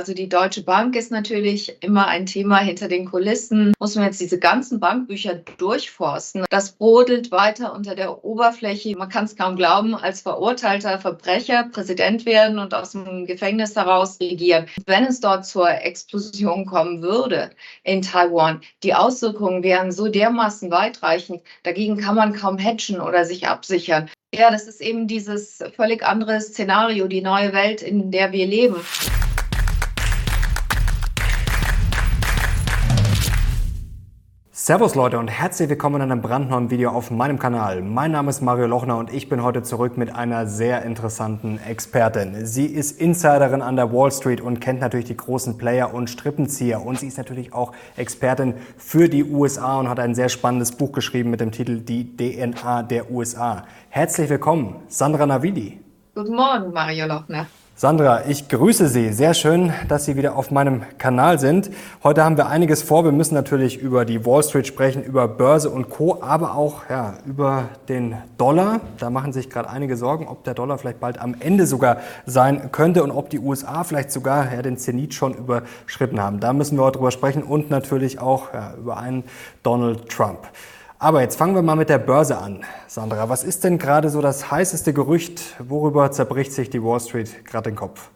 Also 0.00 0.14
die 0.14 0.30
Deutsche 0.30 0.62
Bank 0.62 0.96
ist 0.96 1.10
natürlich 1.10 1.76
immer 1.82 2.06
ein 2.06 2.24
Thema 2.24 2.56
hinter 2.56 2.88
den 2.88 3.04
Kulissen. 3.04 3.74
Muss 3.78 3.96
man 3.96 4.06
jetzt 4.06 4.18
diese 4.18 4.38
ganzen 4.38 4.80
Bankbücher 4.80 5.34
durchforsten. 5.58 6.46
Das 6.48 6.72
brodelt 6.72 7.30
weiter 7.32 7.74
unter 7.74 7.94
der 7.94 8.24
Oberfläche. 8.24 8.96
Man 8.96 9.10
kann 9.10 9.26
es 9.26 9.36
kaum 9.36 9.56
glauben, 9.56 9.94
als 9.94 10.22
verurteilter 10.22 10.98
Verbrecher 10.98 11.64
Präsident 11.64 12.24
werden 12.24 12.58
und 12.58 12.72
aus 12.72 12.92
dem 12.92 13.26
Gefängnis 13.26 13.76
heraus 13.76 14.18
regieren. 14.20 14.68
Wenn 14.86 15.04
es 15.04 15.20
dort 15.20 15.44
zur 15.44 15.68
Explosion 15.68 16.64
kommen 16.64 17.02
würde 17.02 17.50
in 17.84 18.00
Taiwan, 18.00 18.62
die 18.82 18.94
Auswirkungen 18.94 19.62
wären 19.62 19.92
so 19.92 20.08
dermaßen 20.08 20.70
weitreichend. 20.70 21.42
Dagegen 21.62 21.98
kann 21.98 22.14
man 22.14 22.32
kaum 22.32 22.56
hedgen 22.56 23.02
oder 23.02 23.26
sich 23.26 23.48
absichern. 23.48 24.08
Ja, 24.34 24.50
das 24.50 24.66
ist 24.66 24.80
eben 24.80 25.08
dieses 25.08 25.62
völlig 25.76 26.02
andere 26.02 26.40
Szenario, 26.40 27.06
die 27.06 27.20
neue 27.20 27.52
Welt, 27.52 27.82
in 27.82 28.10
der 28.10 28.32
wir 28.32 28.46
leben. 28.46 28.76
Servus 34.70 34.94
Leute 34.94 35.18
und 35.18 35.26
herzlich 35.26 35.68
willkommen 35.68 35.96
in 35.96 36.12
einem 36.12 36.22
brandneuen 36.22 36.70
Video 36.70 36.90
auf 36.90 37.10
meinem 37.10 37.40
Kanal. 37.40 37.82
Mein 37.82 38.12
Name 38.12 38.30
ist 38.30 38.40
Mario 38.40 38.68
Lochner 38.68 38.98
und 38.98 39.12
ich 39.12 39.28
bin 39.28 39.42
heute 39.42 39.64
zurück 39.64 39.96
mit 39.96 40.14
einer 40.14 40.46
sehr 40.46 40.82
interessanten 40.82 41.58
Expertin. 41.58 42.46
Sie 42.46 42.66
ist 42.66 43.00
Insiderin 43.00 43.62
an 43.62 43.74
der 43.74 43.92
Wall 43.92 44.12
Street 44.12 44.40
und 44.40 44.60
kennt 44.60 44.80
natürlich 44.80 45.06
die 45.06 45.16
großen 45.16 45.58
Player 45.58 45.92
und 45.92 46.08
Strippenzieher 46.08 46.86
und 46.86 47.00
sie 47.00 47.08
ist 47.08 47.18
natürlich 47.18 47.52
auch 47.52 47.72
Expertin 47.96 48.54
für 48.76 49.08
die 49.08 49.24
USA 49.24 49.80
und 49.80 49.88
hat 49.88 49.98
ein 49.98 50.14
sehr 50.14 50.28
spannendes 50.28 50.70
Buch 50.70 50.92
geschrieben 50.92 51.30
mit 51.30 51.40
dem 51.40 51.50
Titel 51.50 51.80
Die 51.80 52.16
DNA 52.16 52.84
der 52.84 53.10
USA. 53.10 53.64
Herzlich 53.88 54.30
willkommen, 54.30 54.76
Sandra 54.86 55.26
Navidi. 55.26 55.80
Guten 56.14 56.36
Morgen, 56.36 56.72
Mario 56.72 57.06
Lochner. 57.06 57.48
Sandra, 57.80 58.26
ich 58.28 58.50
grüße 58.50 58.88
Sie. 58.88 59.10
Sehr 59.10 59.32
schön, 59.32 59.72
dass 59.88 60.04
Sie 60.04 60.14
wieder 60.14 60.36
auf 60.36 60.50
meinem 60.50 60.82
Kanal 60.98 61.38
sind. 61.38 61.70
Heute 62.04 62.22
haben 62.22 62.36
wir 62.36 62.46
einiges 62.46 62.82
vor. 62.82 63.06
Wir 63.06 63.12
müssen 63.12 63.32
natürlich 63.32 63.78
über 63.78 64.04
die 64.04 64.26
Wall 64.26 64.42
Street 64.42 64.66
sprechen, 64.66 65.02
über 65.02 65.26
Börse 65.26 65.70
und 65.70 65.88
Co., 65.88 66.20
aber 66.20 66.56
auch 66.56 66.90
ja, 66.90 67.14
über 67.24 67.70
den 67.88 68.18
Dollar. 68.36 68.82
Da 68.98 69.08
machen 69.08 69.32
sich 69.32 69.48
gerade 69.48 69.70
einige 69.70 69.96
Sorgen, 69.96 70.28
ob 70.28 70.44
der 70.44 70.52
Dollar 70.52 70.76
vielleicht 70.76 71.00
bald 71.00 71.18
am 71.18 71.34
Ende 71.40 71.66
sogar 71.66 72.02
sein 72.26 72.70
könnte 72.70 73.02
und 73.02 73.12
ob 73.12 73.30
die 73.30 73.38
USA 73.38 73.82
vielleicht 73.82 74.12
sogar 74.12 74.52
ja, 74.52 74.60
den 74.60 74.76
Zenit 74.76 75.14
schon 75.14 75.32
überschritten 75.32 76.20
haben. 76.20 76.38
Da 76.38 76.52
müssen 76.52 76.76
wir 76.76 76.84
heute 76.84 76.98
drüber 76.98 77.12
sprechen 77.12 77.42
und 77.42 77.70
natürlich 77.70 78.18
auch 78.18 78.52
ja, 78.52 78.74
über 78.78 78.98
einen 78.98 79.24
Donald 79.62 80.06
Trump. 80.10 80.40
Aber 81.02 81.22
jetzt 81.22 81.36
fangen 81.36 81.54
wir 81.54 81.62
mal 81.62 81.76
mit 81.76 81.88
der 81.88 81.98
Börse 81.98 82.36
an. 82.36 82.62
Sandra, 82.86 83.30
was 83.30 83.42
ist 83.42 83.64
denn 83.64 83.78
gerade 83.78 84.10
so 84.10 84.20
das 84.20 84.50
heißeste 84.50 84.92
Gerücht? 84.92 85.40
Worüber 85.58 86.12
zerbricht 86.12 86.52
sich 86.52 86.68
die 86.68 86.82
Wall 86.82 87.00
Street 87.00 87.46
gerade 87.46 87.70
den 87.70 87.76
Kopf? 87.76 88.10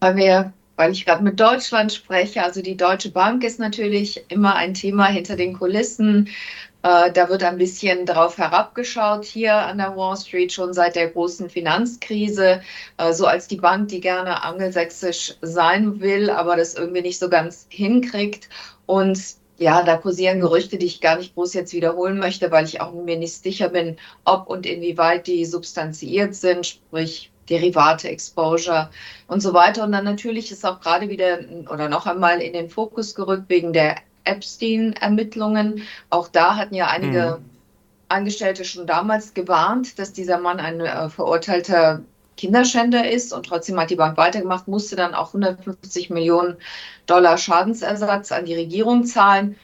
Weil 0.00 0.16
wir 0.16 0.52
weil 0.76 0.92
ich 0.92 1.04
gerade 1.06 1.22
mit 1.22 1.38
Deutschland 1.38 1.92
spreche. 1.92 2.42
Also 2.42 2.62
die 2.62 2.76
Deutsche 2.76 3.10
Bank 3.10 3.44
ist 3.44 3.60
natürlich 3.60 4.24
immer 4.28 4.56
ein 4.56 4.74
Thema 4.74 5.06
hinter 5.06 5.36
den 5.36 5.56
Kulissen. 5.56 6.28
Äh, 6.82 7.12
da 7.12 7.28
wird 7.28 7.44
ein 7.44 7.58
bisschen 7.58 8.04
darauf 8.06 8.36
herabgeschaut 8.36 9.24
hier 9.24 9.54
an 9.54 9.78
der 9.78 9.96
Wall 9.96 10.16
Street 10.16 10.52
schon 10.52 10.74
seit 10.74 10.96
der 10.96 11.08
großen 11.08 11.48
Finanzkrise, 11.48 12.62
äh, 12.96 13.12
so 13.12 13.26
als 13.26 13.46
die 13.46 13.58
Bank, 13.58 13.88
die 13.88 14.00
gerne 14.00 14.42
angelsächsisch 14.42 15.34
sein 15.40 16.00
will, 16.00 16.30
aber 16.30 16.56
das 16.56 16.74
irgendwie 16.74 17.02
nicht 17.02 17.18
so 17.18 17.28
ganz 17.28 17.66
hinkriegt. 17.68 18.48
Und 18.86 19.41
ja, 19.62 19.82
da 19.82 19.96
kursieren 19.96 20.40
Gerüchte, 20.40 20.76
die 20.78 20.86
ich 20.86 21.00
gar 21.00 21.16
nicht 21.16 21.34
groß 21.34 21.54
jetzt 21.54 21.72
wiederholen 21.72 22.18
möchte, 22.18 22.50
weil 22.50 22.64
ich 22.64 22.80
auch 22.80 22.92
mir 22.92 23.16
nicht 23.16 23.42
sicher 23.42 23.68
bin, 23.68 23.96
ob 24.24 24.48
und 24.48 24.66
inwieweit 24.66 25.26
die 25.26 25.44
substanziiert 25.44 26.34
sind, 26.34 26.66
sprich 26.66 27.30
Derivate, 27.48 28.08
Exposure 28.08 28.90
und 29.26 29.40
so 29.40 29.54
weiter. 29.54 29.84
Und 29.84 29.92
dann 29.92 30.04
natürlich 30.04 30.50
ist 30.50 30.64
auch 30.64 30.80
gerade 30.80 31.08
wieder 31.08 31.40
oder 31.70 31.88
noch 31.88 32.06
einmal 32.06 32.40
in 32.40 32.52
den 32.52 32.70
Fokus 32.70 33.14
gerückt 33.14 33.48
wegen 33.48 33.72
der 33.72 33.96
Epstein-Ermittlungen. 34.24 35.82
Auch 36.10 36.28
da 36.28 36.56
hatten 36.56 36.74
ja 36.74 36.86
einige 36.88 37.38
mhm. 37.40 37.50
Angestellte 38.08 38.64
schon 38.64 38.86
damals 38.86 39.34
gewarnt, 39.34 39.98
dass 39.98 40.12
dieser 40.12 40.38
Mann 40.38 40.60
ein 40.60 40.80
äh, 40.80 41.08
verurteilter 41.08 42.02
Kinderschänder 42.36 43.10
ist 43.10 43.32
und 43.32 43.46
trotzdem 43.46 43.78
hat 43.78 43.90
die 43.90 43.96
Bank 43.96 44.16
weitergemacht, 44.16 44.68
musste 44.68 44.96
dann 44.96 45.14
auch 45.14 45.28
150 45.28 46.10
Millionen 46.10 46.56
Dollar 47.06 47.38
Schadensersatz 47.38 48.32
an 48.32 48.46
die 48.46 48.54
Regierung 48.54 49.04
zahlen. 49.04 49.56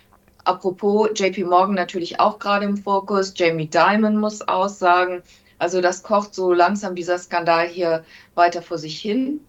Apropos 0.44 1.10
JP 1.14 1.44
Morgan 1.44 1.74
natürlich 1.74 2.20
auch 2.20 2.38
gerade 2.38 2.64
im 2.64 2.76
Fokus. 2.76 3.34
Jamie 3.36 3.68
Dimon 3.68 4.16
muss 4.16 4.42
aussagen. 4.42 5.22
Also 5.58 5.80
das 5.80 6.02
kocht 6.02 6.34
so 6.34 6.52
langsam 6.52 6.94
dieser 6.94 7.18
Skandal 7.18 7.66
hier 7.66 8.04
weiter 8.34 8.62
vor 8.62 8.78
sich 8.78 9.00
hin. 9.00 9.40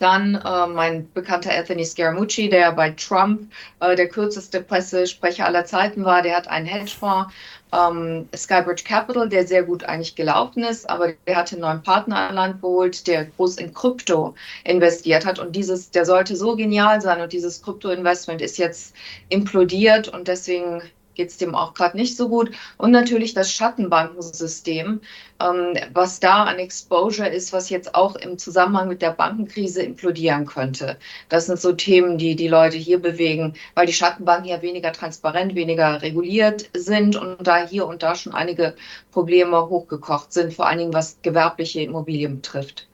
Dann 0.00 0.34
äh, 0.34 0.66
mein 0.66 1.10
bekannter 1.12 1.56
Anthony 1.56 1.84
Scaramucci, 1.84 2.48
der 2.48 2.72
bei 2.72 2.90
Trump 2.90 3.52
äh, 3.80 3.94
der 3.94 4.08
kürzeste 4.08 4.60
Pressesprecher 4.60 5.46
aller 5.46 5.64
Zeiten 5.66 6.04
war, 6.04 6.22
der 6.22 6.36
hat 6.36 6.48
einen 6.48 6.66
Hedgefonds, 6.66 7.32
ähm, 7.74 8.28
Skybridge 8.34 8.84
Capital, 8.84 9.28
der 9.28 9.46
sehr 9.46 9.62
gut 9.62 9.84
eigentlich 9.84 10.14
gelaufen 10.14 10.62
ist, 10.62 10.88
aber 10.88 11.12
der 11.26 11.36
hatte 11.36 11.56
einen 11.56 11.62
neuen 11.62 11.82
Partner 11.82 12.28
an 12.28 12.34
Land 12.34 12.62
geholt, 12.62 13.06
der 13.06 13.26
groß 13.26 13.56
in 13.56 13.74
Krypto 13.74 14.34
investiert 14.64 15.26
hat. 15.26 15.38
Und 15.38 15.56
dieses, 15.56 15.90
der 15.90 16.04
sollte 16.04 16.36
so 16.36 16.56
genial 16.56 17.00
sein 17.00 17.20
und 17.20 17.32
dieses 17.32 17.62
Krypto-Investment 17.62 18.40
ist 18.40 18.58
jetzt 18.58 18.94
implodiert 19.28 20.08
und 20.08 20.28
deswegen 20.28 20.82
geht 21.14 21.30
es 21.30 21.36
dem 21.36 21.54
auch 21.54 21.74
gerade 21.74 21.96
nicht 21.96 22.16
so 22.16 22.28
gut. 22.28 22.50
Und 22.76 22.90
natürlich 22.90 23.34
das 23.34 23.52
Schattenbankensystem, 23.52 25.00
ähm, 25.40 25.76
was 25.92 26.20
da 26.20 26.44
an 26.44 26.58
Exposure 26.58 27.28
ist, 27.28 27.52
was 27.52 27.70
jetzt 27.70 27.94
auch 27.94 28.16
im 28.16 28.38
Zusammenhang 28.38 28.88
mit 28.88 29.02
der 29.02 29.10
Bankenkrise 29.10 29.82
implodieren 29.82 30.46
könnte. 30.46 30.98
Das 31.28 31.46
sind 31.46 31.60
so 31.60 31.72
Themen, 31.72 32.18
die 32.18 32.36
die 32.36 32.48
Leute 32.48 32.76
hier 32.76 33.00
bewegen, 33.00 33.54
weil 33.74 33.86
die 33.86 33.92
Schattenbanken 33.92 34.48
ja 34.48 34.62
weniger 34.62 34.92
transparent, 34.92 35.54
weniger 35.54 36.02
reguliert 36.02 36.70
sind 36.74 37.16
und 37.16 37.46
da 37.46 37.66
hier 37.66 37.86
und 37.86 38.02
da 38.02 38.14
schon 38.14 38.34
einige 38.34 38.74
Probleme 39.12 39.68
hochgekocht 39.68 40.32
sind, 40.32 40.54
vor 40.54 40.66
allen 40.66 40.78
Dingen 40.78 40.94
was 40.94 41.18
gewerbliche 41.22 41.80
Immobilien 41.82 42.36
betrifft. 42.36 42.86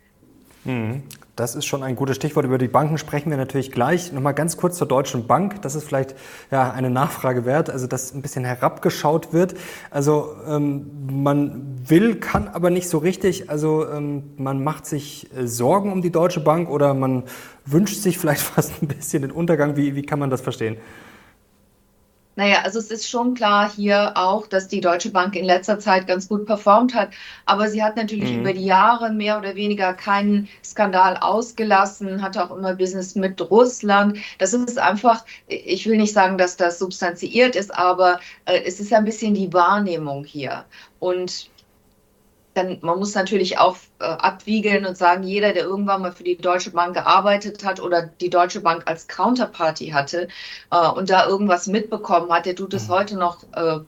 Mhm. 0.65 1.03
Das 1.37 1.54
ist 1.54 1.65
schon 1.65 1.82
ein 1.82 1.97
gutes 1.97 2.16
Stichwort. 2.16 2.44
Über 2.44 2.59
die 2.59 2.69
Banken 2.69 2.98
sprechen 2.98 3.31
wir 3.31 3.38
natürlich 3.38 3.72
gleich. 3.72 4.12
Nochmal 4.12 4.34
ganz 4.34 4.59
kurz 4.59 4.76
zur 4.76 4.87
Deutschen 4.87 5.26
Bank. 5.26 5.62
Das 5.62 5.75
ist 5.75 5.84
vielleicht 5.84 6.15
ja, 6.50 6.71
eine 6.71 6.91
Nachfrage 6.91 7.47
wert, 7.47 7.71
also 7.71 7.87
dass 7.87 8.12
ein 8.12 8.21
bisschen 8.21 8.44
herabgeschaut 8.44 9.32
wird. 9.32 9.54
Also 9.91 10.37
ähm, 10.47 10.91
man 11.10 11.81
will, 11.88 12.16
kann 12.16 12.48
aber 12.48 12.69
nicht 12.69 12.91
so 12.91 12.98
richtig. 12.98 13.48
Also 13.48 13.88
ähm, 13.88 14.34
man 14.37 14.62
macht 14.62 14.84
sich 14.84 15.34
äh, 15.34 15.47
Sorgen 15.47 15.93
um 15.93 16.03
die 16.03 16.12
Deutsche 16.12 16.41
Bank 16.41 16.69
oder 16.69 16.92
man 16.92 17.22
wünscht 17.65 18.03
sich 18.03 18.19
vielleicht 18.19 18.42
fast 18.42 18.82
ein 18.82 18.88
bisschen 18.88 19.22
den 19.22 19.31
Untergang. 19.31 19.77
Wie, 19.77 19.94
wie 19.94 20.03
kann 20.03 20.19
man 20.19 20.28
das 20.28 20.42
verstehen? 20.42 20.77
Naja, 22.40 22.62
also 22.62 22.78
es 22.78 22.90
ist 22.90 23.06
schon 23.06 23.34
klar 23.34 23.70
hier 23.70 24.12
auch, 24.16 24.46
dass 24.46 24.66
die 24.66 24.80
Deutsche 24.80 25.10
Bank 25.10 25.36
in 25.36 25.44
letzter 25.44 25.78
Zeit 25.78 26.06
ganz 26.06 26.26
gut 26.26 26.46
performt 26.46 26.94
hat. 26.94 27.10
Aber 27.44 27.68
sie 27.68 27.82
hat 27.82 27.96
natürlich 27.96 28.32
mhm. 28.32 28.40
über 28.40 28.54
die 28.54 28.64
Jahre 28.64 29.12
mehr 29.12 29.36
oder 29.36 29.56
weniger 29.56 29.92
keinen 29.92 30.48
Skandal 30.64 31.18
ausgelassen, 31.18 32.22
hatte 32.22 32.42
auch 32.42 32.56
immer 32.56 32.74
Business 32.74 33.14
mit 33.14 33.38
Russland. 33.50 34.16
Das 34.38 34.54
ist 34.54 34.78
einfach, 34.78 35.26
ich 35.48 35.86
will 35.86 35.98
nicht 35.98 36.14
sagen, 36.14 36.38
dass 36.38 36.56
das 36.56 36.78
substanziiert 36.78 37.56
ist, 37.56 37.74
aber 37.74 38.20
äh, 38.46 38.62
es 38.64 38.80
ist 38.80 38.90
ein 38.94 39.04
bisschen 39.04 39.34
die 39.34 39.52
Wahrnehmung 39.52 40.24
hier. 40.24 40.64
Und 40.98 41.50
dann, 42.62 42.78
man 42.82 42.98
muss 42.98 43.15
natürlich 43.15 43.59
auch 43.59 43.76
äh, 43.98 44.04
abwiegeln 44.04 44.87
und 44.87 44.97
sagen, 44.97 45.22
jeder, 45.22 45.53
der 45.53 45.65
irgendwann 45.65 46.03
mal 46.03 46.12
für 46.12 46.25
die 46.25 46.37
Deutsche 46.37 46.71
Bank 46.71 46.94
gearbeitet 46.94 47.65
hat 47.65 47.81
oder 47.81 48.03
die 48.03 48.31
Deutsche 48.31 48.60
Bank 48.60 48.82
als 48.87 49.09
Counterparty 49.09 49.88
hatte 49.88 50.28
äh, 50.71 50.88
und 50.88 51.10
da 51.10 51.26
irgendwas 51.26 51.66
mitbekommen 51.66 52.31
hat, 52.32 52.47
der 52.47 52.56
tut 52.56 52.75
es 52.75 52.88
mhm. 52.88 52.93
heute 52.93 53.16
noch 53.16 53.43
äh, 53.54 53.78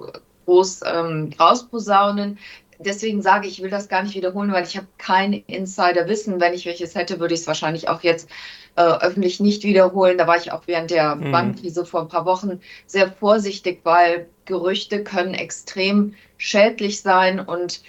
groß 0.47 0.81
ähm, 0.87 1.31
rausposaunen. 1.39 2.39
Deswegen 2.79 3.23
sage 3.23 3.47
ich, 3.47 3.59
ich 3.59 3.63
will 3.63 3.71
das 3.71 3.89
gar 3.89 4.03
nicht 4.03 4.17
wiederholen, 4.17 4.53
weil 4.53 4.65
ich 4.65 4.77
habe 4.77 4.89
kein 4.99 5.33
Insiderwissen. 5.33 6.41
Wenn 6.41 6.53
ich 6.53 6.67
welches 6.67 6.97
hätte, 6.97 7.21
würde 7.21 7.35
ich 7.35 7.41
es 7.41 7.47
wahrscheinlich 7.47 7.89
auch 7.89 8.03
jetzt 8.03 8.29
äh, 8.77 8.83
öffentlich 8.83 9.39
nicht 9.39 9.63
wiederholen. 9.63 10.19
Da 10.19 10.27
war 10.27 10.37
ich 10.37 10.51
auch 10.51 10.63
während 10.67 10.91
der 10.91 11.15
mhm. 11.15 11.31
Bankkrise 11.31 11.87
vor 11.87 12.01
ein 12.01 12.09
paar 12.09 12.25
Wochen 12.25 12.61
sehr 12.87 13.13
vorsichtig, 13.13 13.81
weil 13.85 14.29
Gerüchte 14.47 15.05
können 15.05 15.35
extrem 15.35 16.15
schädlich 16.39 17.03
sein 17.03 17.39
und 17.39 17.83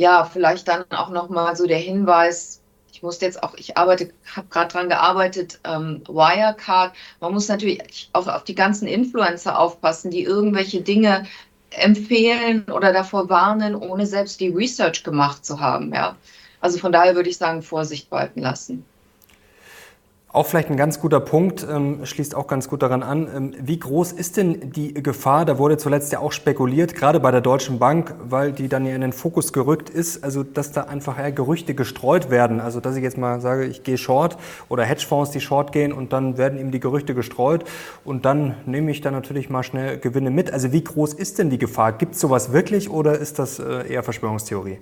ja, 0.00 0.24
vielleicht 0.24 0.66
dann 0.68 0.84
auch 0.90 1.10
nochmal 1.10 1.54
so 1.56 1.66
der 1.66 1.78
Hinweis, 1.78 2.62
ich 2.92 3.02
musste 3.02 3.26
jetzt 3.26 3.42
auch, 3.42 3.54
ich 3.54 3.76
arbeite, 3.76 4.12
habe 4.34 4.48
gerade 4.48 4.72
dran 4.72 4.88
gearbeitet, 4.88 5.60
ähm, 5.64 6.02
Wirecard. 6.08 6.94
Man 7.20 7.32
muss 7.32 7.48
natürlich 7.48 8.08
auch 8.12 8.26
auf 8.26 8.44
die 8.44 8.54
ganzen 8.54 8.88
Influencer 8.88 9.58
aufpassen, 9.58 10.10
die 10.10 10.22
irgendwelche 10.22 10.80
Dinge 10.80 11.26
empfehlen 11.70 12.64
oder 12.64 12.92
davor 12.92 13.28
warnen, 13.28 13.74
ohne 13.74 14.06
selbst 14.06 14.40
die 14.40 14.48
Research 14.48 15.04
gemacht 15.04 15.44
zu 15.44 15.60
haben. 15.60 15.92
Ja. 15.94 16.16
Also 16.60 16.78
von 16.78 16.92
daher 16.92 17.14
würde 17.14 17.30
ich 17.30 17.36
sagen, 17.36 17.62
Vorsicht 17.62 18.10
walten 18.10 18.40
lassen. 18.40 18.84
Auch 20.32 20.46
vielleicht 20.46 20.70
ein 20.70 20.76
ganz 20.76 21.00
guter 21.00 21.18
Punkt, 21.18 21.66
ähm, 21.68 22.06
schließt 22.06 22.36
auch 22.36 22.46
ganz 22.46 22.68
gut 22.68 22.82
daran 22.82 23.02
an. 23.02 23.28
Ähm, 23.34 23.52
wie 23.60 23.80
groß 23.80 24.12
ist 24.12 24.36
denn 24.36 24.70
die 24.70 24.94
Gefahr, 24.94 25.44
da 25.44 25.58
wurde 25.58 25.76
zuletzt 25.76 26.12
ja 26.12 26.20
auch 26.20 26.30
spekuliert, 26.30 26.94
gerade 26.94 27.18
bei 27.18 27.32
der 27.32 27.40
Deutschen 27.40 27.80
Bank, 27.80 28.14
weil 28.22 28.52
die 28.52 28.68
dann 28.68 28.86
ja 28.86 28.94
in 28.94 29.00
den 29.00 29.12
Fokus 29.12 29.52
gerückt 29.52 29.90
ist, 29.90 30.22
also 30.22 30.44
dass 30.44 30.70
da 30.70 30.82
einfach 30.82 31.18
eher 31.18 31.32
Gerüchte 31.32 31.74
gestreut 31.74 32.30
werden. 32.30 32.60
Also 32.60 32.78
dass 32.78 32.94
ich 32.94 33.02
jetzt 33.02 33.18
mal 33.18 33.40
sage, 33.40 33.64
ich 33.64 33.82
gehe 33.82 33.98
short 33.98 34.36
oder 34.68 34.84
Hedgefonds, 34.84 35.32
die 35.32 35.40
short 35.40 35.72
gehen 35.72 35.92
und 35.92 36.12
dann 36.12 36.38
werden 36.38 36.60
ihm 36.60 36.70
die 36.70 36.78
Gerüchte 36.78 37.16
gestreut 37.16 37.64
und 38.04 38.24
dann 38.24 38.54
nehme 38.66 38.92
ich 38.92 39.00
da 39.00 39.10
natürlich 39.10 39.50
mal 39.50 39.64
schnell 39.64 39.98
Gewinne 39.98 40.30
mit. 40.30 40.52
Also 40.52 40.70
wie 40.70 40.84
groß 40.84 41.12
ist 41.12 41.40
denn 41.40 41.50
die 41.50 41.58
Gefahr? 41.58 41.90
Gibt 41.90 42.14
es 42.14 42.20
sowas 42.20 42.52
wirklich 42.52 42.88
oder 42.88 43.18
ist 43.18 43.40
das 43.40 43.58
äh, 43.58 43.92
eher 43.92 44.04
Verschwörungstheorie? 44.04 44.78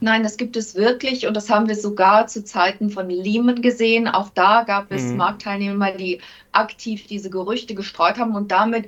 Nein, 0.00 0.22
das 0.22 0.36
gibt 0.36 0.56
es 0.56 0.74
wirklich 0.74 1.26
und 1.26 1.34
das 1.34 1.48
haben 1.48 1.68
wir 1.68 1.76
sogar 1.76 2.26
zu 2.26 2.44
Zeiten 2.44 2.90
von 2.90 3.08
Lehman 3.08 3.62
gesehen. 3.62 4.08
Auch 4.08 4.28
da 4.30 4.62
gab 4.64 4.90
es 4.92 5.04
mhm. 5.04 5.16
Marktteilnehmer, 5.16 5.92
die 5.92 6.20
aktiv 6.52 7.06
diese 7.06 7.30
Gerüchte 7.30 7.74
gestreut 7.74 8.18
haben 8.18 8.34
und 8.34 8.50
damit 8.50 8.86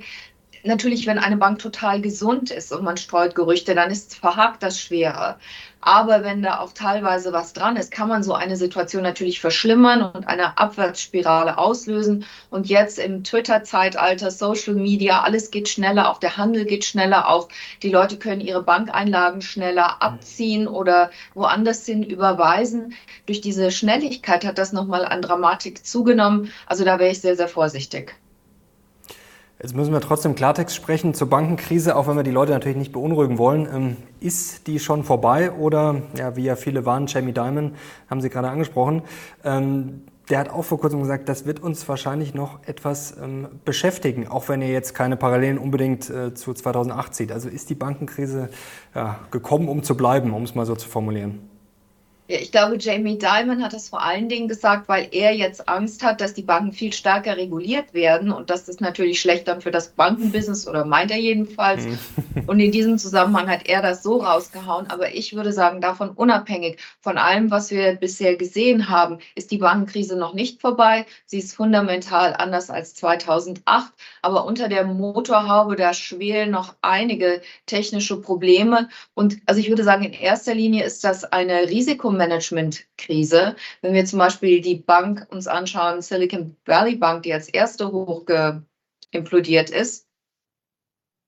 natürlich, 0.63 1.07
wenn 1.07 1.19
eine 1.19 1.37
Bank 1.37 1.59
total 1.59 2.01
gesund 2.01 2.51
ist 2.51 2.71
und 2.71 2.83
man 2.83 2.97
streut 2.97 3.35
Gerüchte, 3.35 3.75
dann 3.75 3.91
ist 3.91 4.15
verhakt 4.15 4.63
das 4.63 4.79
schwerer. 4.79 5.39
Aber 5.79 6.23
wenn 6.23 6.41
da 6.41 6.59
auch 6.59 6.73
teilweise 6.73 7.31
was 7.31 7.53
dran 7.53 7.77
ist, 7.77 7.91
kann 7.91 8.09
man 8.09 8.23
so 8.23 8.33
eine 8.33 8.57
Situation 8.57 9.03
natürlich 9.03 9.39
verschlimmern 9.39 10.01
und 10.01 10.27
eine 10.27 10.57
Abwärtsspirale 10.57 11.57
auslösen. 11.57 12.25
Und 12.49 12.67
jetzt 12.67 12.99
im 12.99 13.23
Twitter-Zeitalter, 13.23 14.31
Social 14.31 14.73
Media, 14.73 15.21
alles 15.21 15.51
geht 15.51 15.69
schneller, 15.69 16.09
auch 16.09 16.19
der 16.19 16.35
Handel 16.35 16.65
geht 16.65 16.83
schneller, 16.83 17.29
auch 17.29 17.47
die 17.83 17.89
Leute 17.89 18.17
können 18.17 18.41
ihre 18.41 18.63
Bankeinlagen 18.63 19.41
schneller 19.41 20.01
abziehen 20.01 20.67
oder 20.67 21.11
woanders 21.35 21.85
hin 21.85 22.03
überweisen. 22.03 22.95
Durch 23.25 23.41
diese 23.41 23.71
Schnelligkeit 23.71 24.45
hat 24.45 24.57
das 24.57 24.73
nochmal 24.73 25.05
an 25.05 25.21
Dramatik 25.21 25.85
zugenommen. 25.85 26.51
Also 26.65 26.83
da 26.83 26.99
wäre 26.99 27.11
ich 27.11 27.21
sehr, 27.21 27.35
sehr 27.37 27.47
vorsichtig. 27.47 28.15
Jetzt 29.59 29.75
müssen 29.75 29.91
wir 29.91 30.01
trotzdem 30.01 30.35
Klartext 30.35 30.75
sprechen 30.75 31.15
zur 31.15 31.29
Bankenkrise, 31.29 31.95
auch 31.95 32.07
wenn 32.07 32.15
wir 32.15 32.21
die 32.21 32.29
Leute 32.29 32.51
natürlich 32.51 32.77
nicht 32.77 32.91
beunruhigen 32.91 33.39
wollen. 33.39 33.67
Ähm, 33.73 33.97
ist 34.19 34.67
die 34.67 34.79
schon 34.79 35.03
vorbei 35.03 35.51
oder, 35.51 36.03
ja, 36.15 36.35
wie 36.35 36.43
ja 36.43 36.55
viele 36.55 36.85
waren, 36.85 37.07
Jamie 37.07 37.31
Dimon, 37.31 37.73
haben 38.07 38.21
Sie 38.21 38.29
gerade 38.29 38.49
angesprochen, 38.49 39.01
ähm, 39.43 40.03
der 40.29 40.39
hat 40.39 40.49
auch 40.49 40.63
vor 40.63 40.79
kurzem 40.79 40.99
gesagt, 40.99 41.27
das 41.27 41.47
wird 41.47 41.59
uns 41.61 41.87
wahrscheinlich 41.89 42.35
noch 42.35 42.59
etwas 42.67 43.15
ähm, 43.17 43.47
beschäftigen, 43.65 44.27
auch 44.27 44.47
wenn 44.47 44.61
er 44.61 44.69
jetzt 44.69 44.93
keine 44.93 45.17
Parallelen 45.17 45.57
unbedingt 45.57 46.07
äh, 46.09 46.35
zu 46.35 46.53
2008 46.53 47.15
sieht. 47.15 47.31
Also 47.31 47.49
ist 47.49 47.71
die 47.71 47.75
Bankenkrise 47.75 48.49
ja, 48.93 49.19
gekommen, 49.31 49.69
um 49.69 49.81
zu 49.81 49.97
bleiben, 49.97 50.33
um 50.33 50.43
es 50.43 50.53
mal 50.53 50.67
so 50.67 50.75
zu 50.75 50.87
formulieren? 50.87 51.39
Ich 52.29 52.51
glaube, 52.51 52.77
Jamie 52.77 53.17
Dimon 53.17 53.63
hat 53.63 53.71
das 53.71 53.87
vor 53.87 54.01
allen 54.01 54.27
Dingen 54.27 54.49
gesagt, 54.49 54.89
weil 54.89 55.07
er 55.11 55.33
jetzt 55.33 55.69
Angst 55.69 56.03
hat, 56.03 56.19
dass 56.19 56.33
die 56.33 56.41
Banken 56.41 56.73
viel 56.73 56.91
stärker 56.91 57.37
reguliert 57.37 57.93
werden 57.93 58.33
und 58.33 58.49
dass 58.49 58.65
das 58.65 58.81
natürlich 58.81 59.21
schlecht 59.21 59.47
dann 59.47 59.61
für 59.61 59.71
das 59.71 59.89
Bankenbusiness 59.89 60.67
oder 60.67 60.83
meint 60.83 61.11
er 61.11 61.19
jedenfalls. 61.19 61.85
Mhm. 61.85 61.97
Und 62.47 62.59
in 62.59 62.71
diesem 62.71 62.97
Zusammenhang 62.97 63.49
hat 63.49 63.67
er 63.67 63.81
das 63.81 64.03
so 64.03 64.17
rausgehauen. 64.17 64.87
Aber 64.89 65.13
ich 65.13 65.35
würde 65.35 65.51
sagen, 65.51 65.81
davon 65.81 66.11
unabhängig 66.11 66.77
von 67.01 67.17
allem, 67.17 67.49
was 67.49 67.71
wir 67.71 67.95
bisher 67.95 68.35
gesehen 68.35 68.89
haben, 68.89 69.17
ist 69.35 69.51
die 69.51 69.57
Bankenkrise 69.57 70.15
noch 70.15 70.33
nicht 70.33 70.61
vorbei. 70.61 71.05
Sie 71.25 71.39
ist 71.39 71.55
fundamental 71.55 72.35
anders 72.37 72.69
als 72.69 72.93
2008. 72.95 73.91
Aber 74.21 74.45
unter 74.45 74.69
der 74.69 74.85
Motorhaube, 74.85 75.75
da 75.75 75.93
schwelen 75.93 76.51
noch 76.51 76.75
einige 76.81 77.41
technische 77.65 78.21
Probleme. 78.21 78.87
Und 79.13 79.37
also 79.45 79.59
ich 79.59 79.69
würde 79.69 79.83
sagen, 79.83 80.03
in 80.03 80.13
erster 80.13 80.53
Linie 80.53 80.85
ist 80.85 81.03
das 81.03 81.23
eine 81.25 81.69
Risiko 81.69 82.11
Risikomanagement-Krise. 82.17 83.55
Wenn 83.81 83.93
wir 83.93 84.05
zum 84.05 84.19
Beispiel 84.19 84.61
die 84.61 84.75
Bank 84.75 85.27
uns 85.29 85.47
anschauen, 85.47 86.01
Silicon 86.01 86.55
Valley 86.65 86.95
Bank, 86.95 87.23
die 87.23 87.33
als 87.33 87.49
erste 87.49 87.91
hochgeimplodiert 87.91 89.69
ist, 89.69 90.07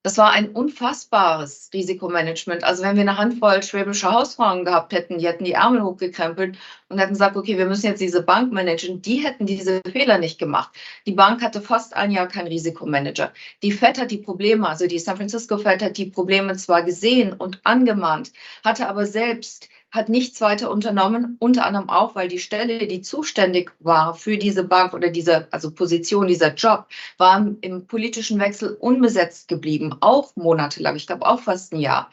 das 0.02 0.16
war 0.16 0.30
ein 0.30 0.52
unfassbares 0.52 1.68
Risikomanagement. 1.74 2.64
Also 2.64 2.82
wenn 2.82 2.96
wir 2.96 3.02
eine 3.02 3.18
Handvoll 3.18 3.62
schwäbische 3.62 4.10
Hausfrauen 4.10 4.64
gehabt 4.64 4.94
hätten, 4.94 5.18
die 5.18 5.26
hätten 5.26 5.44
die 5.44 5.52
Ärmel 5.52 5.82
hochgekrempelt 5.82 6.56
und 6.88 6.98
hätten 6.98 7.12
gesagt, 7.12 7.36
okay, 7.36 7.58
wir 7.58 7.66
müssen 7.66 7.84
jetzt 7.84 8.00
diese 8.00 8.22
Bank 8.22 8.50
managen, 8.50 9.02
die 9.02 9.16
hätten 9.18 9.44
diese 9.44 9.82
Fehler 9.92 10.16
nicht 10.16 10.38
gemacht. 10.38 10.70
Die 11.04 11.12
Bank 11.12 11.42
hatte 11.42 11.60
fast 11.60 11.94
ein 11.94 12.12
Jahr 12.12 12.28
keinen 12.28 12.46
Risikomanager. 12.46 13.34
Die 13.62 13.72
Fed 13.72 14.00
hat 14.00 14.10
die 14.10 14.16
Probleme, 14.16 14.66
also 14.66 14.86
die 14.86 14.98
San 14.98 15.18
Francisco 15.18 15.58
Fed 15.58 15.82
hat 15.82 15.98
die 15.98 16.06
Probleme 16.06 16.56
zwar 16.56 16.82
gesehen 16.82 17.34
und 17.34 17.60
angemahnt, 17.64 18.32
hatte 18.64 18.88
aber 18.88 19.04
selbst 19.04 19.68
hat 19.90 20.08
nichts 20.08 20.40
weiter 20.40 20.70
unternommen, 20.70 21.36
unter 21.40 21.66
anderem 21.66 21.88
auch, 21.88 22.14
weil 22.14 22.28
die 22.28 22.38
Stelle, 22.38 22.86
die 22.86 23.02
zuständig 23.02 23.72
war 23.80 24.14
für 24.14 24.38
diese 24.38 24.64
Bank 24.64 24.94
oder 24.94 25.10
diese, 25.10 25.48
also 25.52 25.72
Position, 25.72 26.28
dieser 26.28 26.54
Job, 26.54 26.86
war 27.18 27.44
im 27.60 27.86
politischen 27.86 28.38
Wechsel 28.38 28.74
unbesetzt 28.74 29.48
geblieben, 29.48 29.96
auch 30.00 30.34
monatelang, 30.36 30.96
ich 30.96 31.06
glaube 31.06 31.26
auch 31.26 31.40
fast 31.40 31.72
ein 31.72 31.80
Jahr. 31.80 32.10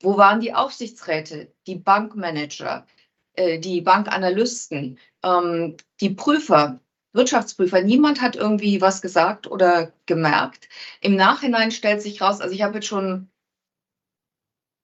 Wo 0.00 0.16
waren 0.16 0.40
die 0.40 0.54
Aufsichtsräte, 0.54 1.52
die 1.66 1.76
Bankmanager, 1.76 2.86
äh, 3.34 3.58
die 3.58 3.80
Bankanalysten, 3.80 4.98
ähm, 5.22 5.76
die 6.00 6.10
Prüfer, 6.10 6.80
Wirtschaftsprüfer. 7.12 7.82
Niemand 7.82 8.20
hat 8.22 8.36
irgendwie 8.36 8.80
was 8.80 9.02
gesagt 9.02 9.46
oder 9.50 9.92
gemerkt. 10.06 10.68
Im 11.00 11.14
Nachhinein 11.14 11.70
stellt 11.70 12.02
sich 12.02 12.20
raus, 12.20 12.40
also 12.40 12.54
ich 12.54 12.62
habe 12.62 12.76
jetzt 12.76 12.86
schon 12.86 13.28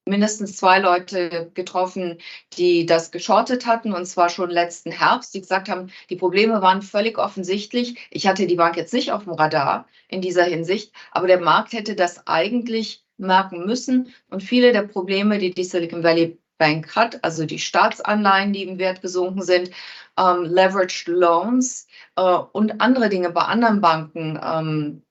mindestens 0.05 0.57
zwei 0.57 0.79
Leute 0.79 1.51
getroffen, 1.53 2.17
die 2.57 2.85
das 2.85 3.11
geschortet 3.11 3.65
hatten, 3.65 3.93
und 3.93 4.05
zwar 4.05 4.29
schon 4.29 4.49
letzten 4.49 4.91
Herbst, 4.91 5.33
die 5.33 5.41
gesagt 5.41 5.69
haben, 5.69 5.91
die 6.09 6.15
Probleme 6.15 6.61
waren 6.61 6.81
völlig 6.81 7.17
offensichtlich. 7.17 8.07
Ich 8.09 8.27
hatte 8.27 8.47
die 8.47 8.55
Bank 8.55 8.75
jetzt 8.77 8.93
nicht 8.93 9.11
auf 9.11 9.23
dem 9.25 9.33
Radar 9.33 9.87
in 10.07 10.21
dieser 10.21 10.43
Hinsicht, 10.43 10.93
aber 11.11 11.27
der 11.27 11.39
Markt 11.39 11.73
hätte 11.73 11.95
das 11.95 12.25
eigentlich 12.27 13.03
merken 13.17 13.65
müssen. 13.65 14.13
Und 14.29 14.43
viele 14.43 14.71
der 14.71 14.83
Probleme, 14.83 15.37
die 15.37 15.53
die 15.53 15.63
Silicon 15.63 16.03
Valley 16.03 16.39
Bank 16.57 16.95
hat, 16.95 17.23
also 17.23 17.45
die 17.45 17.59
Staatsanleihen, 17.59 18.53
die 18.53 18.63
im 18.63 18.77
Wert 18.79 19.01
gesunken 19.01 19.41
sind, 19.41 19.71
ähm, 20.17 20.43
Leveraged 20.43 21.07
Loans 21.07 21.87
äh, 22.15 22.21
und 22.21 22.81
andere 22.81 23.09
Dinge 23.09 23.31
bei 23.31 23.41
anderen 23.41 23.81
Banken, 23.81 24.39
ähm, 24.43 25.01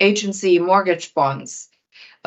Agency 0.00 0.60
Mortgage 0.60 1.10
Bonds, 1.14 1.67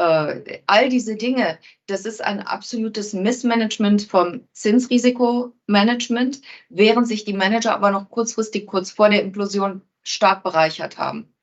all 0.01 0.89
diese 0.89 1.15
Dinge, 1.15 1.59
das 1.87 2.05
ist 2.05 2.23
ein 2.23 2.39
absolutes 2.39 3.13
Missmanagement 3.13 4.03
vom 4.03 4.47
Zinsrisikomanagement, 4.53 6.41
während 6.69 7.07
sich 7.07 7.25
die 7.25 7.33
Manager 7.33 7.73
aber 7.73 7.91
noch 7.91 8.09
kurzfristig, 8.09 8.67
kurz 8.67 8.91
vor 8.91 9.09
der 9.09 9.21
Implosion, 9.21 9.81
stark 10.03 10.43
bereichert 10.43 10.97
haben. 10.97 11.33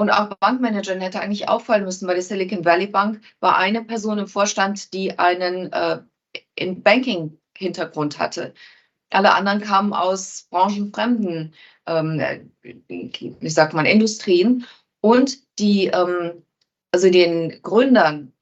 Und 0.00 0.10
auch 0.10 0.34
Bankmanagern 0.40 1.00
hätte 1.00 1.20
eigentlich 1.20 1.48
auffallen 1.48 1.84
müssen, 1.84 2.08
weil 2.08 2.16
die 2.16 2.22
Silicon 2.22 2.64
Valley 2.64 2.86
Bank 2.86 3.20
war 3.40 3.58
eine 3.58 3.84
Person 3.84 4.18
im 4.18 4.26
Vorstand, 4.26 4.92
die 4.92 5.18
einen 5.18 5.72
äh, 5.72 6.00
Banking-Hintergrund 6.58 8.18
hatte. 8.18 8.54
Alle 9.10 9.34
anderen 9.34 9.60
kamen 9.60 9.92
aus 9.92 10.48
branchenfremden, 10.50 11.54
ähm, 11.86 12.50
wie 12.62 13.48
sagt 13.50 13.74
man, 13.74 13.86
Industrien. 13.86 14.66
Und 15.00 15.38
die 15.58 15.86
ähm, 15.88 16.42
also 16.94 17.10
den 17.10 17.60
Gründern 17.62 18.32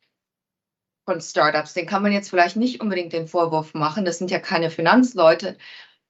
von 1.07 1.23
Startups, 1.23 1.73
den 1.73 1.87
kann 1.87 2.03
man 2.03 2.13
jetzt 2.13 2.29
vielleicht 2.29 2.57
nicht 2.57 2.83
unbedingt 2.83 3.15
den 3.15 3.27
Vorwurf 3.27 3.73
machen, 3.73 4.05
das 4.05 4.19
sind 4.19 4.31
ja 4.31 4.41
keine 4.41 4.69
Finanzleute, 4.69 5.57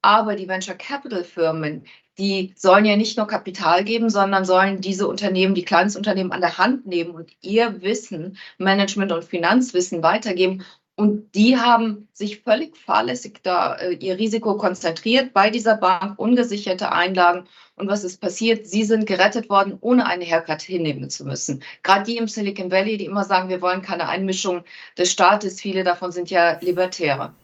aber 0.01 0.35
die 0.35 0.49
Venture 0.49 0.75
Capital 0.75 1.23
Firmen, 1.23 1.87
die 2.19 2.53
sollen 2.57 2.85
ja 2.85 2.97
nicht 2.97 3.17
nur 3.17 3.29
Kapital 3.29 3.85
geben, 3.85 4.11
sondern 4.11 4.45
sollen 4.45 4.81
diese 4.81 5.07
Unternehmen, 5.07 5.55
die 5.55 5.65
Kleinstunternehmen 5.65 6.33
an 6.33 6.41
der 6.41 6.59
Hand 6.59 6.85
nehmen 6.85 7.13
und 7.13 7.31
ihr 7.43 7.81
Wissen, 7.81 8.37
Management 8.59 9.13
und 9.13 9.25
Finanzwissen 9.25 10.03
weitergeben. 10.03 10.65
Und 10.95 11.35
die 11.35 11.57
haben 11.57 12.09
sich 12.13 12.41
völlig 12.43 12.77
fahrlässig 12.77 13.41
da 13.43 13.75
äh, 13.77 13.95
ihr 13.95 14.19
Risiko 14.19 14.57
konzentriert 14.57 15.33
bei 15.33 15.49
dieser 15.51 15.77
Bank, 15.77 16.19
ungesicherte 16.19 16.93
Einlagen. 16.93 17.49
Und 17.77 17.89
was 17.89 18.05
ist 18.05 18.21
passiert? 18.21 18.67
Sie 18.67 18.85
sind 18.85 19.07
gerettet 19.07 19.49
worden, 19.49 19.79
ohne 19.81 20.07
eine 20.07 20.25
Haircut 20.27 20.61
hinnehmen 20.61 21.09
zu 21.09 21.25
müssen. 21.25 21.63
Gerade 21.83 22.05
die 22.05 22.19
im 22.19 22.29
Silicon 22.29 22.71
Valley, 22.71 22.99
die 22.99 23.07
immer 23.07 23.25
sagen, 23.25 23.49
wir 23.49 23.63
wollen 23.63 23.81
keine 23.83 24.09
Einmischung 24.09 24.65
des 24.99 25.11
Staates, 25.11 25.61
viele 25.61 25.83
davon 25.83 26.13
sind 26.13 26.31
ja 26.31 26.59
Libertäre. 26.61 27.35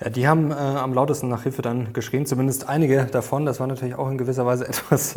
Ja, 0.00 0.10
die 0.10 0.28
haben 0.28 0.52
äh, 0.52 0.54
am 0.54 0.94
lautesten 0.94 1.28
nach 1.28 1.42
Hilfe 1.42 1.60
dann 1.60 1.92
geschrien, 1.92 2.24
zumindest 2.24 2.68
einige 2.68 3.06
davon. 3.06 3.44
Das 3.44 3.58
war 3.58 3.66
natürlich 3.66 3.96
auch 3.96 4.08
in 4.08 4.16
gewisser 4.16 4.46
Weise 4.46 4.64
etwas, 4.68 5.16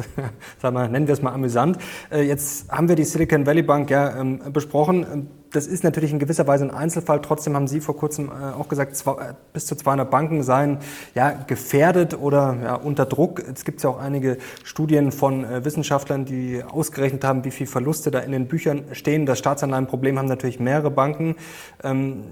sagen 0.60 0.76
wir, 0.76 0.88
nennen 0.88 1.06
wir 1.06 1.14
es 1.14 1.22
mal 1.22 1.34
amüsant. 1.34 1.78
Äh, 2.12 2.24
jetzt 2.24 2.72
haben 2.72 2.90
wir 2.90 2.96
die 2.96 3.04
Silicon 3.04 3.46
Valley 3.46 3.62
Bank 3.62 3.92
ja 3.92 4.20
ähm, 4.20 4.42
besprochen. 4.52 5.06
Ähm, 5.12 5.28
das 5.52 5.68
ist 5.68 5.84
natürlich 5.84 6.12
in 6.12 6.18
gewisser 6.18 6.48
Weise 6.48 6.64
ein 6.64 6.72
Einzelfall. 6.72 7.22
Trotzdem 7.22 7.56
haben 7.56 7.68
Sie 7.68 7.80
vor 7.80 7.96
kurzem 7.96 8.30
äh, 8.30 8.60
auch 8.60 8.70
gesagt, 8.70 8.96
zwei, 8.96 9.12
äh, 9.12 9.34
bis 9.54 9.68
zu 9.68 9.76
200 9.76 10.10
Banken 10.10 10.42
seien 10.42 10.80
ja, 11.14 11.30
gefährdet 11.30 12.18
oder 12.20 12.58
ja, 12.64 12.76
unter 12.76 13.06
Druck. 13.06 13.40
Es 13.40 13.66
gibt 13.66 13.84
ja 13.84 13.90
auch 13.92 14.00
einige 14.00 14.38
Studien 14.64 15.12
von 15.12 15.44
äh, 15.44 15.64
Wissenschaftlern, 15.64 16.26
die 16.26 16.64
ausgerechnet 16.64 17.24
haben, 17.24 17.46
wie 17.46 17.52
viel 17.52 17.68
Verluste 17.68 18.10
da 18.10 18.20
in 18.20 18.32
den 18.32 18.48
Büchern 18.48 18.86
stehen. 18.94 19.28
Das 19.28 19.38
Staatsanleihenproblem 19.38 20.18
haben 20.18 20.28
natürlich 20.28 20.60
mehrere 20.60 20.90
Banken. 20.90 21.36
Ähm, 21.84 22.24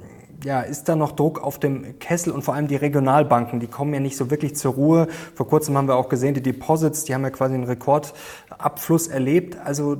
ja, 0.43 0.62
ist 0.62 0.88
da 0.89 0.96
noch 0.96 1.12
Druck 1.12 1.41
auf 1.43 1.60
dem 1.60 2.00
Kessel 2.00 2.31
und 2.31 2.43
vor 2.43 2.53
allem 2.53 2.67
die 2.67 2.75
Regionalbanken, 2.75 3.60
die 3.60 3.67
kommen 3.67 3.93
ja 3.93 4.00
nicht 4.00 4.15
so 4.15 4.29
wirklich 4.31 4.55
zur 4.55 4.74
Ruhe. 4.74 5.08
Vor 5.36 5.48
kurzem 5.48 5.77
haben 5.77 5.88
wir 5.88 5.96
auch 5.96 6.10
gesehen, 6.10 6.34
die 6.34 6.41
Deposits, 6.41 7.03
die 7.03 7.13
haben 7.13 7.24
ja 7.24 7.29
quasi 7.29 7.55
einen 7.55 7.65
Rekordabfluss 7.65 9.08
erlebt. 9.08 9.58
Also 9.58 9.98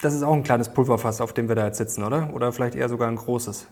das 0.00 0.14
ist 0.14 0.22
auch 0.22 0.32
ein 0.32 0.42
kleines 0.42 0.68
Pulverfass, 0.70 1.20
auf 1.20 1.32
dem 1.32 1.48
wir 1.48 1.54
da 1.54 1.66
jetzt 1.66 1.78
sitzen, 1.78 2.02
oder? 2.02 2.34
Oder 2.34 2.52
vielleicht 2.52 2.74
eher 2.74 2.88
sogar 2.88 3.08
ein 3.08 3.16
großes. 3.16 3.68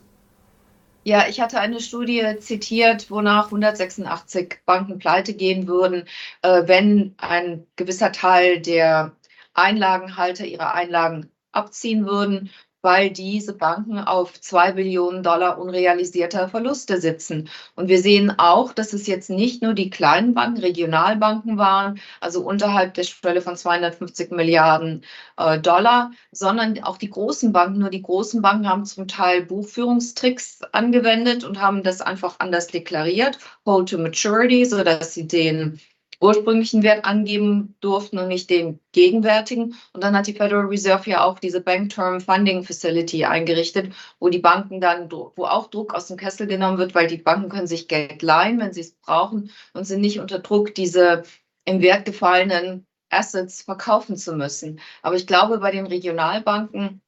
Ja, 1.03 1.25
ich 1.29 1.41
hatte 1.41 1.59
eine 1.59 1.81
Studie 1.81 2.23
zitiert, 2.41 3.11
wonach 3.11 3.47
186 3.47 4.61
Banken 4.67 4.99
pleite 4.99 5.33
gehen 5.33 5.67
würden, 5.67 6.05
äh, 6.43 6.63
wenn 6.67 7.15
ein 7.17 7.67
gewisser 7.77 8.13
Teil 8.13 8.61
der 8.61 9.13
Einlagenhalter 9.55 10.45
ihre 10.45 10.73
Einlagen 10.75 11.31
abziehen 11.53 12.07
würden 12.07 12.51
weil 12.83 13.11
diese 13.11 13.53
Banken 13.55 13.99
auf 13.99 14.41
zwei 14.41 14.73
Billionen 14.73 15.23
Dollar 15.23 15.59
unrealisierter 15.59 16.49
Verluste 16.49 17.01
sitzen. 17.01 17.49
Und 17.77 17.89
wir 17.89 18.01
sehen 18.01 18.33
auch, 18.39 18.73
dass 18.73 18.93
es 18.93 19.07
jetzt 19.07 19.31
nicht 19.31 19.63
nur 19.63 19.75
die 19.75 19.91
kleinen 19.91 20.35
Banken, 20.35 20.61
Regionalbanken 20.61 21.59
waren, 21.59 22.01
also 22.21 22.43
unterhalb 22.43 22.95
der 22.95 23.05
Schwelle 23.05 23.43
von 23.43 23.57
250 23.57 24.31
Milliarden 24.31 25.05
äh, 25.37 25.59
Dollar, 25.59 26.13
sondern 26.33 26.83
auch 26.83 26.97
die 26.99 27.11
großen 27.11 27.53
Banken. 27.53 27.81
Nur 27.81 27.91
die 27.91 28.03
großen 28.03 28.43
Banken 28.43 28.69
haben 28.69 28.85
zum 28.85 29.09
Teil 29.09 29.43
Buchführungstricks 29.43 30.61
angewendet 30.73 31.45
und 31.45 31.61
haben 31.61 31.83
das 31.83 32.01
einfach 32.01 32.37
anders 32.39 32.67
deklariert, 32.69 33.39
Hold 33.67 33.91
to 33.91 33.99
Maturity, 33.99 34.65
sodass 34.65 35.15
sie 35.15 35.27
den 35.27 35.81
ursprünglichen 36.21 36.83
Wert 36.83 37.05
angeben 37.07 37.75
durften 37.81 38.19
und 38.19 38.29
nicht 38.29 38.51
den 38.51 38.79
gegenwärtigen. 38.93 39.75
Und 39.93 40.05
dann 40.05 40.15
hat 40.15 40.27
die 40.27 40.35
Federal 40.35 40.67
Reserve 40.67 41.09
ja 41.09 41.25
auch 41.25 41.39
diese 41.39 41.63
Bank 41.63 41.91
Term 41.91 42.21
Funding 42.21 42.63
Facility 42.63 43.25
eingerichtet, 43.25 43.95
wo 44.19 44.29
die 44.29 44.39
Banken 44.39 44.81
dann, 44.81 45.11
wo 45.11 45.33
auch 45.45 45.69
Druck 45.69 45.95
aus 45.95 46.09
dem 46.09 46.19
Kessel 46.19 46.47
genommen 46.47 46.79
wird, 46.79 46.95
weil 46.95 47.07
die 47.07 47.17
Banken 47.17 47.49
können 47.49 47.67
sich 47.67 47.89
Geld 47.89 48.23
leihen, 48.23 48.61
wenn 48.61 48.73
sie 48.73 48.83
es 48.83 48.93
brauchen 48.93 49.51
und 49.73 49.85
sind 49.85 50.03
nicht 50.03 50.21
unter 50.21 50.39
Druck, 50.41 50.75
diese 50.75 51.23
im 51.65 51.81
Wert 51.81 52.05
gefallenen 52.05 52.87
Assets 53.09 53.63
verkaufen 53.63 54.17
zu 54.17 54.35
müssen. 54.35 54.81
Aber 55.03 55.17
ich 55.17 55.27
glaube, 55.27 55.59
bei 55.59 55.71
den 55.71 55.87
Regionalbanken, 55.87 57.01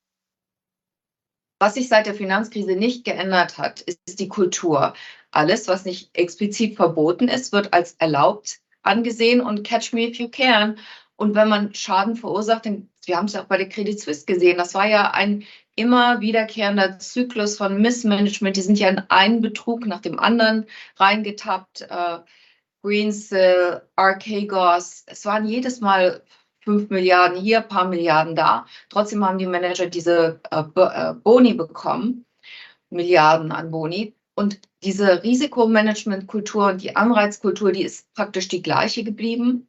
was 1.60 1.74
sich 1.74 1.88
seit 1.88 2.06
der 2.06 2.14
Finanzkrise 2.14 2.74
nicht 2.74 3.04
geändert 3.04 3.58
hat, 3.58 3.82
ist 3.82 4.18
die 4.18 4.28
Kultur. 4.28 4.94
Alles, 5.30 5.68
was 5.68 5.84
nicht 5.84 6.10
explizit 6.16 6.76
verboten 6.76 7.28
ist, 7.28 7.52
wird 7.52 7.72
als 7.72 7.94
erlaubt 7.94 8.61
angesehen 8.82 9.40
und 9.40 9.64
Catch 9.64 9.92
Me 9.92 10.08
If 10.08 10.18
You 10.18 10.28
Can. 10.28 10.78
Und 11.16 11.34
wenn 11.34 11.48
man 11.48 11.74
Schaden 11.74 12.16
verursacht, 12.16 12.66
dann, 12.66 12.90
wir 13.04 13.16
haben 13.16 13.26
es 13.26 13.34
ja 13.34 13.42
auch 13.42 13.46
bei 13.46 13.58
der 13.58 13.68
Credit 13.68 13.98
Suisse 14.00 14.24
gesehen, 14.26 14.58
das 14.58 14.74
war 14.74 14.86
ja 14.86 15.10
ein 15.12 15.44
immer 15.74 16.20
wiederkehrender 16.20 16.98
Zyklus 16.98 17.56
von 17.56 17.80
Missmanagement. 17.80 18.56
Die 18.56 18.62
sind 18.62 18.78
ja 18.78 18.88
in 18.88 19.02
einen 19.08 19.40
Betrug 19.40 19.86
nach 19.86 20.00
dem 20.00 20.18
anderen 20.18 20.66
reingetappt. 20.96 21.82
Äh, 21.82 22.18
Greensill, 22.82 23.82
Archegos, 23.94 25.04
es 25.06 25.24
waren 25.24 25.46
jedes 25.46 25.80
Mal 25.80 26.24
5 26.64 26.90
Milliarden 26.90 27.38
hier, 27.40 27.60
paar 27.60 27.88
Milliarden 27.88 28.34
da. 28.34 28.66
Trotzdem 28.88 29.24
haben 29.24 29.38
die 29.38 29.46
Manager 29.46 29.86
diese 29.86 30.40
äh, 30.50 30.64
äh 30.76 31.14
Boni 31.14 31.54
bekommen, 31.54 32.26
Milliarden 32.90 33.52
an 33.52 33.70
Boni. 33.70 34.16
Und 34.34 34.60
diese 34.82 35.22
Risikomanagementkultur 35.22 36.68
und 36.68 36.82
die 36.82 36.96
Anreizkultur, 36.96 37.72
die 37.72 37.84
ist 37.84 38.12
praktisch 38.14 38.48
die 38.48 38.62
gleiche 38.62 39.04
geblieben. 39.04 39.68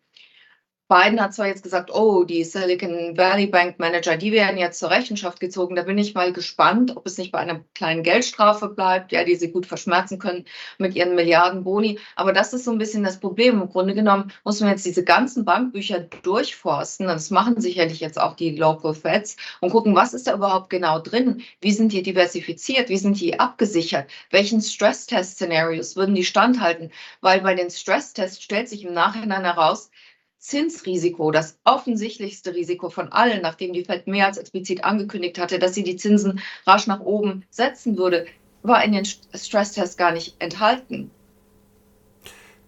Biden 0.90 1.22
hat 1.22 1.34
zwar 1.34 1.48
jetzt 1.48 1.64
gesagt, 1.64 1.92
oh, 1.94 2.26
die 2.26 2.44
Silicon 2.44 3.18
Valley 3.18 3.48
Bank 3.48 3.80
Manager, 3.80 4.18
die 4.18 4.34
werden 4.34 4.58
jetzt 4.58 4.80
zur 4.80 4.92
Rechenschaft 4.92 5.40
gezogen. 5.40 5.76
Da 5.76 5.84
bin 5.84 5.98
ich 5.98 6.14
mal 6.14 6.34
gespannt, 6.34 6.96
ob 6.98 7.08
es 7.08 7.18
nicht 7.18 7.32
bei 7.32 7.40
einer 7.40 7.64
kleinen 7.74 8.04
Geldstrafe 8.04 8.68
bleibt, 8.68 9.14
ja, 9.14 9.24
die 9.24 9.36
sie 9.36 9.52
gut 9.52 9.66
verschmerzen 9.66 10.20
können 10.20 10.46
mit 10.78 10.94
ihren 10.94 11.16
Milliarden 11.16 11.64
Boni. 11.64 12.00
Aber 12.16 12.34
das 12.34 12.54
ist 12.54 12.66
so 12.66 12.72
ein 12.72 12.78
bisschen 12.78 13.04
das 13.04 13.20
Problem. 13.20 13.62
Im 13.62 13.70
Grunde 13.70 13.96
genommen 13.96 14.34
muss 14.44 14.60
man 14.60 14.72
jetzt 14.72 14.86
diese 14.86 15.06
ganzen 15.06 15.46
Bankbücher 15.46 16.02
durchforsten. 16.02 17.08
Das 17.08 17.32
machen 17.32 17.62
sicherlich 17.62 18.02
jetzt 18.02 18.20
auch 18.20 18.36
die 18.36 18.56
Local 18.56 18.94
Feds 18.94 19.38
und 19.62 19.72
gucken, 19.72 19.96
was 19.96 20.14
ist 20.14 20.28
da 20.28 20.34
überhaupt 20.34 20.70
genau 20.70 21.00
drin? 21.00 21.44
Wie 21.62 21.72
sind 21.72 21.94
die 21.94 22.04
diversifiziert? 22.04 22.90
Wie 22.90 22.98
sind 22.98 23.20
die 23.22 23.40
abgesichert? 23.40 24.12
Welchen 24.32 24.62
Stresstest-Szenarios 24.62 25.96
würden 25.96 26.14
die 26.14 26.26
standhalten? 26.26 26.92
Weil 27.22 27.42
bei 27.42 27.56
den 27.56 27.70
Stresstests 27.70 28.44
stellt 28.44 28.68
sich 28.68 28.84
im 28.84 28.94
Nachhinein 28.94 29.46
heraus, 29.46 29.90
Zinsrisiko, 30.44 31.32
das 31.32 31.58
offensichtlichste 31.64 32.54
Risiko 32.54 32.90
von 32.90 33.10
allen, 33.14 33.42
nachdem 33.42 33.72
die 33.72 33.86
Fed 33.86 34.08
mehr 34.08 34.26
als 34.26 34.38
explizit 34.38 34.84
angekündigt 34.84 35.40
hatte, 35.40 35.58
dass 35.58 35.74
sie 35.74 35.84
die 35.84 35.96
Zinsen 35.96 36.42
rasch 36.68 36.86
nach 36.86 37.00
oben 37.00 37.46
setzen 37.50 37.98
würde, 37.98 38.26
war 38.62 38.84
in 38.84 38.92
den 38.92 39.06
Stresstests 39.06 39.96
gar 39.96 40.12
nicht 40.12 40.36
enthalten. 40.40 41.10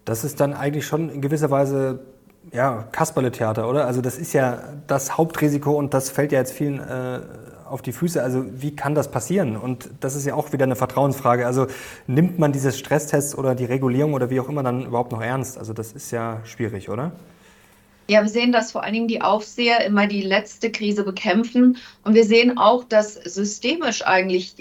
Das 0.06 0.24
ist 0.24 0.40
dann 0.40 0.54
eigentlich 0.54 0.86
schon 0.86 1.10
in 1.10 1.20
gewisser 1.20 1.50
Weise 1.50 2.00
ja, 2.50 2.88
Kasperle-Theater, 2.92 3.68
oder? 3.68 3.86
Also 3.86 4.00
das 4.00 4.16
ist 4.16 4.32
ja 4.32 4.62
das 4.86 5.18
Hauptrisiko 5.18 5.76
und 5.76 5.92
das 5.92 6.08
fällt 6.08 6.32
ja 6.32 6.38
jetzt 6.38 6.52
vielen 6.52 6.80
äh, 6.80 7.20
auf 7.68 7.82
die 7.82 7.92
Füße. 7.92 8.22
Also 8.22 8.46
wie 8.52 8.74
kann 8.74 8.94
das 8.94 9.10
passieren? 9.10 9.54
Und 9.54 9.90
das 10.00 10.16
ist 10.16 10.24
ja 10.24 10.34
auch 10.34 10.50
wieder 10.54 10.64
eine 10.64 10.76
Vertrauensfrage. 10.76 11.44
Also 11.44 11.66
nimmt 12.06 12.38
man 12.38 12.52
diese 12.52 12.72
Stresstests 12.72 13.36
oder 13.36 13.54
die 13.54 13.66
Regulierung 13.66 14.14
oder 14.14 14.30
wie 14.30 14.40
auch 14.40 14.48
immer 14.48 14.62
dann 14.62 14.86
überhaupt 14.86 15.12
noch 15.12 15.20
ernst? 15.20 15.58
Also 15.58 15.74
das 15.74 15.92
ist 15.92 16.10
ja 16.10 16.40
schwierig, 16.44 16.88
oder? 16.88 17.12
Ja, 18.08 18.22
wir 18.22 18.28
sehen, 18.28 18.52
dass 18.52 18.72
vor 18.72 18.84
allen 18.84 18.92
Dingen 18.92 19.08
die 19.08 19.22
Aufseher 19.22 19.84
immer 19.84 20.06
die 20.06 20.22
letzte 20.22 20.70
Krise 20.70 21.02
bekämpfen. 21.02 21.78
Und 22.04 22.14
wir 22.14 22.24
sehen 22.24 22.56
auch, 22.56 22.84
dass 22.84 23.14
systemisch 23.14 24.06
eigentlich 24.06 24.54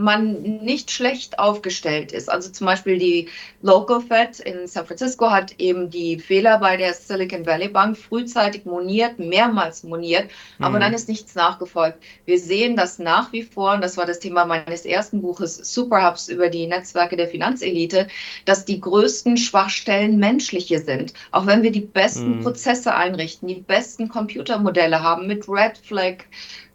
man 0.00 0.42
nicht 0.42 0.90
schlecht 0.90 1.38
aufgestellt 1.38 2.12
ist. 2.12 2.30
Also 2.30 2.50
zum 2.50 2.66
Beispiel 2.66 2.98
die 2.98 3.28
Local 3.62 4.00
Fed 4.00 4.40
in 4.40 4.66
San 4.66 4.86
Francisco 4.86 5.30
hat 5.30 5.54
eben 5.58 5.90
die 5.90 6.18
Fehler 6.18 6.58
bei 6.58 6.76
der 6.76 6.94
Silicon 6.94 7.46
Valley 7.46 7.68
Bank 7.68 7.96
frühzeitig 7.96 8.64
moniert, 8.64 9.18
mehrmals 9.18 9.82
moniert, 9.82 10.30
aber 10.58 10.76
mhm. 10.76 10.80
dann 10.80 10.94
ist 10.94 11.08
nichts 11.08 11.34
nachgefolgt. 11.34 11.98
Wir 12.24 12.38
sehen 12.38 12.76
das 12.76 12.98
nach 12.98 13.32
wie 13.32 13.42
vor, 13.42 13.74
und 13.74 13.82
das 13.82 13.96
war 13.96 14.06
das 14.06 14.18
Thema 14.18 14.44
meines 14.44 14.84
ersten 14.84 15.20
Buches 15.20 15.56
Superhubs 15.56 16.28
über 16.28 16.48
die 16.48 16.66
Netzwerke 16.66 17.16
der 17.16 17.28
Finanzelite, 17.28 18.08
dass 18.44 18.64
die 18.64 18.80
größten 18.80 19.36
Schwachstellen 19.36 20.18
menschliche 20.18 20.80
sind. 20.80 21.12
Auch 21.30 21.46
wenn 21.46 21.62
wir 21.62 21.72
die 21.72 21.80
besten 21.80 22.38
mhm. 22.38 22.42
Prozesse 22.42 22.94
einrichten, 22.94 23.48
die 23.48 23.60
besten 23.60 24.08
Computermodelle 24.08 25.02
haben 25.02 25.26
mit 25.26 25.48
Red 25.48 25.78
Flag, 25.78 26.24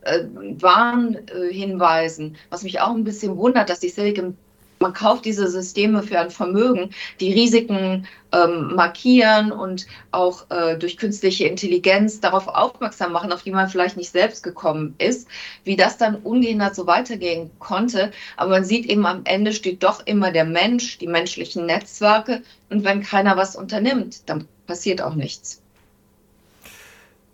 äh, 0.06 0.24
Warnhinweisen, 0.60 2.38
was 2.50 2.64
mich 2.64 2.80
auch 2.82 2.96
ein 2.96 3.04
bisschen 3.04 3.38
wundert, 3.38 3.70
dass 3.70 3.80
die 3.80 3.90
Silicon 3.90 4.38
man 4.80 4.94
kauft 4.94 5.26
diese 5.26 5.48
Systeme 5.48 6.04
für 6.04 6.20
ein 6.20 6.30
Vermögen, 6.30 6.92
die 7.20 7.34
Risiken 7.34 8.08
ähm, 8.32 8.76
markieren 8.76 9.52
und 9.52 9.88
auch 10.12 10.50
äh, 10.52 10.78
durch 10.78 10.98
künstliche 10.98 11.48
Intelligenz 11.48 12.20
darauf 12.20 12.48
aufmerksam 12.48 13.12
machen, 13.14 13.32
auf 13.32 13.44
die 13.44 13.52
man 13.52 13.70
vielleicht 13.70 13.98
nicht 13.98 14.12
selbst 14.12 14.44
gekommen 14.44 14.96
ist, 14.98 15.28
wie 15.64 15.76
das 15.76 15.98
dann 15.98 16.18
ungehindert 16.18 16.76
so 16.76 16.88
weitergehen 16.88 17.52
konnte. 17.60 18.12
Aber 18.38 18.52
man 18.52 18.66
sieht 18.66 18.86
eben 18.86 19.06
am 19.06 19.22
Ende 19.24 19.54
steht 19.54 19.84
doch 19.84 20.06
immer 20.06 20.32
der 20.32 20.46
Mensch, 20.46 20.98
die 20.98 21.08
menschlichen 21.08 21.66
Netzwerke. 21.66 22.42
Und 22.70 22.84
wenn 22.84 23.02
keiner 23.02 23.38
was 23.38 23.56
unternimmt, 23.56 24.30
dann 24.30 24.48
passiert 24.68 25.02
auch 25.02 25.16
nichts. 25.16 25.65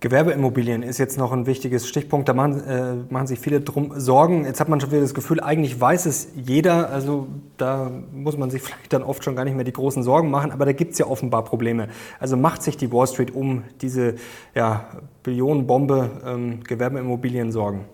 Gewerbeimmobilien 0.01 0.81
ist 0.81 0.97
jetzt 0.97 1.19
noch 1.19 1.31
ein 1.31 1.45
wichtiges 1.45 1.87
Stichpunkt. 1.87 2.27
Da 2.27 2.33
machen, 2.33 2.63
äh, 2.65 2.95
machen 3.13 3.27
sich 3.27 3.39
viele 3.39 3.61
drum 3.61 3.93
Sorgen. 3.99 4.45
Jetzt 4.45 4.59
hat 4.59 4.67
man 4.67 4.81
schon 4.81 4.89
wieder 4.89 5.01
das 5.01 5.13
Gefühl, 5.13 5.39
eigentlich 5.39 5.79
weiß 5.79 6.07
es 6.07 6.29
jeder. 6.35 6.89
Also 6.89 7.27
da 7.57 7.91
muss 8.11 8.35
man 8.35 8.49
sich 8.49 8.61
vielleicht 8.63 8.91
dann 8.93 9.03
oft 9.03 9.23
schon 9.23 9.35
gar 9.35 9.45
nicht 9.45 9.55
mehr 9.55 9.63
die 9.63 9.71
großen 9.71 10.01
Sorgen 10.01 10.31
machen. 10.31 10.51
Aber 10.51 10.65
da 10.65 10.71
gibt 10.71 10.93
es 10.93 10.97
ja 10.97 11.05
offenbar 11.05 11.45
Probleme. 11.45 11.87
Also 12.19 12.35
macht 12.35 12.63
sich 12.63 12.77
die 12.77 12.91
Wall 12.91 13.05
Street 13.05 13.33
um 13.33 13.63
diese 13.81 14.15
ja, 14.55 14.89
Billionenbombe 15.21 16.09
ähm, 16.25 16.63
Gewerbeimmobilien 16.63 17.51
Sorgen? 17.51 17.85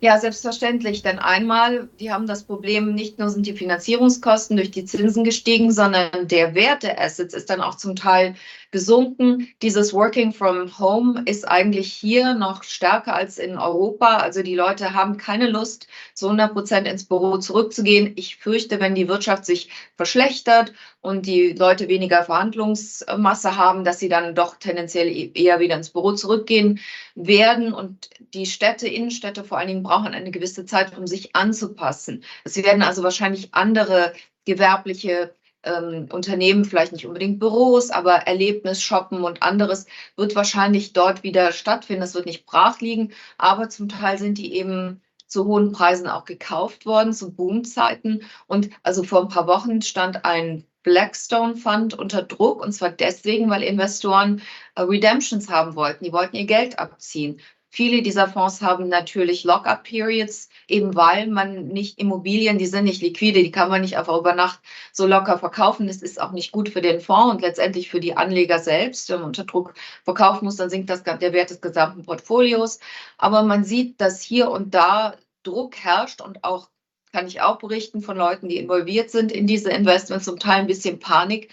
Ja, 0.00 0.18
selbstverständlich. 0.18 1.02
Denn 1.02 1.20
einmal, 1.20 1.88
die 1.98 2.12
haben 2.12 2.26
das 2.26 2.42
Problem, 2.42 2.92
nicht 2.92 3.20
nur 3.20 3.30
sind 3.30 3.46
die 3.46 3.52
Finanzierungskosten 3.54 4.56
durch 4.56 4.72
die 4.72 4.84
Zinsen 4.84 5.22
gestiegen, 5.22 5.70
sondern 5.70 6.26
der 6.26 6.54
Wert 6.54 6.82
der 6.82 7.00
Assets 7.00 7.32
ist 7.32 7.48
dann 7.48 7.60
auch 7.60 7.76
zum 7.76 7.94
Teil 7.94 8.34
gesunken. 8.72 9.48
Dieses 9.62 9.92
Working 9.92 10.32
from 10.32 10.76
Home 10.78 11.22
ist 11.26 11.46
eigentlich 11.46 11.92
hier 11.92 12.34
noch 12.34 12.64
stärker 12.64 13.14
als 13.14 13.38
in 13.38 13.56
Europa. 13.56 14.16
Also 14.16 14.42
die 14.42 14.56
Leute 14.56 14.94
haben 14.94 15.18
keine 15.18 15.48
Lust, 15.48 15.86
zu 16.14 16.26
100 16.26 16.52
Prozent 16.52 16.88
ins 16.88 17.04
Büro 17.04 17.36
zurückzugehen. 17.36 18.14
Ich 18.16 18.36
fürchte, 18.36 18.80
wenn 18.80 18.96
die 18.96 19.08
Wirtschaft 19.08 19.44
sich 19.44 19.68
verschlechtert 19.96 20.72
und 21.00 21.26
die 21.26 21.52
Leute 21.52 21.88
weniger 21.88 22.24
Verhandlungsmasse 22.24 23.56
haben, 23.56 23.84
dass 23.84 24.00
sie 24.00 24.08
dann 24.08 24.34
doch 24.34 24.56
tendenziell 24.56 25.30
eher 25.34 25.60
wieder 25.60 25.76
ins 25.76 25.90
Büro 25.90 26.12
zurückgehen 26.12 26.80
werden. 27.14 27.72
Und 27.72 28.10
die 28.34 28.46
Städte, 28.46 28.88
Innenstädte 28.88 29.44
vor 29.44 29.58
allen 29.58 29.68
Dingen, 29.68 29.82
brauchen 29.82 30.14
eine 30.14 30.30
gewisse 30.30 30.64
Zeit, 30.64 30.96
um 30.96 31.06
sich 31.06 31.36
anzupassen. 31.36 32.24
Sie 32.44 32.64
werden 32.64 32.82
also 32.82 33.02
wahrscheinlich 33.02 33.52
andere 33.52 34.14
gewerbliche 34.44 35.34
ähm, 35.64 36.08
Unternehmen, 36.10 36.64
vielleicht 36.64 36.92
nicht 36.92 37.06
unbedingt 37.06 37.38
Büros, 37.38 37.90
aber 37.90 38.14
Erlebnis, 38.26 38.82
Shoppen 38.82 39.24
und 39.24 39.42
anderes 39.42 39.86
wird 40.16 40.34
wahrscheinlich 40.34 40.92
dort 40.92 41.22
wieder 41.22 41.52
stattfinden. 41.52 42.00
Das 42.02 42.14
wird 42.14 42.26
nicht 42.26 42.46
brach 42.46 42.80
liegen, 42.80 43.12
aber 43.38 43.68
zum 43.68 43.88
Teil 43.88 44.18
sind 44.18 44.38
die 44.38 44.54
eben 44.54 45.00
zu 45.26 45.46
hohen 45.46 45.72
Preisen 45.72 46.06
auch 46.08 46.24
gekauft 46.24 46.86
worden, 46.86 47.12
zu 47.14 47.34
Boomzeiten. 47.34 48.22
Und 48.46 48.70
also 48.82 49.02
vor 49.02 49.22
ein 49.22 49.28
paar 49.28 49.46
Wochen 49.46 49.82
stand 49.82 50.24
ein 50.24 50.64
Blackstone 50.82 51.56
Fund 51.56 51.94
unter 51.94 52.22
Druck 52.22 52.60
und 52.60 52.72
zwar 52.72 52.90
deswegen, 52.90 53.48
weil 53.48 53.62
Investoren 53.62 54.42
äh, 54.74 54.82
Redemptions 54.82 55.48
haben 55.48 55.74
wollten. 55.76 56.04
Die 56.04 56.12
wollten 56.12 56.36
ihr 56.36 56.46
Geld 56.46 56.78
abziehen. 56.78 57.40
Viele 57.74 58.02
dieser 58.02 58.28
Fonds 58.28 58.60
haben 58.60 58.88
natürlich 58.88 59.44
Lock-up-Periods, 59.44 60.50
eben 60.68 60.94
weil 60.94 61.26
man 61.28 61.68
nicht 61.68 61.98
Immobilien, 61.98 62.58
die 62.58 62.66
sind 62.66 62.84
nicht 62.84 63.00
liquide, 63.00 63.42
die 63.42 63.50
kann 63.50 63.70
man 63.70 63.80
nicht 63.80 63.96
einfach 63.96 64.18
über 64.18 64.34
Nacht 64.34 64.60
so 64.92 65.06
locker 65.06 65.38
verkaufen. 65.38 65.86
Das 65.86 66.02
ist 66.02 66.20
auch 66.20 66.32
nicht 66.32 66.52
gut 66.52 66.68
für 66.68 66.82
den 66.82 67.00
Fonds 67.00 67.32
und 67.32 67.40
letztendlich 67.40 67.88
für 67.88 67.98
die 67.98 68.14
Anleger 68.14 68.58
selbst. 68.58 69.08
Wenn 69.08 69.20
man 69.20 69.28
unter 69.28 69.44
Druck 69.44 69.72
verkaufen 70.04 70.44
muss, 70.44 70.56
dann 70.56 70.68
sinkt 70.68 70.90
das, 70.90 71.02
der 71.02 71.32
Wert 71.32 71.48
des 71.48 71.62
gesamten 71.62 72.02
Portfolios. 72.04 72.78
Aber 73.16 73.42
man 73.42 73.64
sieht, 73.64 73.98
dass 74.02 74.20
hier 74.20 74.50
und 74.50 74.74
da 74.74 75.16
Druck 75.42 75.76
herrscht 75.76 76.20
und 76.20 76.44
auch 76.44 76.68
kann 77.10 77.26
ich 77.26 77.40
auch 77.40 77.56
berichten 77.56 78.02
von 78.02 78.18
Leuten, 78.18 78.50
die 78.50 78.58
involviert 78.58 79.10
sind 79.10 79.32
in 79.32 79.46
diese 79.46 79.70
Investments, 79.70 80.26
zum 80.26 80.38
Teil 80.38 80.60
ein 80.60 80.66
bisschen 80.66 80.98
Panik, 80.98 81.50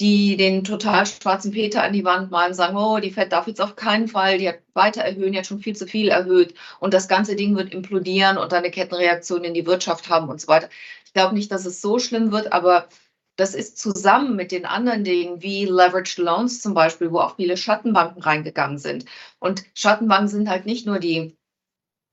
die 0.00 0.36
den 0.36 0.64
total 0.64 1.06
schwarzen 1.06 1.52
Peter 1.52 1.82
an 1.82 1.92
die 1.92 2.04
Wand 2.04 2.30
malen, 2.30 2.54
sagen, 2.54 2.76
oh, 2.76 2.98
die 2.98 3.10
Fed 3.10 3.32
darf 3.32 3.46
jetzt 3.46 3.60
auf 3.60 3.76
keinen 3.76 4.08
Fall, 4.08 4.38
die 4.38 4.48
hat 4.48 4.58
weiter 4.74 5.02
erhöhen, 5.02 5.32
die 5.32 5.38
hat 5.38 5.46
schon 5.46 5.60
viel 5.60 5.76
zu 5.76 5.86
viel 5.86 6.08
erhöht 6.08 6.54
und 6.80 6.92
das 6.94 7.08
ganze 7.08 7.36
Ding 7.36 7.56
wird 7.56 7.72
implodieren 7.72 8.36
und 8.38 8.52
eine 8.52 8.70
Kettenreaktion 8.70 9.44
in 9.44 9.54
die 9.54 9.66
Wirtschaft 9.66 10.08
haben 10.10 10.28
und 10.28 10.40
so 10.40 10.48
weiter. 10.48 10.68
Ich 11.06 11.12
glaube 11.14 11.34
nicht, 11.34 11.50
dass 11.50 11.64
es 11.64 11.80
so 11.80 11.98
schlimm 11.98 12.30
wird, 12.30 12.52
aber 12.52 12.88
das 13.36 13.54
ist 13.54 13.78
zusammen 13.78 14.36
mit 14.36 14.50
den 14.50 14.66
anderen 14.66 15.04
Dingen 15.04 15.42
wie 15.42 15.66
Leveraged 15.66 16.18
Loans 16.18 16.60
zum 16.60 16.74
Beispiel, 16.74 17.12
wo 17.12 17.20
auch 17.20 17.36
viele 17.36 17.56
Schattenbanken 17.56 18.22
reingegangen 18.22 18.78
sind. 18.78 19.04
Und 19.38 19.64
Schattenbanken 19.74 20.28
sind 20.28 20.48
halt 20.48 20.66
nicht 20.66 20.86
nur 20.86 20.98
die 20.98 21.36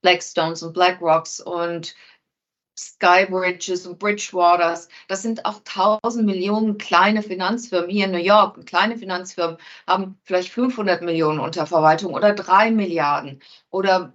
Blackstones 0.01 0.63
und 0.63 0.73
BlackRocks 0.73 1.39
und 1.39 1.95
Skybridges 2.77 3.85
und 3.87 3.99
Bridgewaters. 3.99 4.89
Das 5.07 5.21
sind 5.21 5.45
auch 5.45 5.61
tausend 5.63 6.25
Millionen 6.25 6.77
kleine 6.77 7.21
Finanzfirmen 7.21 7.89
hier 7.89 8.05
in 8.05 8.11
New 8.11 8.17
York. 8.17 8.65
Kleine 8.65 8.97
Finanzfirmen 8.97 9.57
haben 9.87 10.17
vielleicht 10.23 10.49
500 10.49 11.01
Millionen 11.01 11.39
unter 11.39 11.67
Verwaltung 11.67 12.13
oder 12.13 12.33
drei 12.33 12.71
Milliarden 12.71 13.41
oder 13.69 14.13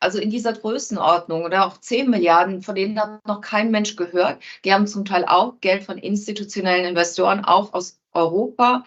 also 0.00 0.18
in 0.18 0.30
dieser 0.30 0.54
Größenordnung 0.54 1.44
oder 1.44 1.66
auch 1.66 1.76
10 1.78 2.08
Milliarden, 2.10 2.62
von 2.62 2.74
denen 2.74 2.98
hat 2.98 3.26
noch 3.26 3.42
kein 3.42 3.70
Mensch 3.70 3.96
gehört. 3.96 4.42
Die 4.64 4.72
haben 4.72 4.86
zum 4.86 5.04
Teil 5.04 5.26
auch 5.26 5.60
Geld 5.60 5.84
von 5.84 5.98
institutionellen 5.98 6.86
Investoren, 6.86 7.44
auch 7.44 7.74
aus 7.74 8.00
Europa. 8.12 8.84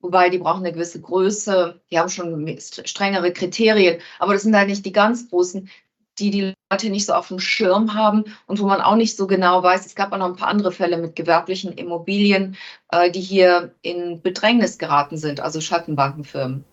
Wobei 0.00 0.28
die 0.28 0.38
brauchen 0.38 0.60
eine 0.60 0.72
gewisse 0.72 1.00
Größe, 1.00 1.80
die 1.90 1.98
haben 1.98 2.10
schon 2.10 2.58
strengere 2.60 3.32
Kriterien, 3.32 4.00
aber 4.18 4.34
das 4.34 4.42
sind 4.42 4.54
halt 4.54 4.68
nicht 4.68 4.84
die 4.84 4.92
ganz 4.92 5.30
großen 5.30 5.70
die 6.18 6.30
die 6.30 6.54
Leute 6.70 6.90
nicht 6.90 7.06
so 7.06 7.12
auf 7.12 7.28
dem 7.28 7.38
Schirm 7.38 7.94
haben 7.94 8.24
und 8.46 8.60
wo 8.60 8.66
man 8.66 8.80
auch 8.80 8.96
nicht 8.96 9.16
so 9.16 9.26
genau 9.26 9.62
weiß. 9.62 9.86
Es 9.86 9.94
gab 9.94 10.12
auch 10.12 10.18
noch 10.18 10.26
ein 10.26 10.36
paar 10.36 10.48
andere 10.48 10.72
Fälle 10.72 10.96
mit 10.96 11.16
gewerblichen 11.16 11.72
Immobilien, 11.72 12.56
äh, 12.90 13.10
die 13.10 13.20
hier 13.20 13.72
in 13.82 14.20
Bedrängnis 14.22 14.78
geraten 14.78 15.16
sind, 15.16 15.40
also 15.40 15.60
Schattenbankenfirmen. 15.60 16.64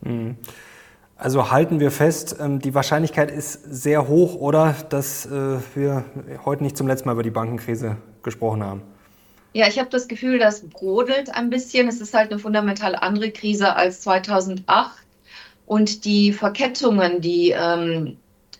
Mhm. 0.00 0.36
Also 1.16 1.50
halten 1.50 1.80
wir 1.80 1.90
fest, 1.90 2.36
ähm, 2.38 2.60
die 2.60 2.74
Wahrscheinlichkeit 2.74 3.32
ist 3.32 3.52
sehr 3.64 4.06
hoch, 4.06 4.36
oder, 4.36 4.76
dass 4.88 5.26
äh, 5.26 5.58
wir 5.74 6.04
heute 6.44 6.62
nicht 6.62 6.76
zum 6.76 6.86
letzten 6.86 7.08
Mal 7.08 7.14
über 7.14 7.24
die 7.24 7.30
Bankenkrise 7.30 7.96
gesprochen 8.22 8.62
haben. 8.62 8.82
Ja, 9.52 9.66
ich 9.66 9.80
habe 9.80 9.90
das 9.90 10.06
Gefühl, 10.06 10.38
das 10.38 10.60
brodelt 10.60 11.34
ein 11.34 11.50
bisschen. 11.50 11.88
Es 11.88 12.00
ist 12.00 12.14
halt 12.14 12.30
eine 12.30 12.38
fundamental 12.38 12.94
andere 12.94 13.32
Krise 13.32 13.74
als 13.74 14.02
2008. 14.02 14.92
Und 15.66 16.04
die 16.04 16.32
Verkettungen, 16.32 17.20
die 17.20 17.50
ähm, 17.50 18.16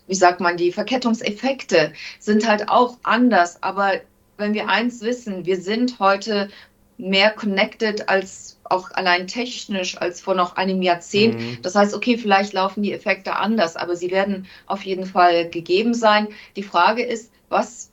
wie 0.08 0.14
sagt 0.14 0.40
man, 0.40 0.56
die 0.56 0.72
Verkettungseffekte 0.72 1.92
sind 2.18 2.48
halt 2.48 2.68
auch 2.68 2.96
anders. 3.02 3.62
Aber 3.62 3.92
wenn 4.36 4.54
wir 4.54 4.68
eins 4.68 5.02
wissen, 5.02 5.46
wir 5.46 5.60
sind 5.60 6.00
heute 6.00 6.48
mehr 6.96 7.30
connected 7.30 8.08
als 8.08 8.58
auch 8.64 8.90
allein 8.90 9.26
technisch 9.26 9.96
als 9.96 10.20
vor 10.20 10.34
noch 10.34 10.56
einem 10.56 10.82
Jahrzehnt. 10.82 11.38
Mhm. 11.38 11.58
Das 11.62 11.74
heißt, 11.74 11.94
okay, 11.94 12.18
vielleicht 12.18 12.52
laufen 12.52 12.82
die 12.82 12.92
Effekte 12.92 13.36
anders, 13.36 13.76
aber 13.76 13.96
sie 13.96 14.10
werden 14.10 14.46
auf 14.66 14.82
jeden 14.82 15.06
Fall 15.06 15.48
gegeben 15.48 15.94
sein. 15.94 16.28
Die 16.56 16.62
Frage 16.62 17.02
ist, 17.02 17.30
was 17.48 17.90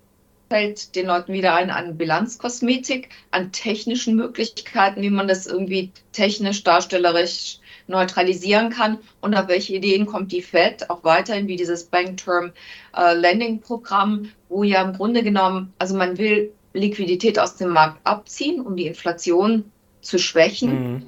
fällt 0.49 0.95
den 0.95 1.07
Leuten 1.07 1.33
wieder 1.33 1.55
ein 1.55 1.71
an 1.71 1.97
Bilanzkosmetik, 1.97 3.09
an 3.31 3.51
technischen 3.51 4.15
Möglichkeiten, 4.15 5.01
wie 5.01 5.09
man 5.09 5.27
das 5.27 5.47
irgendwie 5.47 5.91
technisch, 6.11 6.63
darstellerisch 6.63 7.59
neutralisieren 7.87 8.69
kann 8.69 8.97
und 9.21 9.35
auf 9.35 9.47
welche 9.47 9.75
Ideen 9.75 10.05
kommt 10.05 10.31
die 10.31 10.41
Fed 10.41 10.89
auch 10.89 11.03
weiterhin 11.03 11.47
wie 11.47 11.55
dieses 11.55 11.83
Bank 11.85 12.17
Term 12.17 12.51
äh, 12.95 13.13
Lending 13.13 13.61
Programm, 13.61 14.29
wo 14.49 14.63
ja 14.63 14.81
im 14.81 14.93
Grunde 14.93 15.23
genommen, 15.23 15.73
also 15.77 15.95
man 15.95 16.17
will 16.17 16.51
Liquidität 16.73 17.39
aus 17.39 17.55
dem 17.55 17.69
Markt 17.69 17.99
abziehen, 18.03 18.61
um 18.61 18.75
die 18.75 18.87
Inflation 18.87 19.71
zu 20.01 20.19
schwächen. 20.19 20.93
Mhm. 20.93 21.05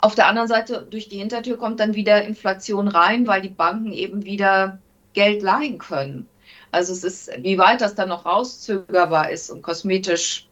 Auf 0.00 0.14
der 0.14 0.26
anderen 0.26 0.48
Seite, 0.48 0.86
durch 0.88 1.08
die 1.08 1.18
Hintertür 1.18 1.56
kommt 1.56 1.80
dann 1.80 1.94
wieder 1.94 2.22
Inflation 2.22 2.88
rein, 2.88 3.26
weil 3.26 3.40
die 3.40 3.48
Banken 3.48 3.92
eben 3.92 4.24
wieder 4.24 4.78
Geld 5.14 5.42
leihen 5.42 5.78
können. 5.78 6.28
Also 6.70 6.92
es 6.92 7.04
ist, 7.04 7.30
wie 7.40 7.58
weit 7.58 7.80
das 7.80 7.94
dann 7.94 8.08
noch 8.08 8.26
rauszögerbar 8.26 9.30
ist 9.30 9.50
und 9.50 9.62
kosmetisch 9.62 10.48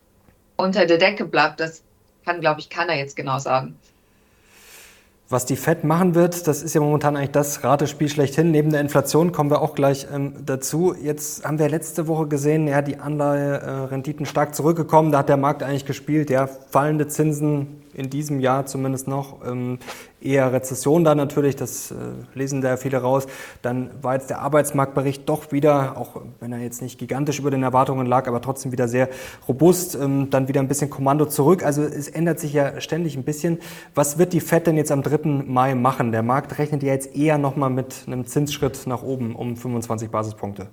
unter 0.57 0.87
der 0.87 0.99
Decke 0.99 1.25
bleibt, 1.27 1.61
das 1.61 1.83
kann, 2.25 2.41
glaube 2.41 2.61
ich, 2.61 2.71
keiner 2.71 2.95
jetzt 2.95 3.17
genau 3.17 3.39
sagen. 3.39 3.77
Was 5.31 5.47
die 5.47 5.57
Fed 5.57 5.85
machen 5.85 6.15
wird, 6.15 6.47
das 6.47 6.63
ist 6.63 6.75
ja 6.75 6.83
momentan 6.83 7.17
eigentlich 7.17 7.31
das 7.31 7.65
Ratespiel 7.65 8.11
schlechthin. 8.11 8.51
Neben 8.51 8.71
der 8.71 8.83
Inflation 8.83 9.33
kommen 9.33 9.51
wir 9.51 9.63
auch 9.63 9.75
gleich 9.75 10.07
ähm, 10.13 10.35
dazu. 10.45 10.95
Jetzt 10.95 11.47
haben 11.47 11.59
wir 11.59 11.69
letzte 11.71 12.07
Woche 12.09 12.27
gesehen, 12.27 12.69
ja, 12.69 12.83
die 12.83 12.99
Anleiherenditen 12.99 14.27
stark 14.27 14.55
zurückgekommen. 14.55 15.13
Da 15.13 15.19
hat 15.19 15.31
der 15.31 15.39
Markt 15.39 15.63
eigentlich 15.63 15.87
gespielt, 15.87 16.29
ja, 16.29 16.47
fallende 16.47 17.09
Zinsen, 17.09 17.84
in 17.95 18.11
diesem 18.11 18.41
Jahr 18.41 18.67
zumindest 18.67 19.09
noch. 19.09 19.47
Ähm, 19.47 19.79
eher 20.21 20.53
Rezession 20.53 21.05
da 21.05 21.15
natürlich, 21.15 21.55
das 21.57 21.91
äh, 21.91 21.95
lesen 22.35 22.61
da 22.61 22.77
viele 22.77 22.99
raus. 22.99 23.27
Dann 23.63 23.91
war 24.03 24.15
jetzt 24.15 24.31
der 24.31 24.41
Arbeitsmarktbericht 24.41 25.29
doch 25.29 25.53
wieder, 25.53 25.97
auch 25.97 26.23
wenn 26.41 26.53
er 26.53 26.61
jetzt 26.61 26.83
nicht 26.83 26.99
gigantisch 26.99 27.39
über 27.39 27.51
den 27.51 27.63
Erwartungen 27.63 28.07
lag, 28.07 28.27
aber 28.27 28.41
trotzdem 28.41 28.73
wieder 28.73 28.89
sehr 28.89 29.09
robust. 29.49 29.95
Ähm, 29.95 30.31
dann 30.31 30.49
wieder 30.49 30.61
ein 30.61 30.69
bisschen 30.69 30.91
Kommando 30.91 31.27
zurück. 31.27 31.65
Also 31.65 31.83
es 31.83 32.09
ändert 32.09 32.41
sich 32.41 32.53
ja 32.53 32.81
ständig 32.81 33.17
ein 33.17 33.25
bisschen. 33.25 33.59
Was 33.95 34.19
wird 34.19 34.33
die 34.33 34.41
FED 34.41 34.67
denn 34.67 34.77
jetzt 34.77 34.93
am 34.93 35.03
3. 35.03 35.45
Mai 35.47 35.75
machen? 35.75 36.13
Der 36.13 36.23
Markt 36.23 36.59
rechnet 36.59 36.83
ja 36.83 36.93
jetzt 36.93 37.15
eher 37.15 37.39
nochmal 37.39 37.71
mit 37.71 38.05
einem 38.07 38.27
Zinsschritt 38.27 38.87
nach 38.87 39.03
oben 39.03 39.37
um 39.37 39.57
25 39.57 40.11
Basispunkte. 40.11 40.69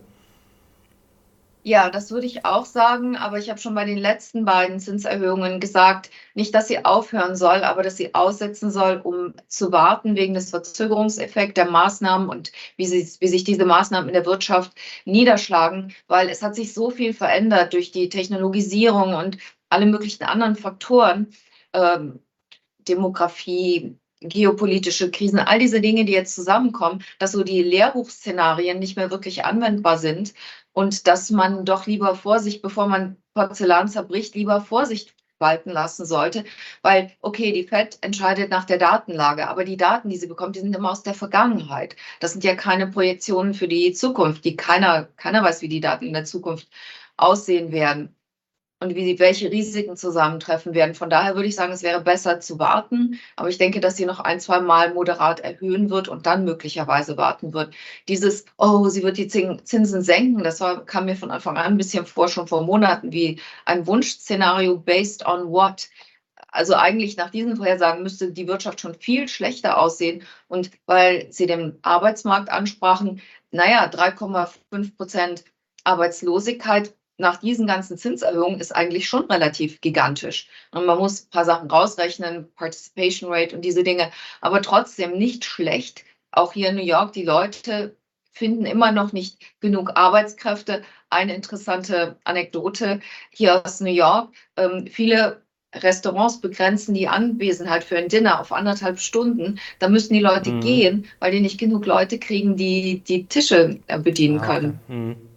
Ja, 1.63 1.91
das 1.91 2.09
würde 2.09 2.25
ich 2.25 2.43
auch 2.43 2.65
sagen, 2.65 3.15
aber 3.15 3.37
ich 3.37 3.49
habe 3.51 3.59
schon 3.59 3.75
bei 3.75 3.85
den 3.85 3.99
letzten 3.99 4.45
beiden 4.45 4.79
Zinserhöhungen 4.79 5.59
gesagt, 5.59 6.09
nicht, 6.33 6.55
dass 6.55 6.67
sie 6.67 6.83
aufhören 6.85 7.35
soll, 7.35 7.63
aber 7.63 7.83
dass 7.83 7.97
sie 7.97 8.15
aussetzen 8.15 8.71
soll, 8.71 8.99
um 9.03 9.35
zu 9.47 9.71
warten 9.71 10.15
wegen 10.15 10.33
des 10.33 10.49
Verzögerungseffekts 10.49 11.53
der 11.53 11.69
Maßnahmen 11.69 12.29
und 12.29 12.51
wie, 12.77 12.87
sie, 12.87 13.07
wie 13.19 13.27
sich 13.27 13.43
diese 13.43 13.65
Maßnahmen 13.65 14.09
in 14.09 14.15
der 14.15 14.25
Wirtschaft 14.25 14.71
niederschlagen, 15.05 15.93
weil 16.07 16.29
es 16.29 16.41
hat 16.41 16.55
sich 16.55 16.73
so 16.73 16.89
viel 16.89 17.13
verändert 17.13 17.73
durch 17.73 17.91
die 17.91 18.09
Technologisierung 18.09 19.13
und 19.13 19.37
alle 19.69 19.85
möglichen 19.85 20.23
anderen 20.23 20.55
Faktoren, 20.55 21.27
ähm, 21.73 22.19
Demografie, 22.87 23.97
geopolitische 24.21 25.09
Krisen, 25.11 25.39
all 25.39 25.57
diese 25.59 25.81
Dinge, 25.81 26.05
die 26.05 26.13
jetzt 26.13 26.35
zusammenkommen, 26.35 27.03
dass 27.19 27.31
so 27.31 27.43
die 27.43 27.63
Lehrbuchszenarien 27.63 28.77
nicht 28.79 28.95
mehr 28.95 29.09
wirklich 29.11 29.45
anwendbar 29.45 29.97
sind 29.97 30.33
und 30.73 31.07
dass 31.07 31.29
man 31.29 31.65
doch 31.65 31.85
lieber 31.87 32.15
Vorsicht, 32.15 32.61
bevor 32.61 32.87
man 32.87 33.17
Porzellan 33.33 33.87
zerbricht, 33.87 34.35
lieber 34.35 34.61
Vorsicht 34.61 35.13
walten 35.39 35.71
lassen 35.71 36.05
sollte, 36.05 36.45
weil, 36.83 37.11
okay, 37.21 37.51
die 37.51 37.63
FED 37.67 37.97
entscheidet 38.01 38.51
nach 38.51 38.65
der 38.65 38.77
Datenlage, 38.77 39.47
aber 39.49 39.65
die 39.65 39.77
Daten, 39.77 40.09
die 40.09 40.17
sie 40.17 40.27
bekommt, 40.27 40.55
die 40.55 40.59
sind 40.59 40.75
immer 40.75 40.91
aus 40.91 41.03
der 41.03 41.15
Vergangenheit. 41.15 41.95
Das 42.19 42.33
sind 42.33 42.43
ja 42.43 42.55
keine 42.55 42.87
Projektionen 42.87 43.53
für 43.53 43.67
die 43.67 43.91
Zukunft, 43.93 44.45
die 44.45 44.55
keiner, 44.55 45.05
keiner 45.17 45.43
weiß, 45.43 45.61
wie 45.61 45.69
die 45.69 45.81
Daten 45.81 46.05
in 46.05 46.13
der 46.13 46.25
Zukunft 46.25 46.69
aussehen 47.17 47.71
werden 47.71 48.15
und 48.81 48.95
wie 48.95 49.19
welche 49.19 49.51
Risiken 49.51 49.95
zusammentreffen 49.95 50.73
werden. 50.73 50.95
Von 50.95 51.11
daher 51.11 51.35
würde 51.35 51.47
ich 51.47 51.55
sagen, 51.55 51.71
es 51.71 51.83
wäre 51.83 52.01
besser 52.01 52.39
zu 52.39 52.57
warten. 52.57 53.19
Aber 53.35 53.47
ich 53.47 53.59
denke, 53.59 53.79
dass 53.79 53.95
sie 53.95 54.05
noch 54.05 54.19
ein, 54.19 54.39
zwei 54.39 54.59
Mal 54.59 54.93
moderat 54.93 55.39
erhöhen 55.39 55.91
wird 55.91 56.07
und 56.07 56.25
dann 56.25 56.45
möglicherweise 56.45 57.15
warten 57.15 57.53
wird. 57.53 57.75
Dieses, 58.07 58.45
oh, 58.57 58.89
sie 58.89 59.03
wird 59.03 59.17
die 59.17 59.27
Zinsen 59.27 60.01
senken, 60.01 60.43
das 60.43 60.59
war, 60.61 60.83
kam 60.83 61.05
mir 61.05 61.15
von 61.15 61.29
Anfang 61.29 61.57
an 61.57 61.73
ein 61.73 61.77
bisschen 61.77 62.07
vor, 62.07 62.27
schon 62.27 62.47
vor 62.47 62.63
Monaten, 62.63 63.11
wie 63.11 63.39
ein 63.65 63.85
Wunschszenario 63.85 64.77
based 64.77 65.25
on 65.27 65.51
what? 65.51 65.87
Also 66.47 66.73
eigentlich 66.75 67.17
nach 67.17 67.29
diesen 67.29 67.57
Vorhersagen 67.57 68.01
müsste 68.03 68.31
die 68.31 68.47
Wirtschaft 68.47 68.81
schon 68.81 68.95
viel 68.95 69.27
schlechter 69.27 69.77
aussehen. 69.77 70.23
Und 70.47 70.71
weil 70.87 71.31
Sie 71.31 71.45
den 71.45 71.77
Arbeitsmarkt 71.83 72.49
ansprachen, 72.49 73.21
naja, 73.51 73.85
3,5 73.89 74.97
Prozent 74.97 75.43
Arbeitslosigkeit 75.83 76.93
nach 77.21 77.37
diesen 77.37 77.67
ganzen 77.67 77.97
Zinserhöhungen 77.97 78.59
ist 78.59 78.75
eigentlich 78.75 79.07
schon 79.07 79.25
relativ 79.31 79.79
gigantisch. 79.79 80.49
Und 80.71 80.85
man 80.85 80.97
muss 80.97 81.23
ein 81.23 81.29
paar 81.29 81.45
Sachen 81.45 81.69
rausrechnen, 81.69 82.51
Participation 82.55 83.31
Rate 83.31 83.55
und 83.55 83.61
diese 83.61 83.83
Dinge, 83.83 84.11
aber 84.41 84.61
trotzdem 84.61 85.17
nicht 85.17 85.45
schlecht. 85.45 86.03
Auch 86.31 86.51
hier 86.53 86.69
in 86.69 86.75
New 86.75 86.83
York, 86.83 87.13
die 87.13 87.23
Leute 87.23 87.95
finden 88.33 88.65
immer 88.65 88.91
noch 88.91 89.13
nicht 89.13 89.39
genug 89.59 89.91
Arbeitskräfte. 89.95 90.81
Eine 91.09 91.35
interessante 91.35 92.17
Anekdote 92.23 93.01
hier 93.29 93.63
aus 93.65 93.81
New 93.81 93.91
York. 93.91 94.29
Ähm, 94.57 94.87
viele 94.87 95.41
Restaurants 95.73 96.41
begrenzen 96.41 96.93
die 96.93 97.07
Anwesenheit 97.07 97.83
für 97.83 97.97
ein 97.97 98.09
Dinner 98.09 98.41
auf 98.41 98.51
anderthalb 98.51 98.99
Stunden. 98.99 99.59
Da 99.79 99.89
müssen 99.89 100.13
die 100.13 100.19
Leute 100.19 100.51
mhm. 100.51 100.61
gehen, 100.61 101.05
weil 101.19 101.31
die 101.31 101.39
nicht 101.39 101.59
genug 101.59 101.85
Leute 101.85 102.19
kriegen, 102.19 102.57
die 102.57 102.99
die 102.99 103.25
Tische 103.25 103.79
äh, 103.87 103.99
bedienen 103.99 104.39
ah, 104.39 104.43
okay. 104.43 104.53
können. 104.53 104.79
Mhm. 104.87 105.30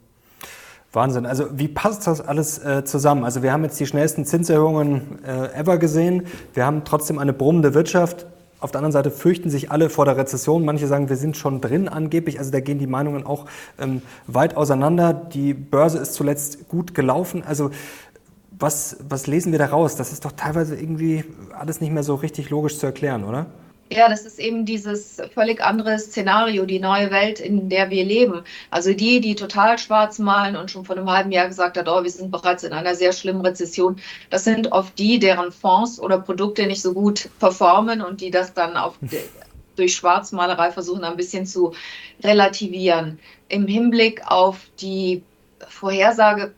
Wahnsinn. 0.94 1.26
Also 1.26 1.46
wie 1.52 1.68
passt 1.68 2.06
das 2.06 2.20
alles 2.20 2.58
äh, 2.58 2.84
zusammen? 2.84 3.24
Also 3.24 3.42
wir 3.42 3.52
haben 3.52 3.64
jetzt 3.64 3.78
die 3.80 3.86
schnellsten 3.86 4.24
Zinserhöhungen 4.24 5.18
äh, 5.24 5.58
ever 5.58 5.78
gesehen. 5.78 6.26
Wir 6.52 6.66
haben 6.66 6.84
trotzdem 6.84 7.18
eine 7.18 7.32
brummende 7.32 7.74
Wirtschaft. 7.74 8.26
Auf 8.60 8.70
der 8.70 8.78
anderen 8.78 8.92
Seite 8.92 9.10
fürchten 9.10 9.50
sich 9.50 9.70
alle 9.70 9.90
vor 9.90 10.04
der 10.06 10.16
Rezession. 10.16 10.64
Manche 10.64 10.86
sagen, 10.86 11.08
wir 11.08 11.16
sind 11.16 11.36
schon 11.36 11.60
drin 11.60 11.88
angeblich. 11.88 12.38
Also 12.38 12.50
da 12.50 12.60
gehen 12.60 12.78
die 12.78 12.86
Meinungen 12.86 13.26
auch 13.26 13.46
ähm, 13.78 14.02
weit 14.26 14.56
auseinander. 14.56 15.12
Die 15.12 15.52
Börse 15.52 15.98
ist 15.98 16.14
zuletzt 16.14 16.68
gut 16.68 16.94
gelaufen. 16.94 17.42
Also 17.46 17.70
was, 18.50 18.96
was 19.08 19.26
lesen 19.26 19.52
wir 19.52 19.58
da 19.58 19.66
raus? 19.66 19.96
Das 19.96 20.12
ist 20.12 20.24
doch 20.24 20.32
teilweise 20.32 20.76
irgendwie 20.76 21.24
alles 21.58 21.80
nicht 21.80 21.92
mehr 21.92 22.04
so 22.04 22.14
richtig 22.14 22.50
logisch 22.50 22.78
zu 22.78 22.86
erklären, 22.86 23.24
oder? 23.24 23.46
Ja, 23.92 24.08
das 24.08 24.22
ist 24.22 24.38
eben 24.38 24.64
dieses 24.64 25.20
völlig 25.34 25.62
andere 25.62 25.98
Szenario, 25.98 26.64
die 26.64 26.80
neue 26.80 27.10
Welt, 27.10 27.38
in 27.38 27.68
der 27.68 27.90
wir 27.90 28.04
leben. 28.04 28.42
Also 28.70 28.94
die, 28.94 29.20
die 29.20 29.34
total 29.34 29.78
schwarz 29.78 30.18
malen 30.18 30.56
und 30.56 30.70
schon 30.70 30.84
vor 30.84 30.96
einem 30.96 31.10
halben 31.10 31.30
Jahr 31.30 31.48
gesagt 31.48 31.76
hat, 31.76 31.88
oh, 31.88 32.02
wir 32.02 32.10
sind 32.10 32.30
bereits 32.30 32.64
in 32.64 32.72
einer 32.72 32.94
sehr 32.94 33.12
schlimmen 33.12 33.42
Rezession, 33.42 33.96
das 34.30 34.44
sind 34.44 34.72
oft 34.72 34.98
die, 34.98 35.18
deren 35.18 35.52
Fonds 35.52 36.00
oder 36.00 36.18
Produkte 36.18 36.66
nicht 36.66 36.80
so 36.80 36.94
gut 36.94 37.28
performen 37.38 38.00
und 38.00 38.20
die 38.20 38.30
das 38.30 38.54
dann 38.54 38.76
auf, 38.76 38.98
durch 39.76 39.94
Schwarzmalerei 39.94 40.72
versuchen, 40.72 41.04
ein 41.04 41.16
bisschen 41.16 41.46
zu 41.46 41.74
relativieren. 42.22 43.18
Im 43.48 43.66
Hinblick 43.66 44.22
auf 44.26 44.60
die 44.80 45.22
Vorhersage, 45.68 46.54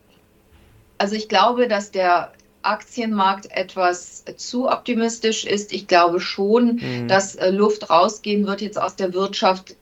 also 0.99 1.17
ich 1.17 1.29
glaube, 1.29 1.67
dass 1.67 1.91
der 1.91 2.33
Aktienmarkt 2.67 3.51
etwas 3.51 4.25
zu 4.37 4.69
optimistisch 4.69 5.45
ist. 5.45 5.73
Ich 5.73 5.87
glaube 5.87 6.21
schon, 6.21 6.77
mhm. 6.77 7.09
dass 7.09 7.35
äh, 7.37 7.51
Luft 7.51 7.91
rausgehen 7.91 8.47
wird 8.47 8.61
jetzt 8.61 8.81
aus 8.81 8.97
der 8.97 9.15
Wirtschaft. 9.15 9.77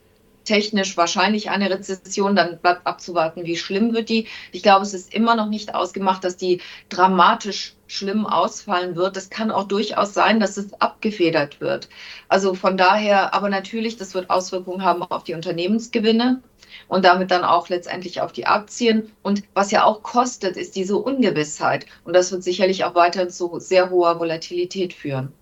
Technisch 0.45 0.99
wahrscheinlich 0.99 1.49
eine 1.49 1.71
Rezession, 1.71 2.37
dann 2.37 2.59
bleibt 2.59 2.87
abzuwarten, 2.87 3.47
wie 3.47 3.57
schlimm 3.57 3.95
wird 3.95 4.11
die. 4.11 4.27
Ich 4.53 4.63
glaube, 4.63 4.83
es 4.83 4.93
ist 4.93 5.15
immer 5.15 5.37
noch 5.37 5.49
nicht 5.49 5.75
ausgemacht, 5.75 6.23
dass 6.23 6.37
die 6.37 6.61
dramatisch 6.91 7.75
schlimm 7.87 8.27
ausfallen 8.27 8.95
wird. 8.95 9.17
Es 9.17 9.31
kann 9.31 9.51
auch 9.51 9.65
durchaus 9.65 10.13
sein, 10.13 10.41
dass 10.41 10.59
es 10.59 10.75
abgefedert 10.81 11.63
wird. 11.63 11.89
Also 12.29 12.53
von 12.53 12.77
daher, 12.77 13.33
aber 13.33 13.49
natürlich, 13.49 13.97
das 13.97 14.15
wird 14.15 14.29
Auswirkungen 14.29 14.83
haben 14.83 15.03
auf 15.03 15.25
die 15.25 15.33
Unternehmensgewinne 15.33 16.43
und 16.89 17.05
damit 17.05 17.31
dann 17.31 17.45
auch 17.45 17.69
letztendlich 17.69 18.21
auf 18.21 18.33
die 18.33 18.47
Aktien. 18.47 19.11
Und 19.23 19.43
was 19.55 19.71
ja 19.71 19.85
auch 19.85 20.03
kostet, 20.03 20.57
ist 20.57 20.77
diese 20.77 20.97
Ungewissheit. 20.97 21.87
Und 22.05 22.15
das 22.15 22.33
wird 22.33 22.43
sicherlich 22.43 22.85
auch 22.85 22.95
weiter 22.95 23.29
zu 23.29 23.59
sehr 23.59 23.91
hoher 23.91 24.19
Volatilität 24.21 24.93
führen. 24.93 25.33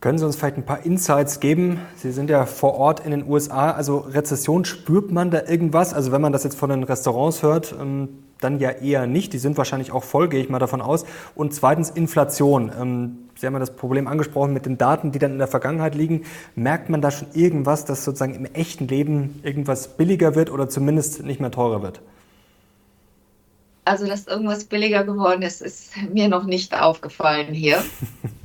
Können 0.00 0.16
Sie 0.16 0.24
uns 0.24 0.36
vielleicht 0.36 0.56
ein 0.56 0.64
paar 0.64 0.86
Insights 0.86 1.40
geben? 1.40 1.78
Sie 1.96 2.10
sind 2.10 2.30
ja 2.30 2.46
vor 2.46 2.74
Ort 2.74 3.00
in 3.00 3.10
den 3.10 3.28
USA. 3.28 3.72
Also 3.72 3.98
Rezession, 3.98 4.64
spürt 4.64 5.12
man 5.12 5.30
da 5.30 5.42
irgendwas? 5.46 5.92
Also 5.92 6.10
wenn 6.10 6.22
man 6.22 6.32
das 6.32 6.42
jetzt 6.42 6.56
von 6.56 6.70
den 6.70 6.84
Restaurants 6.84 7.42
hört, 7.42 7.74
ähm, 7.78 8.08
dann 8.40 8.60
ja 8.60 8.70
eher 8.70 9.06
nicht. 9.06 9.34
Die 9.34 9.38
sind 9.38 9.58
wahrscheinlich 9.58 9.92
auch 9.92 10.04
voll, 10.04 10.30
gehe 10.30 10.42
ich 10.42 10.48
mal 10.48 10.58
davon 10.58 10.80
aus. 10.80 11.04
Und 11.34 11.52
zweitens 11.52 11.90
Inflation. 11.90 13.28
Sie 13.40 13.46
haben 13.46 13.54
ja 13.54 13.58
das 13.58 13.74
Problem 13.74 14.06
angesprochen 14.06 14.52
mit 14.52 14.66
den 14.66 14.76
Daten, 14.76 15.12
die 15.12 15.18
dann 15.18 15.32
in 15.32 15.38
der 15.38 15.48
Vergangenheit 15.48 15.94
liegen. 15.94 16.26
Merkt 16.56 16.90
man 16.90 17.00
da 17.00 17.10
schon 17.10 17.28
irgendwas, 17.32 17.86
dass 17.86 18.04
sozusagen 18.04 18.34
im 18.34 18.44
echten 18.44 18.86
Leben 18.86 19.40
irgendwas 19.42 19.96
billiger 19.96 20.34
wird 20.34 20.50
oder 20.50 20.68
zumindest 20.68 21.22
nicht 21.22 21.40
mehr 21.40 21.50
teurer 21.50 21.80
wird? 21.82 22.02
Also, 23.86 24.06
dass 24.06 24.26
irgendwas 24.26 24.64
billiger 24.64 25.04
geworden 25.04 25.40
ist, 25.40 25.62
ist 25.62 25.92
mir 26.12 26.28
noch 26.28 26.44
nicht 26.44 26.78
aufgefallen 26.78 27.54
hier. 27.54 27.82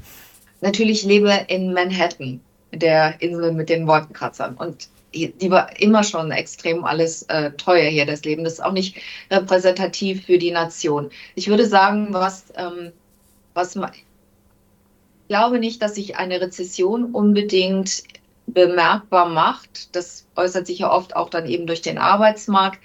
Natürlich 0.62 1.04
lebe 1.04 1.42
in 1.50 1.74
Manhattan, 1.74 2.40
der 2.72 3.22
Insel 3.22 3.52
mit 3.52 3.68
den 3.68 3.88
Wolkenkratzern. 3.88 4.56
Und 4.56 4.88
die 5.14 5.52
war 5.52 5.78
immer 5.78 6.06
schon 6.06 6.32
extrem 6.32 6.86
alles 6.86 7.24
äh, 7.24 7.52
teuer 7.52 7.90
hier, 7.90 8.06
das 8.06 8.24
Leben. 8.24 8.46
Das 8.46 8.54
ist 8.54 8.64
auch 8.64 8.72
nicht 8.72 8.96
repräsentativ 9.30 10.26
für 10.26 10.38
die 10.38 10.52
Nation. 10.52 11.10
Ich 11.36 11.50
würde 11.50 11.66
sagen, 11.66 12.08
was, 12.12 12.46
ähm, 12.56 12.94
was 13.54 13.76
glaube 15.28 15.60
nicht, 15.60 15.82
dass 15.82 15.96
sich 15.96 16.18
eine 16.18 16.42
Rezession 16.42 17.14
unbedingt 17.14 18.04
bemerkbar 18.48 19.30
macht. 19.30 19.96
Das 19.96 20.28
äußert 20.36 20.68
sich 20.68 20.80
ja 20.80 20.92
oft 20.92 21.16
auch 21.16 21.30
dann 21.30 21.48
eben 21.48 21.68
durch 21.68 21.82
den 21.82 21.98
Arbeitsmarkt. 21.98 22.80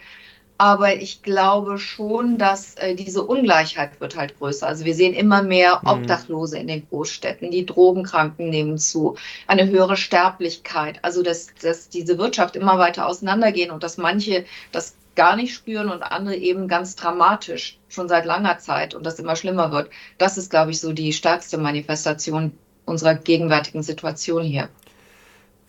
Aber 0.61 0.97
ich 0.97 1.23
glaube 1.23 1.79
schon, 1.79 2.37
dass 2.37 2.75
äh, 2.75 2.95
diese 2.95 3.23
Ungleichheit 3.23 3.99
wird 3.99 4.15
halt 4.15 4.37
größer. 4.39 4.67
Also 4.67 4.85
wir 4.85 4.95
sehen 4.95 5.15
immer 5.15 5.43
mehr 5.43 5.81
mhm. 5.81 5.89
Obdachlose 5.89 6.59
in 6.59 6.67
den 6.67 6.87
Großstädten, 6.87 7.51
die 7.51 7.65
Drogenkranken 7.65 8.51
nehmen 8.51 8.77
zu, 8.77 9.17
eine 9.47 9.67
höhere 9.67 9.97
Sterblichkeit. 9.97 10.99
Also 11.01 11.23
dass, 11.23 11.55
dass 11.63 11.89
diese 11.89 12.19
Wirtschaft 12.19 12.57
immer 12.57 12.79
weiter 12.79 13.07
auseinandergehen 13.07 13.71
und 13.71 13.83
dass 13.83 13.97
manche 13.97 14.45
das 14.71 14.97
gar 15.15 15.35
nicht 15.35 15.55
spüren 15.55 15.89
und 15.89 16.03
andere 16.03 16.37
eben 16.37 16.69
ganz 16.69 16.95
dramatisch, 16.95 17.79
schon 17.89 18.11
seit 18.11 18.27
langer 18.27 18.59
Zeit 18.59 18.95
und 18.95 19.07
das 19.07 19.19
immer 19.19 19.37
schlimmer 19.37 19.73
wird. 19.73 19.89
Das 20.19 20.37
ist, 20.37 20.51
glaube 20.51 20.73
ich, 20.73 20.81
so 20.83 20.93
die 20.93 21.15
stärkste 21.15 21.57
Manifestation 21.57 22.53
unserer 22.85 23.15
gegenwärtigen 23.15 23.83
Situation 23.83 24.43
hier. 24.43 24.69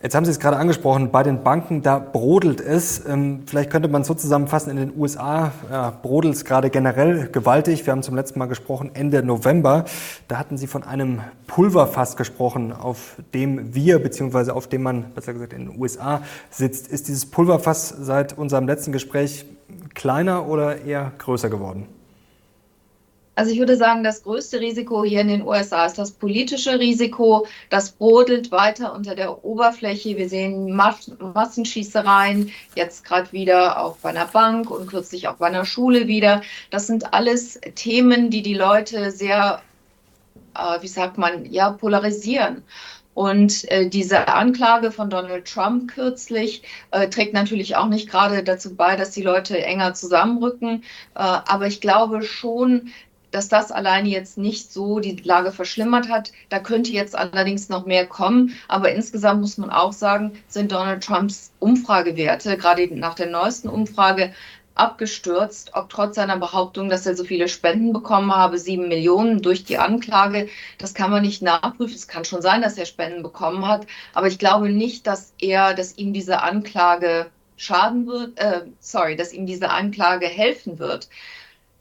Jetzt 0.02 0.16
haben 0.16 0.24
Sie 0.24 0.32
es 0.32 0.40
gerade 0.40 0.56
angesprochen, 0.56 1.12
bei 1.12 1.22
den 1.22 1.44
Banken, 1.44 1.80
da 1.82 2.00
brodelt 2.00 2.60
es. 2.60 3.06
Ähm, 3.06 3.44
vielleicht 3.46 3.70
könnte 3.70 3.86
man 3.86 4.02
so 4.02 4.14
zusammenfassen, 4.14 4.70
in 4.70 4.76
den 4.76 4.92
USA 4.98 5.52
ja, 5.70 5.90
brodelt 5.90 6.34
es 6.34 6.44
gerade 6.44 6.70
generell 6.70 7.28
gewaltig. 7.28 7.86
Wir 7.86 7.92
haben 7.92 8.02
zum 8.02 8.16
letzten 8.16 8.40
Mal 8.40 8.46
gesprochen, 8.46 8.90
Ende 8.94 9.22
November. 9.22 9.84
Da 10.26 10.38
hatten 10.38 10.58
Sie 10.58 10.66
von 10.66 10.82
einem 10.82 11.20
Pulverfass 11.46 12.16
gesprochen, 12.16 12.72
auf 12.72 13.14
dem 13.32 13.76
wir, 13.76 14.02
beziehungsweise 14.02 14.56
auf 14.56 14.66
dem 14.66 14.82
man, 14.82 15.12
besser 15.14 15.34
gesagt, 15.34 15.52
in 15.52 15.68
den 15.68 15.80
USA 15.80 16.22
sitzt. 16.50 16.88
Ist 16.88 17.06
dieses 17.06 17.26
Pulverfass 17.26 17.88
seit 17.90 18.36
unserem 18.36 18.66
letzten 18.66 18.90
Gespräch 18.90 19.46
kleiner 19.94 20.48
oder 20.48 20.82
eher 20.84 21.12
größer 21.18 21.48
geworden? 21.48 21.86
Also 23.34 23.50
ich 23.50 23.58
würde 23.58 23.76
sagen, 23.76 24.04
das 24.04 24.22
größte 24.24 24.60
Risiko 24.60 25.04
hier 25.04 25.22
in 25.22 25.28
den 25.28 25.46
USA 25.46 25.86
ist 25.86 25.96
das 25.96 26.10
politische 26.10 26.78
Risiko. 26.78 27.46
Das 27.70 27.92
brodelt 27.92 28.50
weiter 28.50 28.94
unter 28.94 29.14
der 29.14 29.42
Oberfläche. 29.44 30.18
Wir 30.18 30.28
sehen 30.28 30.76
Massenschießereien, 30.76 32.52
jetzt 32.74 33.04
gerade 33.04 33.32
wieder 33.32 33.82
auch 33.82 33.96
bei 33.96 34.10
einer 34.10 34.26
Bank 34.26 34.70
und 34.70 34.86
kürzlich 34.86 35.28
auch 35.28 35.36
bei 35.36 35.46
einer 35.46 35.64
Schule 35.64 36.08
wieder. 36.08 36.42
Das 36.70 36.86
sind 36.86 37.14
alles 37.14 37.58
Themen, 37.74 38.28
die 38.28 38.42
die 38.42 38.54
Leute 38.54 39.10
sehr, 39.10 39.62
äh, 40.54 40.82
wie 40.82 40.88
sagt 40.88 41.16
man, 41.16 41.46
ja, 41.46 41.70
polarisieren. 41.70 42.62
Und 43.14 43.70
äh, 43.70 43.88
diese 43.88 44.28
Anklage 44.28 44.90
von 44.90 45.10
Donald 45.10 45.46
Trump 45.46 45.90
kürzlich 45.92 46.62
äh, 46.90 47.08
trägt 47.08 47.34
natürlich 47.34 47.76
auch 47.76 47.88
nicht 47.88 48.10
gerade 48.10 48.42
dazu 48.42 48.74
bei, 48.74 48.96
dass 48.96 49.10
die 49.10 49.22
Leute 49.22 49.62
enger 49.62 49.92
zusammenrücken. 49.94 50.82
Äh, 51.14 51.18
aber 51.18 51.66
ich 51.66 51.80
glaube 51.82 52.22
schon, 52.22 52.90
dass 53.32 53.48
das 53.48 53.72
alleine 53.72 54.08
jetzt 54.08 54.38
nicht 54.38 54.72
so 54.72 55.00
die 55.00 55.16
Lage 55.16 55.50
verschlimmert 55.50 56.08
hat. 56.08 56.32
Da 56.48 56.60
könnte 56.60 56.92
jetzt 56.92 57.16
allerdings 57.16 57.68
noch 57.68 57.86
mehr 57.86 58.06
kommen. 58.06 58.54
Aber 58.68 58.92
insgesamt 58.92 59.40
muss 59.40 59.58
man 59.58 59.70
auch 59.70 59.92
sagen, 59.92 60.32
sind 60.46 60.70
Donald 60.70 61.02
Trumps 61.02 61.52
Umfragewerte, 61.58 62.56
gerade 62.56 62.88
nach 62.96 63.14
der 63.14 63.30
neuesten 63.30 63.68
Umfrage, 63.68 64.32
abgestürzt, 64.74 65.72
ob 65.74 65.90
trotz 65.90 66.16
seiner 66.16 66.38
Behauptung, 66.38 66.88
dass 66.88 67.06
er 67.06 67.14
so 67.14 67.24
viele 67.24 67.48
Spenden 67.48 67.92
bekommen 67.92 68.34
habe, 68.34 68.58
sieben 68.58 68.88
Millionen 68.88 69.42
durch 69.42 69.64
die 69.64 69.78
Anklage. 69.78 70.48
Das 70.78 70.94
kann 70.94 71.10
man 71.10 71.22
nicht 71.22 71.42
nachprüfen. 71.42 71.94
Es 71.94 72.08
kann 72.08 72.24
schon 72.24 72.42
sein, 72.42 72.62
dass 72.62 72.78
er 72.78 72.86
Spenden 72.86 73.22
bekommen 73.22 73.66
hat, 73.66 73.86
aber 74.14 74.28
ich 74.28 74.38
glaube 74.38 74.70
nicht, 74.70 75.06
dass 75.06 75.34
er, 75.40 75.74
dass 75.74 75.98
ihm 75.98 76.12
diese 76.12 76.42
Anklage 76.42 77.30
schaden 77.56 78.06
wird, 78.06 78.38
äh, 78.38 78.62
sorry, 78.80 79.14
dass 79.16 79.32
ihm 79.32 79.46
diese 79.46 79.70
Anklage 79.70 80.26
helfen 80.26 80.78
wird. 80.78 81.08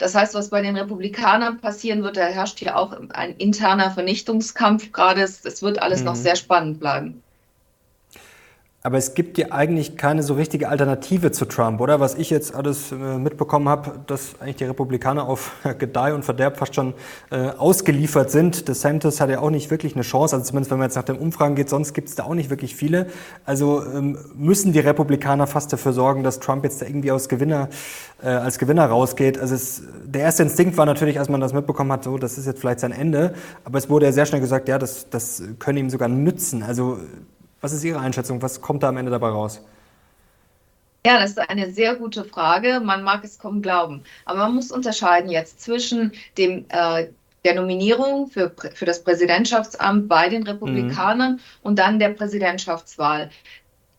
Das 0.02 0.16
heißt, 0.16 0.34
was 0.34 0.50
bei 0.50 0.64
den 0.64 0.76
Republikanern 0.76 1.60
passieren 1.60 2.02
wird, 2.02 2.18
da 2.18 2.26
herrscht 2.26 2.58
hier 2.58 2.76
auch 2.76 2.92
ein 3.10 3.36
interner 3.38 3.92
Vernichtungskampf 3.92 4.92
gerade. 4.92 5.22
Es, 5.22 5.62
wird 5.62 5.80
alles 5.80 6.00
mhm. 6.00 6.06
noch 6.06 6.16
sehr 6.16 6.36
spannend 6.36 6.80
bleiben. 6.80 7.22
Aber 8.84 8.98
es 8.98 9.14
gibt 9.14 9.38
ja 9.38 9.52
eigentlich 9.52 9.96
keine 9.96 10.24
so 10.24 10.34
richtige 10.34 10.68
Alternative 10.68 11.32
zu 11.32 11.46
Trump, 11.46 11.82
oder? 11.82 12.00
Was 12.00 12.16
ich 12.16 12.32
jetzt 12.32 12.56
alles 12.56 12.92
äh, 12.92 12.96
mitbekommen 12.96 13.70
habe, 13.70 14.00
dass 14.08 14.34
eigentlich 14.40 14.56
die 14.56 14.64
Republikaner 14.64 15.28
auf 15.28 15.52
Gedeih 15.78 16.16
und 16.16 16.26
Verderb 16.26 16.58
fast 16.58 16.74
schon 16.74 16.96
äh, 17.30 17.50
ausgeliefert 17.50 18.32
sind. 18.32 18.68
DeSantis 18.68 19.22
hat 19.22 19.30
ja 19.30 19.40
auch 19.40 19.52
nicht 19.52 19.70
wirklich 19.70 19.94
eine 19.94 20.02
Chance, 20.02 20.36
also 20.36 20.48
zumindest 20.48 20.72
wenn 20.72 20.80
man 20.80 20.88
jetzt 20.88 20.96
nach 20.96 21.04
den 21.04 21.18
Umfragen 21.18 21.54
geht, 21.54 21.70
sonst 21.70 21.94
gibt 21.94 22.10
es 22.10 22.16
da 22.16 22.24
auch 22.24 22.34
nicht 22.34 22.50
wirklich 22.50 22.76
viele. 22.76 23.06
Also 23.46 23.86
ähm, 23.86 24.18
müssen 24.34 24.74
die 24.74 24.80
Republikaner 24.80 25.46
fast 25.46 25.72
dafür 25.72 25.94
sorgen, 25.94 26.24
dass 26.24 26.40
Trump 26.40 26.64
jetzt 26.64 26.82
da 26.82 26.88
irgendwie 26.88 27.12
aus 27.12 27.30
Gewinner, 27.30 27.70
äh, 28.24 28.30
als 28.30 28.58
Gewinner 28.58 28.88
rausgeht. 28.88 29.38
Also 29.38 29.54
es, 29.54 29.84
der 30.06 30.22
erste 30.22 30.42
Instinkt 30.42 30.76
war 30.78 30.88
natürlich, 30.88 31.20
als 31.20 31.30
man 31.30 31.40
das 31.40 31.54
mitbekommen 31.54 31.92
hat, 31.92 32.04
so, 32.04 32.18
das 32.18 32.40
ist 32.40 32.48
jetzt 32.48 32.60
vielleicht 32.60 32.80
sein 32.80 32.94
Ende. 32.94 33.36
Aber 33.64 33.78
es 33.78 33.92
wurde 33.92 34.08
ja 34.08 34.12
sehr 34.12 34.26
schnell 34.26 34.42
gesagt, 34.42 34.68
ja, 34.68 34.80
das, 34.80 35.08
das 35.12 35.44
könne 35.60 35.80
ihm 35.80 35.92
sogar 35.92 36.08
nützen. 36.08 36.64
Also 36.64 36.98
was 37.62 37.74
ist 37.74 37.84
Ihre 37.84 38.00
Einschätzung? 38.00 38.42
Was 38.42 38.60
kommt 38.60 38.84
da 38.84 38.90
am 38.90 38.98
Ende 38.98 39.12
dabei 39.12 39.30
raus? 39.30 39.62
Ja, 41.06 41.20
das 41.20 41.32
ist 41.32 41.40
eine 41.40 41.72
sehr 41.72 41.96
gute 41.96 42.24
Frage. 42.26 42.80
Man 42.80 43.04
mag 43.04 43.24
es 43.24 43.40
kaum 43.40 43.62
glauben. 43.62 44.04
Aber 44.26 44.40
man 44.40 44.56
muss 44.56 44.72
unterscheiden 44.72 45.32
jetzt 45.32 45.62
zwischen 45.62 46.12
dem, 46.38 46.66
äh, 46.70 47.08
der 47.44 47.56
Nominierung 47.56 48.28
für, 48.28 48.52
für 48.74 48.86
das 48.86 49.04
Präsidentschaftsamt 49.04 50.08
bei 50.08 50.30
den 50.30 50.44
Republikanern 50.44 51.34
mhm. 51.34 51.40
und 51.64 51.80
dann 51.80 51.98
der 51.98 52.10
Präsidentschaftswahl. 52.10 53.32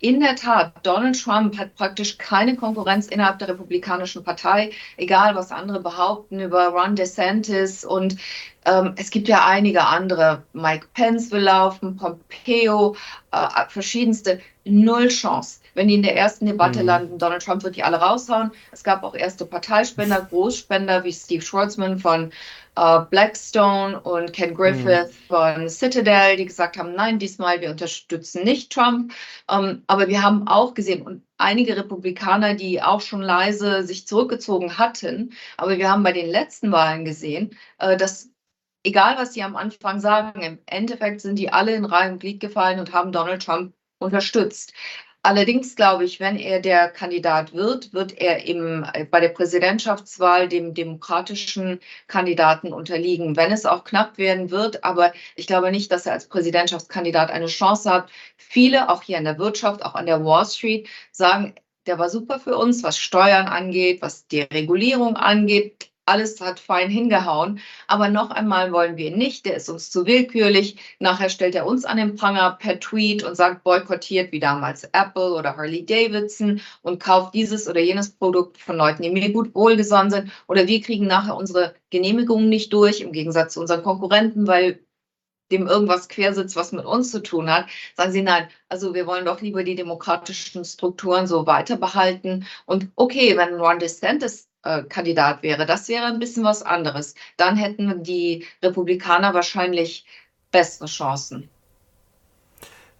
In 0.02 0.18
der 0.18 0.34
Tat, 0.34 0.72
Donald 0.82 1.22
Trump 1.22 1.56
hat 1.56 1.76
praktisch 1.76 2.18
keine 2.18 2.56
Konkurrenz 2.56 3.06
innerhalb 3.06 3.38
der 3.38 3.50
Republikanischen 3.50 4.24
Partei, 4.24 4.72
egal 4.96 5.36
was 5.36 5.52
andere 5.52 5.78
behaupten 5.78 6.40
über 6.40 6.70
Ron 6.70 6.96
DeSantis 6.96 7.84
und 7.84 8.16
ähm, 8.64 8.94
es 8.96 9.10
gibt 9.12 9.28
ja 9.28 9.46
einige 9.46 9.86
andere. 9.86 10.42
Mike 10.54 10.88
Pence 10.94 11.30
will 11.30 11.42
laufen, 11.42 11.96
Pompeo, 11.96 12.96
äh, 13.30 13.46
verschiedenste. 13.68 14.40
Null 14.64 15.06
Chance. 15.06 15.60
Wenn 15.74 15.88
die 15.88 15.94
in 15.94 16.02
der 16.02 16.16
ersten 16.16 16.46
Debatte 16.46 16.80
mhm. 16.80 16.87
landen, 16.87 17.18
Donald 17.18 17.44
Trump 17.44 17.62
wird 17.62 17.76
die 17.76 17.82
alle 17.82 17.98
raushauen. 17.98 18.50
Es 18.72 18.85
gab 18.85 19.02
auch 19.02 19.14
erste 19.14 19.46
Parteispender, 19.46 20.26
Großspender 20.30 21.04
wie 21.04 21.12
Steve 21.12 21.42
Schwarzman 21.42 21.98
von 21.98 22.30
äh, 22.76 23.00
Blackstone 23.11 24.00
und 24.00 24.32
Ken 24.32 24.54
Griffith 24.54 25.08
mhm. 25.08 25.26
von 25.28 25.68
Citadel, 25.68 26.37
die 26.37 26.46
gesagt 26.46 26.76
haben, 26.78 26.94
nein, 26.94 27.18
diesmal 27.18 27.61
wir 27.61 27.70
unterstützen 27.70 28.44
nicht 28.44 28.72
Trump. 28.72 29.12
Ähm, 29.50 29.82
aber 29.87 30.08
wir 30.08 30.22
haben 30.22 30.48
auch 30.48 30.74
gesehen 30.74 31.02
und 31.02 31.22
einige 31.38 31.76
Republikaner, 31.76 32.54
die 32.54 32.82
auch 32.82 33.00
schon 33.00 33.22
leise 33.22 33.82
sich 33.82 34.06
zurückgezogen 34.06 34.78
hatten. 34.78 35.32
Aber 35.56 35.78
wir 35.78 35.90
haben 35.90 36.02
bei 36.02 36.12
den 36.12 36.30
letzten 36.30 36.72
Wahlen 36.72 37.04
gesehen, 37.04 37.56
äh, 37.78 37.96
dass 37.96 38.30
egal 38.85 39.16
was 39.16 39.32
die 39.32 39.42
am 39.42 39.56
Anfang 39.56 40.00
sagen, 40.00 40.42
im 40.42 40.58
Endeffekt 40.66 41.20
sind 41.20 41.37
die 41.38 41.52
alle 41.52 41.74
in 41.74 41.85
Reihe 41.85 42.12
und 42.12 42.20
Glied 42.20 42.40
gefallen 42.40 42.78
und 42.80 42.92
haben 42.92 43.12
Donald 43.12 43.44
Trump 43.44 43.74
unterstützt. 43.98 44.72
Allerdings 45.24 45.76
glaube 45.76 46.04
ich, 46.04 46.18
wenn 46.18 46.37
er 46.37 46.58
der 46.61 46.88
Kandidat 46.88 47.52
wird, 47.52 47.92
wird 47.92 48.18
er 48.18 48.44
im, 48.44 48.85
bei 49.11 49.20
der 49.20 49.28
Präsidentschaftswahl 49.28 50.48
dem 50.48 50.74
demokratischen 50.74 51.78
Kandidaten 52.08 52.72
unterliegen, 52.72 53.37
wenn 53.37 53.52
es 53.52 53.64
auch 53.64 53.85
knapp 53.85 54.18
werden 54.18 54.50
wird. 54.50 54.82
Aber 54.82 55.12
ich 55.37 55.46
glaube 55.46 55.70
nicht, 55.70 55.92
dass 55.92 56.06
er 56.06 56.14
als 56.14 56.28
Präsidentschaftskandidat 56.28 57.30
eine 57.30 57.46
Chance 57.46 57.88
hat. 57.88 58.11
Viele, 58.37 58.88
auch 58.88 59.02
hier 59.04 59.18
in 59.18 59.24
der 59.24 59.38
Wirtschaft, 59.38 59.85
auch 59.85 59.94
an 59.94 60.06
der 60.06 60.24
Wall 60.24 60.44
Street, 60.44 60.88
sagen, 61.12 61.54
der 61.87 61.98
war 62.00 62.11
super 62.11 62.40
für 62.40 62.56
uns, 62.56 62.82
was 62.82 62.98
Steuern 62.98 63.46
angeht, 63.46 64.02
was 64.02 64.26
die 64.26 64.40
Regulierung 64.40 65.16
angeht 65.16 65.91
alles 66.12 66.40
hat 66.40 66.61
fein 66.61 66.90
hingehauen. 66.90 67.61
Aber 67.87 68.09
noch 68.09 68.31
einmal 68.31 68.72
wollen 68.72 68.96
wir 68.96 69.11
nicht. 69.16 69.46
Der 69.46 69.57
ist 69.57 69.68
uns 69.70 69.90
zu 69.90 70.07
willkürlich. 70.07 70.77
Nachher 70.98 71.31
stellt 71.31 71.55
er 71.55 71.66
uns 71.66 71.85
an 71.85 71.96
den 71.96 72.16
Pranger 72.16 72.59
per 72.61 72.79
Tweet 72.79 73.22
und 73.25 73.35
sagt, 73.35 73.64
boykottiert 73.64 74.31
wie 74.33 74.40
damals 74.40 74.85
Apple 74.92 75.33
oder 75.33 75.57
Harley 75.57 75.87
Davidson 75.87 76.61
und 76.83 77.01
kauft 77.03 77.35
dieses 77.35 77.68
oder 77.68 77.81
jenes 77.81 78.11
Produkt 78.11 78.59
von 78.59 78.77
Leuten, 78.77 79.03
die 79.03 79.11
mir 79.11 79.33
gut 79.33 79.55
wohlgesonnen 79.55 80.11
sind. 80.11 80.33
Oder 80.48 80.66
wir 80.66 80.83
kriegen 80.83 81.07
nachher 81.07 81.37
unsere 81.37 81.75
Genehmigungen 81.90 82.48
nicht 82.48 82.72
durch, 82.72 83.01
im 83.01 83.12
Gegensatz 83.12 83.55
zu 83.55 83.61
unseren 83.61 83.83
Konkurrenten, 83.83 84.46
weil 84.46 84.81
dem 85.53 85.66
irgendwas 85.66 86.09
quersitzt, 86.09 86.57
was 86.57 86.72
mit 86.72 86.85
uns 86.85 87.11
zu 87.11 87.22
tun 87.22 87.51
hat, 87.51 87.66
sagen 87.94 88.12
sie 88.12 88.22
nein. 88.22 88.48
Also 88.68 88.94
wir 88.94 89.07
wollen 89.07 89.27
doch 89.27 89.40
lieber 89.40 89.62
die 89.64 89.75
demokratischen 89.75 90.64
Strukturen 90.64 91.27
so 91.27 91.46
weiter 91.46 91.77
behalten. 91.77 92.46
Und 92.66 92.88
okay, 92.96 93.37
wenn 93.37 93.55
Ron 93.55 93.79
DeSantis 93.79 94.48
äh, 94.64 94.83
Kandidat 94.85 95.42
wäre. 95.42 95.66
Das 95.66 95.88
wäre 95.88 96.07
ein 96.07 96.18
bisschen 96.18 96.44
was 96.44 96.62
anderes. 96.62 97.14
Dann 97.37 97.57
hätten 97.57 98.03
die 98.03 98.46
Republikaner 98.62 99.35
wahrscheinlich 99.35 100.07
bessere 100.51 100.87
Chancen. 100.87 101.51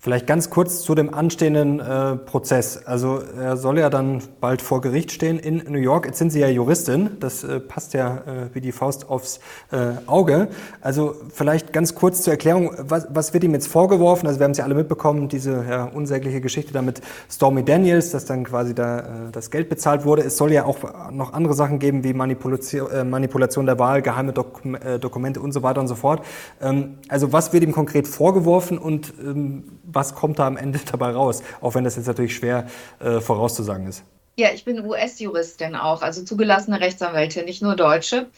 Vielleicht 0.05 0.27
ganz 0.27 0.51
kurz 0.51 0.83
zu 0.83 0.97
dem 0.97 1.15
anstehenden 1.15 1.79
äh, 1.79 2.17
Prozess. 2.17 2.77
Also 2.87 3.21
er 3.39 3.57
soll 3.57 3.79
ja 3.79 3.89
dann 3.89 4.21
bald 4.41 4.61
vor 4.61 4.81
Gericht 4.81 5.13
stehen 5.13 5.39
in 5.39 5.63
New 5.69 5.79
York. 5.79 6.07
Jetzt 6.07 6.19
sind 6.19 6.31
Sie 6.31 6.41
ja 6.41 6.49
Juristin, 6.49 7.11
das 7.21 7.45
äh, 7.45 7.61
passt 7.61 7.95
ja 7.95 8.17
äh, 8.17 8.21
wie 8.53 8.61
die 8.61 8.73
Faust 8.73 9.09
aufs 9.09 9.39
äh, 9.71 9.93
Auge. 10.09 10.49
Also 10.81 11.15
vielleicht 11.33 11.73
ganz 11.73 11.95
kurz 11.95 12.23
zur 12.23 12.33
Erklärung, 12.33 12.73
was, 12.79 13.07
was 13.11 13.33
wird 13.33 13.45
ihm 13.45 13.53
jetzt 13.53 13.69
vorgeworfen? 13.69 14.27
Also 14.27 14.41
wir 14.41 14.45
haben 14.45 14.51
es 14.51 14.59
ja 14.59 14.65
alle 14.65 14.75
mitbekommen, 14.75 15.29
diese 15.29 15.65
ja, 15.71 15.85
unsägliche 15.85 16.41
Geschichte 16.41 16.73
da 16.73 16.83
mit 16.83 17.01
Stormy 17.31 17.65
Daniels, 17.65 18.11
dass 18.11 18.25
dann 18.25 18.43
quasi 18.43 18.75
da 18.75 18.99
äh, 18.99 19.03
das 19.31 19.53
Geld 19.53 19.69
bezahlt 19.69 20.05
wurde. 20.05 20.23
Es 20.23 20.37
soll 20.37 20.51
ja 20.51 20.65
auch 20.65 20.79
noch 21.13 21.33
andere 21.33 21.55
Sachen 21.55 21.79
geben 21.79 22.03
wie 22.03 22.13
Manipulation, 22.13 22.91
äh, 22.91 23.05
Manipulation 23.05 23.67
der 23.67 23.79
Wahl, 23.79 24.03
geheime 24.03 24.33
Dok 24.33 24.63
Dokumente 25.01 25.41
und 25.41 25.53
so 25.53 25.63
weiter 25.63 25.81
und 25.81 25.87
so 25.87 25.95
fort. 25.95 26.25
Ähm, 26.61 26.99
also 27.07 27.33
was 27.33 27.53
wird 27.53 27.63
ihm 27.63 27.71
konkret 27.71 28.09
vorgeworfen 28.09 28.79
und 28.79 29.15
ähm, 29.25 29.63
was 29.93 30.15
kommt 30.15 30.39
da 30.39 30.47
am 30.47 30.57
Ende 30.57 30.81
dabei 30.91 31.11
raus, 31.13 31.43
auch 31.61 31.75
wenn 31.75 31.85
das 31.85 31.97
jetzt 31.97 32.07
natürlich 32.07 32.35
schwer 32.35 32.69
äh, 33.01 33.21
vorauszusagen 33.21 33.87
ist. 33.87 34.05
Ja, 34.37 34.49
ich 34.55 34.65
bin 34.65 34.87
US-Juristin 34.87 35.77
auch, 35.77 36.01
also 36.01 36.25
zugelassene 36.25 36.81
Rechtsanwältin, 36.81 37.45
nicht 37.45 37.61
nur 37.61 37.77
Deutsche. 37.77 38.29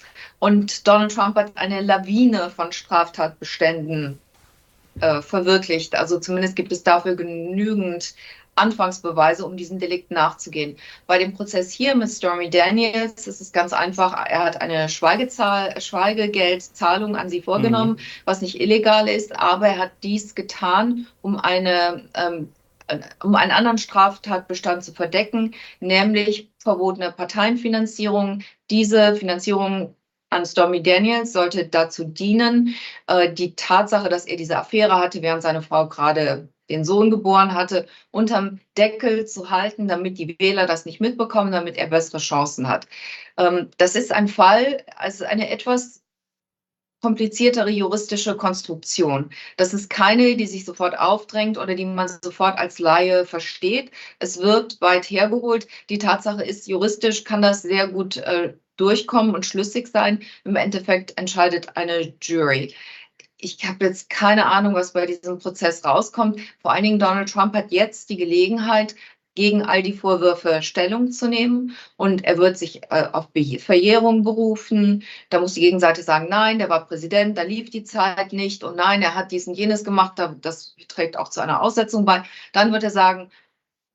Und 0.41 0.89
Donald 0.89 1.15
Trump 1.15 1.37
hat 1.37 1.53
eine 1.55 1.83
Lawine 1.83 2.51
von 2.51 2.73
Straftatbeständen 2.73 4.19
äh, 5.01 5.23
verwirklicht. 5.23 5.95
Also 5.95 6.19
zumindest 6.19 6.57
gibt 6.57 6.73
es 6.73 6.83
dafür 6.83 7.15
genügend 7.15 8.15
Anfangsbeweise, 8.57 9.45
um 9.45 9.57
diesen 9.57 9.79
Delikt 9.79 10.11
nachzugehen. 10.11 10.77
Bei 11.07 11.19
dem 11.19 11.35
Prozess 11.35 11.73
hier 11.73 11.95
mit 11.95 12.09
Stormy 12.09 12.51
Daniels 12.51 13.27
ist 13.27 13.41
es 13.41 13.53
ganz 13.53 13.73
einfach. 13.73 14.13
Er 14.27 14.45
hat 14.45 14.61
eine 14.61 14.89
Schweigezahl, 14.89 15.81
Schweigegeldzahlung 15.81 17.17
an 17.17 17.29
sie 17.29 17.43
vorgenommen, 17.43 17.93
mhm. 17.93 17.99
was 18.25 18.43
nicht 18.43 18.61
illegal 18.61 19.09
ist, 19.09 19.39
aber 19.39 19.69
er 19.69 19.79
hat 19.79 19.93
dies 20.03 20.35
getan, 20.35 21.07
um 21.23 21.37
eine 21.37 22.09
ähm, 22.15 22.49
um 23.23 23.35
einen 23.35 23.51
anderen 23.51 23.79
Straftatbestand 23.79 24.85
zu 24.85 24.93
verdecken, 24.93 25.55
nämlich 25.81 26.51
verbotene 26.59 27.13
Parteienfinanzierung. 27.13 28.43
Diese 28.71 29.17
Finanzierung 29.17 29.95
an 30.31 30.45
Stormy 30.45 30.83
Daniels 30.83 31.33
sollte 31.33 31.67
dazu 31.67 32.05
dienen, 32.05 32.75
äh, 33.07 33.33
die 33.33 33.55
Tatsache, 33.55 34.09
dass 34.09 34.27
er 34.27 34.37
diese 34.37 34.59
Affäre 34.59 34.97
hatte, 34.97 35.23
während 35.23 35.43
seine 35.43 35.63
Frau 35.63 35.89
gerade 35.89 36.49
den 36.71 36.85
Sohn 36.85 37.11
geboren 37.11 37.55
hatte, 37.55 37.87
unterm 38.11 38.61
Deckel 38.77 39.27
zu 39.27 39.51
halten, 39.51 39.89
damit 39.89 40.19
die 40.19 40.37
Wähler 40.39 40.67
das 40.67 40.87
nicht 40.87 41.01
mitbekommen, 41.01 41.53
damit 41.53 41.77
er 41.77 41.89
bessere 41.89 42.19
Chancen 42.19 42.69
hat. 42.69 42.87
Ähm, 43.37 43.71
das 43.79 43.97
ist 43.97 44.13
ein 44.13 44.29
Fall, 44.29 44.85
also 44.97 45.25
eine 45.25 45.51
etwas 45.51 46.05
kompliziertere 47.03 47.69
juristische 47.69 48.35
Konstruktion. 48.35 49.29
Das 49.59 49.75
ist 49.75 49.91
keine, 49.91 50.37
die 50.37 50.47
sich 50.47 50.65
sofort 50.65 50.99
aufdrängt 50.99 51.59
oder 51.59 51.75
die 51.75 51.85
man 51.85 52.09
sofort 52.23 52.57
als 52.59 52.79
Laie 52.79 53.27
versteht. 53.27 53.91
Es 54.21 54.39
wird 54.39 54.81
weit 54.81 55.11
hergeholt. 55.11 55.69
Die 55.91 55.99
Tatsache 55.99 56.43
ist, 56.43 56.67
juristisch 56.67 57.25
kann 57.25 57.43
das 57.43 57.61
sehr 57.61 57.89
gut 57.89 58.17
äh, 58.17 58.55
durchkommen 58.79 59.35
und 59.35 59.45
schlüssig 59.45 59.89
sein. 59.89 60.23
Im 60.45 60.57
Endeffekt 60.57 61.19
entscheidet 61.19 61.77
eine 61.77 62.15
Jury 62.23 62.75
ich 63.45 63.65
habe 63.67 63.85
jetzt 63.85 64.11
keine 64.11 64.47
Ahnung, 64.47 64.75
was 64.75 64.93
bei 64.93 65.07
diesem 65.07 65.39
Prozess 65.39 65.85
rauskommt. 65.85 66.41
Vor 66.63 66.73
allen 66.73 66.85
Dingen 66.85 66.99
Donald 66.99 67.31
Trump 67.31 67.55
hat 67.55 67.71
jetzt 67.71 68.09
die 68.11 68.17
Gelegenheit, 68.17 68.95
gegen 69.35 69.63
all 69.63 69.83
die 69.83 69.93
Vorwürfe 69.93 70.63
Stellung 70.63 71.11
zu 71.11 71.29
nehmen. 71.29 71.77
Und 71.97 72.25
er 72.25 72.39
wird 72.39 72.57
sich 72.57 72.83
äh, 72.91 73.09
auf 73.13 73.29
Verjährung 73.59 74.23
berufen. 74.23 75.03
Da 75.31 75.41
muss 75.41 75.55
die 75.55 75.61
Gegenseite 75.61 76.03
sagen, 76.03 76.29
nein, 76.29 76.59
der 76.59 76.69
war 76.69 76.87
Präsident, 76.87 77.37
da 77.37 77.43
lief 77.43 77.71
die 77.71 77.85
Zeit 77.85 78.33
nicht. 78.33 78.63
Und 78.65 78.77
nein, 78.77 79.03
er 79.03 79.15
hat 79.15 79.33
diesen 79.33 79.55
jenes 79.55 79.85
gemacht, 79.85 80.21
das 80.41 80.77
trägt 80.89 81.19
auch 81.19 81.29
zu 81.31 81.41
einer 81.41 81.63
Aussetzung 81.63 82.05
bei. 82.05 82.23
Dann 82.53 82.73
wird 82.73 82.85
er 82.85 82.91
sagen, 82.91 83.31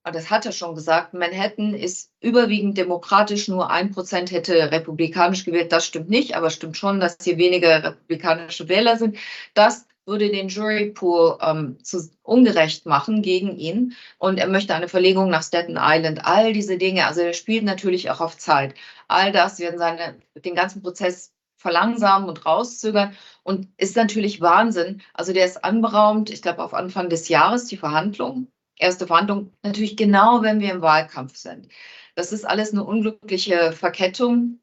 das 0.03 0.29
hat 0.29 0.45
er 0.45 0.51
schon 0.51 0.75
gesagt, 0.75 1.13
Manhattan 1.13 1.73
ist 1.73 2.11
überwiegend 2.21 2.77
demokratisch, 2.77 3.47
nur 3.47 3.69
ein 3.69 3.91
Prozent 3.91 4.31
hätte 4.31 4.71
republikanisch 4.71 5.45
gewählt. 5.45 5.71
Das 5.71 5.85
stimmt 5.85 6.09
nicht, 6.09 6.35
aber 6.35 6.49
stimmt 6.49 6.77
schon, 6.77 6.99
dass 6.99 7.17
hier 7.21 7.37
weniger 7.37 7.83
republikanische 7.83 8.69
Wähler 8.69 8.97
sind. 8.97 9.17
Das 9.53 9.85
würde 10.05 10.29
den 10.29 10.49
Jurypool 10.49 11.37
ähm, 11.41 11.77
zu, 11.83 12.09
ungerecht 12.23 12.85
machen 12.85 13.21
gegen 13.21 13.57
ihn. 13.57 13.95
Und 14.17 14.39
er 14.39 14.47
möchte 14.47 14.73
eine 14.73 14.87
Verlegung 14.87 15.29
nach 15.29 15.43
Staten 15.43 15.77
Island. 15.79 16.25
All 16.25 16.53
diese 16.53 16.77
Dinge, 16.77 17.05
also 17.05 17.21
er 17.21 17.33
spielt 17.33 17.63
natürlich 17.63 18.09
auch 18.09 18.21
auf 18.21 18.37
Zeit. 18.37 18.73
All 19.07 19.31
das 19.31 19.59
werden 19.59 19.79
seine, 19.79 20.15
den 20.35 20.55
ganzen 20.55 20.81
Prozess 20.81 21.33
verlangsamen 21.57 22.29
und 22.29 22.45
rauszögern 22.45 23.15
und 23.43 23.67
ist 23.77 23.95
natürlich 23.95 24.41
Wahnsinn. 24.41 25.01
Also 25.13 25.33
der 25.33 25.45
ist 25.45 25.63
anberaumt, 25.63 26.29
ich 26.29 26.41
glaube, 26.41 26.63
auf 26.63 26.73
Anfang 26.73 27.09
des 27.09 27.27
Jahres 27.27 27.65
die 27.65 27.77
Verhandlungen 27.77 28.51
erste 28.79 29.07
Verhandlung, 29.07 29.53
natürlich 29.63 29.95
genau, 29.97 30.41
wenn 30.41 30.59
wir 30.59 30.71
im 30.71 30.81
Wahlkampf 30.81 31.35
sind. 31.35 31.67
Das 32.15 32.31
ist 32.31 32.45
alles 32.45 32.71
eine 32.71 32.83
unglückliche 32.83 33.71
Verkettung. 33.73 34.59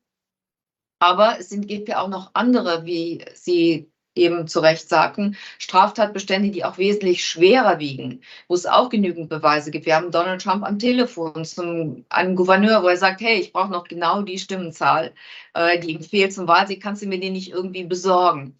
Aber 0.99 1.39
es 1.39 1.51
gibt 1.51 1.89
ja 1.89 2.01
auch 2.01 2.09
noch 2.09 2.31
andere, 2.35 2.85
wie 2.87 3.25
Sie 3.35 3.93
eben 4.17 4.49
zu 4.49 4.61
Recht 4.61 4.89
sagten, 4.89 5.37
Straftatbestände, 5.59 6.51
die 6.51 6.65
auch 6.65 6.79
wesentlich 6.79 7.25
schwerer 7.25 7.79
wiegen, 7.79 8.23
wo 8.49 8.55
es 8.55 8.67
auch 8.67 8.89
genügend 8.89 9.29
Beweise 9.29 9.71
gibt. 9.71 9.87
Wir 9.87 9.97
haben 9.97 10.11
Donald 10.11 10.43
Trump 10.43 10.65
am 10.65 10.79
Telefon 10.79 11.45
zum 11.45 12.07
einem 12.09 12.35
Gouverneur, 12.35 12.83
wo 12.83 12.89
er 12.89 12.97
sagt, 12.97 13.21
hey, 13.21 13.39
ich 13.39 13.53
brauche 13.53 13.71
noch 13.71 13.85
genau 13.85 14.23
die 14.23 14.39
Stimmenzahl, 14.39 15.15
äh, 15.55 15.79
die 15.79 15.93
ihm 15.93 16.03
fehlt 16.03 16.33
zum 16.33 16.49
Wahlsieg, 16.49 16.83
kannst 16.83 17.03
du 17.03 17.07
mir 17.07 17.21
den 17.21 17.35
nicht 17.35 17.51
irgendwie 17.51 17.85
besorgen? 17.85 18.59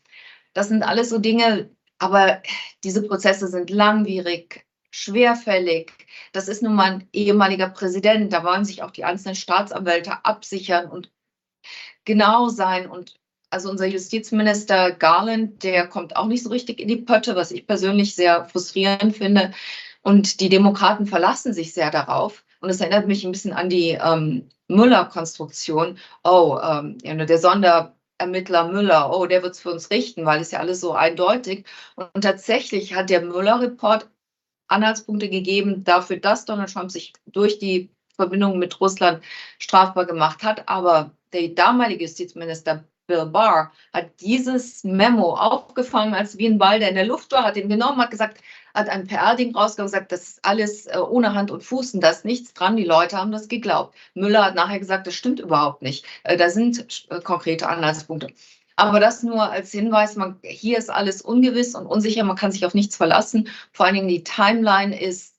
Das 0.53 0.69
sind 0.69 0.83
alles 0.83 1.09
so 1.11 1.19
Dinge, 1.19 1.71
aber 1.99 2.43
diese 2.85 3.03
Prozesse 3.03 3.49
sind 3.49 3.71
langwierig, 3.71 4.66
schwerfällig. 4.97 5.93
Das 6.33 6.49
ist 6.49 6.63
nun 6.63 6.75
mal 6.75 6.93
ein 6.93 7.09
ehemaliger 7.13 7.69
Präsident. 7.69 8.33
Da 8.33 8.43
wollen 8.45 8.65
sich 8.65 8.83
auch 8.83 8.91
die 8.91 9.05
einzelnen 9.05 9.37
Staatsanwälte 9.37 10.25
absichern 10.25 10.89
und 10.89 11.11
genau 12.07 12.49
sein. 12.49 12.89
Und 12.89 13.17
also 13.51 13.71
unser 13.71 13.87
Justizminister 13.87 14.93
Garland, 14.93 15.63
der 15.63 15.87
kommt 15.87 16.17
auch 16.17 16.27
nicht 16.27 16.43
so 16.43 16.49
richtig 16.51 16.81
in 16.81 16.89
die 16.89 16.97
Pötte, 16.97 17.37
was 17.37 17.51
ich 17.51 17.67
persönlich 17.67 18.15
sehr 18.15 18.47
frustrierend 18.47 19.15
finde. 19.15 19.53
Und 20.03 20.41
die 20.41 20.49
Demokraten 20.49 21.07
verlassen 21.07 21.53
sich 21.53 21.75
sehr 21.75 21.91
darauf. 21.91 22.45
Und 22.61 22.71
es 22.71 22.81
erinnert 22.81 23.07
mich 23.07 23.25
ein 23.25 23.33
bisschen 23.33 23.53
an 23.53 23.69
die 23.69 23.91
ähm, 23.91 24.49
Müller-Konstruktion. 24.69 25.99
Oh, 26.25 26.59
ähm, 26.63 26.99
der 27.03 27.39
Sonderermittler 27.39 28.69
Müller, 28.69 29.15
oh, 29.15 29.27
der 29.27 29.43
wird 29.43 29.55
es 29.55 29.61
für 29.61 29.73
uns 29.73 29.91
richten, 29.91 30.25
weil 30.25 30.41
es 30.41 30.53
ja 30.53 30.61
alles 30.61 30.81
so 30.81 30.93
eindeutig. 30.93 31.67
Und, 31.97 32.09
und 32.15 32.23
tatsächlich 32.23 32.95
hat 32.95 33.11
der 33.11 33.21
Müller-Report 33.21 34.09
Anhaltspunkte 34.69 35.29
gegeben 35.29 35.85
dafür, 35.85 36.19
dass 36.19 36.45
Donald 36.45 36.73
Trump 36.73 36.91
sich 36.91 37.13
durch 37.27 37.59
die 37.59 37.91
Verbindung 38.15 38.59
mit 38.59 38.81
Russland 38.81 39.23
strafbar 39.59 40.07
gemacht 40.07 40.43
hat. 40.43 40.69
Aber 40.69 41.13
der 41.33 41.49
damalige 41.49 42.05
Justizminister 42.05 42.85
Bill 43.07 43.27
Barr 43.27 43.73
hat 43.93 44.21
dieses 44.21 44.83
Memo 44.83 45.35
aufgefangen, 45.35 46.15
als 46.15 46.39
wie 46.39 46.47
ein 46.47 46.59
Ball, 46.59 46.81
der 46.81 46.89
in 46.89 46.97
der 46.97 47.07
Luft 47.07 47.31
war, 47.33 47.45
hat 47.45 47.57
ihn 47.57 47.69
genommen, 47.69 47.99
hat 47.99 48.11
gesagt, 48.11 48.41
hat 48.75 48.89
ein 48.89 49.07
PR-Ding 49.07 49.55
rausgekommen, 49.55 49.93
gesagt, 49.93 50.13
das 50.13 50.23
ist 50.23 50.45
alles 50.45 50.87
äh, 50.87 50.99
ohne 50.99 51.35
Hand 51.35 51.51
und 51.51 51.63
Fuß 51.63 51.95
und 51.95 52.01
da 52.01 52.11
ist 52.11 52.25
nichts 52.25 52.53
dran. 52.53 52.77
Die 52.77 52.85
Leute 52.85 53.17
haben 53.17 53.33
das 53.33 53.49
geglaubt. 53.49 53.95
Müller 54.15 54.45
hat 54.45 54.55
nachher 54.55 54.81
gesagt, 54.81 55.07
das 55.07 55.15
stimmt 55.15 55.41
überhaupt 55.41 55.83
nicht. 55.83 56.05
Äh, 56.25 56.37
da 56.37 56.51
sind 56.51 57.07
äh, 57.11 57.21
konkrete 57.21 57.69
Anhaltspunkte. 57.69 58.29
Aber 58.77 59.01
das 59.01 59.23
nur 59.23 59.51
als 59.51 59.73
Hinweis, 59.73 60.17
man, 60.17 60.39
hier 60.43 60.77
ist 60.77 60.91
alles 60.91 61.23
ungewiss 61.23 61.75
und 61.75 61.87
unsicher, 61.87 62.25
man 62.25 62.37
kann 62.37 62.53
sich 62.53 62.67
auf 62.67 62.75
nichts 62.75 62.97
verlassen. 62.97 63.49
Vor 63.73 63.87
allen 63.87 63.95
Dingen 63.95 64.09
die 64.09 64.23
Timeline 64.23 64.99
ist 65.01 65.35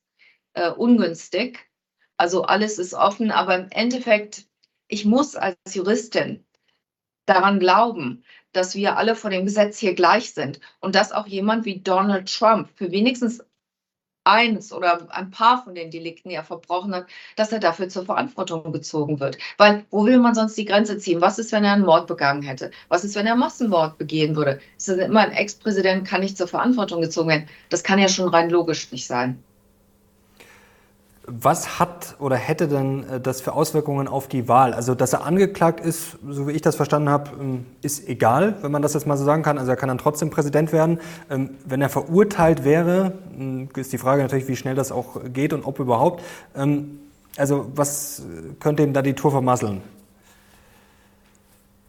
äh, 0.53 0.71
ungünstig. 0.71 1.69
Also 2.17 2.43
alles 2.43 2.79
ist 2.79 2.95
offen, 2.95 3.29
aber 3.31 3.55
im 3.55 3.67
Endeffekt, 3.69 4.47
ich 4.87 5.05
muss 5.05 5.35
als 5.35 5.57
Juristin 5.71 6.45
daran 7.27 7.59
glauben, 7.59 8.23
dass 8.53 8.73
wir 8.73 8.97
alle 8.97 9.15
vor 9.15 9.29
dem 9.29 9.45
Gesetz 9.45 9.77
hier 9.77 9.93
gleich 9.93 10.33
sind 10.33 10.59
und 10.79 10.95
dass 10.95 11.11
auch 11.11 11.27
jemand 11.27 11.65
wie 11.65 11.81
Donald 11.81 12.33
Trump 12.33 12.69
für 12.75 12.91
wenigstens 12.91 13.45
eins 14.27 14.73
oder 14.73 15.07
ein 15.09 15.31
paar 15.31 15.63
von 15.63 15.75
den 15.75 15.89
Delikten, 15.91 16.29
die 16.29 16.35
er 16.35 16.43
verbrochen 16.43 16.93
hat, 16.93 17.07
dass 17.35 17.51
er 17.51 17.59
dafür 17.59 17.89
zur 17.89 18.05
Verantwortung 18.05 18.71
gezogen 18.71 19.19
wird. 19.19 19.37
Weil 19.57 19.85
wo 19.89 20.05
will 20.05 20.19
man 20.19 20.35
sonst 20.35 20.57
die 20.57 20.65
Grenze 20.65 20.97
ziehen? 20.97 21.21
Was 21.21 21.39
ist, 21.39 21.51
wenn 21.51 21.63
er 21.63 21.73
einen 21.73 21.85
Mord 21.85 22.07
begangen 22.07 22.41
hätte? 22.43 22.71
Was 22.89 23.03
ist, 23.03 23.15
wenn 23.15 23.27
er 23.27 23.35
Massenmord 23.35 23.97
begehen 23.97 24.35
würde? 24.35 24.59
Es 24.77 24.87
ist 24.87 24.99
immer 24.99 25.21
ein 25.21 25.31
Ex-Präsident 25.31 26.07
kann 26.07 26.21
nicht 26.21 26.37
zur 26.37 26.47
Verantwortung 26.47 27.01
gezogen 27.01 27.29
werden. 27.29 27.49
Das 27.69 27.83
kann 27.83 27.99
ja 27.99 28.09
schon 28.09 28.29
rein 28.29 28.49
logisch 28.49 28.91
nicht 28.91 29.07
sein. 29.07 29.43
Was 31.29 31.77
hat 31.77 32.15
oder 32.19 32.37
hätte 32.37 32.69
denn 32.69 33.03
äh, 33.09 33.19
das 33.19 33.41
für 33.41 33.51
Auswirkungen 33.51 34.07
auf 34.07 34.29
die 34.29 34.47
Wahl? 34.47 34.73
Also, 34.73 34.95
dass 34.95 35.11
er 35.11 35.25
angeklagt 35.25 35.81
ist, 35.81 36.17
so 36.25 36.47
wie 36.47 36.53
ich 36.53 36.61
das 36.61 36.77
verstanden 36.77 37.09
habe, 37.09 37.31
ähm, 37.37 37.65
ist 37.81 38.07
egal, 38.07 38.55
wenn 38.61 38.71
man 38.71 38.81
das 38.81 38.93
jetzt 38.93 39.05
mal 39.05 39.17
so 39.17 39.25
sagen 39.25 39.43
kann. 39.43 39.57
Also, 39.57 39.71
er 39.71 39.75
kann 39.75 39.89
dann 39.89 39.97
trotzdem 39.97 40.29
Präsident 40.29 40.71
werden. 40.71 41.01
Ähm, 41.29 41.49
wenn 41.65 41.81
er 41.81 41.89
verurteilt 41.89 42.63
wäre, 42.63 43.11
ähm, 43.37 43.67
ist 43.75 43.91
die 43.91 43.97
Frage 43.97 44.21
natürlich, 44.21 44.47
wie 44.47 44.55
schnell 44.55 44.75
das 44.75 44.93
auch 44.93 45.19
geht 45.33 45.51
und 45.51 45.65
ob 45.65 45.79
überhaupt. 45.79 46.23
Also, 47.35 47.71
was 47.75 48.23
könnte 48.59 48.83
ihm 48.83 48.93
da 48.93 49.01
die 49.01 49.13
Tour 49.13 49.31
vermasseln? 49.31 49.81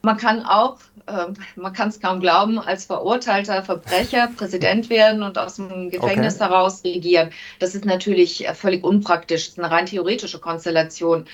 Man 0.03 0.17
kann 0.17 0.45
auch, 0.45 0.79
äh, 1.07 1.27
man 1.57 1.73
kann 1.73 1.89
es 1.89 2.01
kaum 2.01 2.21
glauben, 2.21 2.59
als 2.59 2.87
verurteilter 2.87 3.63
Verbrecher 3.63 4.29
Präsident 4.37 4.91
werden 4.91 5.23
und 5.23 5.39
aus 5.39 5.57
dem 5.57 5.91
Gefängnis 5.91 6.37
okay. 6.37 6.45
heraus 6.45 6.85
regieren. 6.85 7.31
Das 7.59 7.75
ist 7.75 7.85
natürlich 7.85 8.47
äh, 8.47 8.55
völlig 8.55 8.85
unpraktisch. 8.85 9.47
Das 9.47 9.53
ist 9.55 9.59
eine 9.59 9.71
rein 9.71 9.87
theoretische 9.87 10.39
Konstellation. 10.39 11.27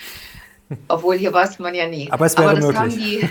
Obwohl 0.89 1.17
hier 1.17 1.33
weiß 1.33 1.59
man 1.59 1.75
ja 1.75 1.87
nie. 1.87 2.11
Aber 2.11 2.27
es 2.27 2.37
wäre 2.39 2.51
Aber 2.51 2.61
das 2.61 2.65
möglich. 2.65 2.81
Haben 2.81 2.91
die, 2.91 3.29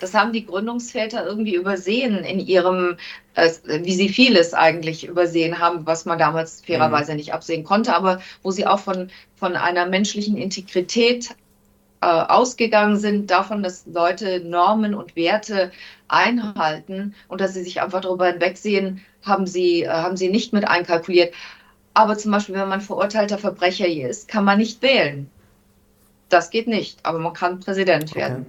das 0.00 0.14
haben 0.14 0.32
die 0.32 0.44
Gründungsväter 0.44 1.24
irgendwie 1.24 1.54
übersehen 1.54 2.18
in 2.18 2.40
ihrem, 2.40 2.96
äh, 3.34 3.50
wie 3.66 3.94
sie 3.94 4.08
vieles 4.08 4.52
eigentlich 4.54 5.06
übersehen 5.06 5.58
haben, 5.58 5.86
was 5.86 6.04
man 6.04 6.18
damals 6.18 6.62
fairerweise 6.66 7.12
mhm. 7.12 7.18
nicht 7.18 7.32
absehen 7.32 7.64
konnte, 7.64 7.94
aber 7.94 8.20
wo 8.42 8.50
sie 8.50 8.66
auch 8.66 8.80
von, 8.80 9.10
von 9.36 9.56
einer 9.56 9.86
menschlichen 9.86 10.36
Integrität 10.36 11.30
äh, 12.00 12.06
ausgegangen 12.06 12.96
sind 12.96 13.30
davon, 13.30 13.62
dass 13.62 13.86
Leute 13.86 14.40
Normen 14.40 14.94
und 14.94 15.16
Werte 15.16 15.70
einhalten 16.08 17.14
und 17.28 17.40
dass 17.40 17.54
sie 17.54 17.62
sich 17.62 17.80
einfach 17.80 18.00
darüber 18.00 18.26
hinwegsehen, 18.26 19.00
haben 19.22 19.46
sie, 19.46 19.82
äh, 19.82 19.88
haben 19.88 20.16
sie 20.16 20.28
nicht 20.28 20.52
mit 20.52 20.68
einkalkuliert. 20.68 21.34
Aber 21.94 22.18
zum 22.18 22.32
Beispiel, 22.32 22.54
wenn 22.54 22.68
man 22.68 22.80
verurteilter 22.80 23.38
Verbrecher 23.38 23.86
hier 23.86 24.08
ist, 24.08 24.28
kann 24.28 24.44
man 24.44 24.58
nicht 24.58 24.82
wählen. 24.82 25.30
Das 26.28 26.50
geht 26.50 26.66
nicht, 26.66 26.98
aber 27.04 27.18
man 27.18 27.32
kann 27.32 27.60
Präsident 27.60 28.10
okay. 28.10 28.20
werden. 28.20 28.46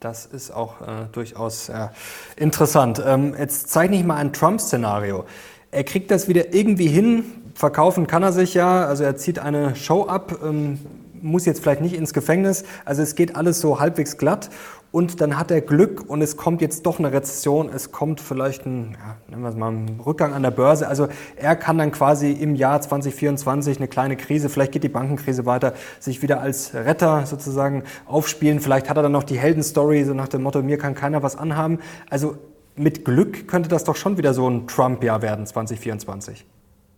Das 0.00 0.26
ist 0.26 0.50
auch 0.50 0.80
äh, 0.80 1.06
durchaus 1.12 1.68
äh, 1.68 1.88
interessant. 2.36 3.00
Ähm, 3.06 3.36
jetzt 3.38 3.70
zeichne 3.70 3.96
ich 3.96 4.04
mal 4.04 4.16
ein 4.16 4.32
Trump-Szenario. 4.32 5.26
Er 5.70 5.84
kriegt 5.84 6.10
das 6.10 6.26
wieder 6.26 6.52
irgendwie 6.52 6.88
hin. 6.88 7.24
Verkaufen 7.54 8.08
kann 8.08 8.24
er 8.24 8.32
sich 8.32 8.54
ja. 8.54 8.84
Also 8.84 9.04
er 9.04 9.16
zieht 9.16 9.38
eine 9.38 9.76
Show 9.76 10.06
ab. 10.06 10.40
Ähm, 10.42 10.80
muss 11.22 11.46
jetzt 11.46 11.62
vielleicht 11.62 11.80
nicht 11.80 11.94
ins 11.94 12.12
Gefängnis. 12.12 12.64
Also 12.84 13.02
es 13.02 13.14
geht 13.14 13.36
alles 13.36 13.60
so 13.60 13.80
halbwegs 13.80 14.18
glatt. 14.18 14.50
Und 14.92 15.22
dann 15.22 15.38
hat 15.38 15.50
er 15.50 15.62
Glück 15.62 16.04
und 16.06 16.20
es 16.20 16.36
kommt 16.36 16.60
jetzt 16.60 16.84
doch 16.84 16.98
eine 16.98 17.10
Rezession, 17.12 17.70
es 17.74 17.92
kommt 17.92 18.20
vielleicht 18.20 18.66
ein, 18.66 18.92
ja, 18.92 19.16
nennen 19.26 19.42
wir 19.42 19.48
es 19.48 19.56
mal, 19.56 19.72
ein 19.72 20.00
Rückgang 20.04 20.34
an 20.34 20.42
der 20.42 20.50
Börse. 20.50 20.86
Also 20.86 21.08
er 21.36 21.56
kann 21.56 21.78
dann 21.78 21.92
quasi 21.92 22.32
im 22.32 22.54
Jahr 22.54 22.78
2024 22.78 23.78
eine 23.78 23.88
kleine 23.88 24.18
Krise, 24.18 24.50
vielleicht 24.50 24.72
geht 24.72 24.84
die 24.84 24.90
Bankenkrise 24.90 25.46
weiter, 25.46 25.72
sich 25.98 26.20
wieder 26.20 26.42
als 26.42 26.74
Retter 26.74 27.24
sozusagen 27.24 27.84
aufspielen. 28.04 28.60
Vielleicht 28.60 28.90
hat 28.90 28.98
er 28.98 29.02
dann 29.02 29.12
noch 29.12 29.24
die 29.24 29.38
Heldenstory, 29.38 30.04
so 30.04 30.12
nach 30.12 30.28
dem 30.28 30.42
Motto, 30.42 30.62
mir 30.62 30.76
kann 30.76 30.94
keiner 30.94 31.22
was 31.22 31.36
anhaben. 31.36 31.78
Also 32.10 32.36
mit 32.76 33.06
Glück 33.06 33.48
könnte 33.48 33.70
das 33.70 33.84
doch 33.84 33.96
schon 33.96 34.18
wieder 34.18 34.34
so 34.34 34.46
ein 34.46 34.66
Trump-Jahr 34.66 35.22
werden, 35.22 35.46
2024 35.46 36.44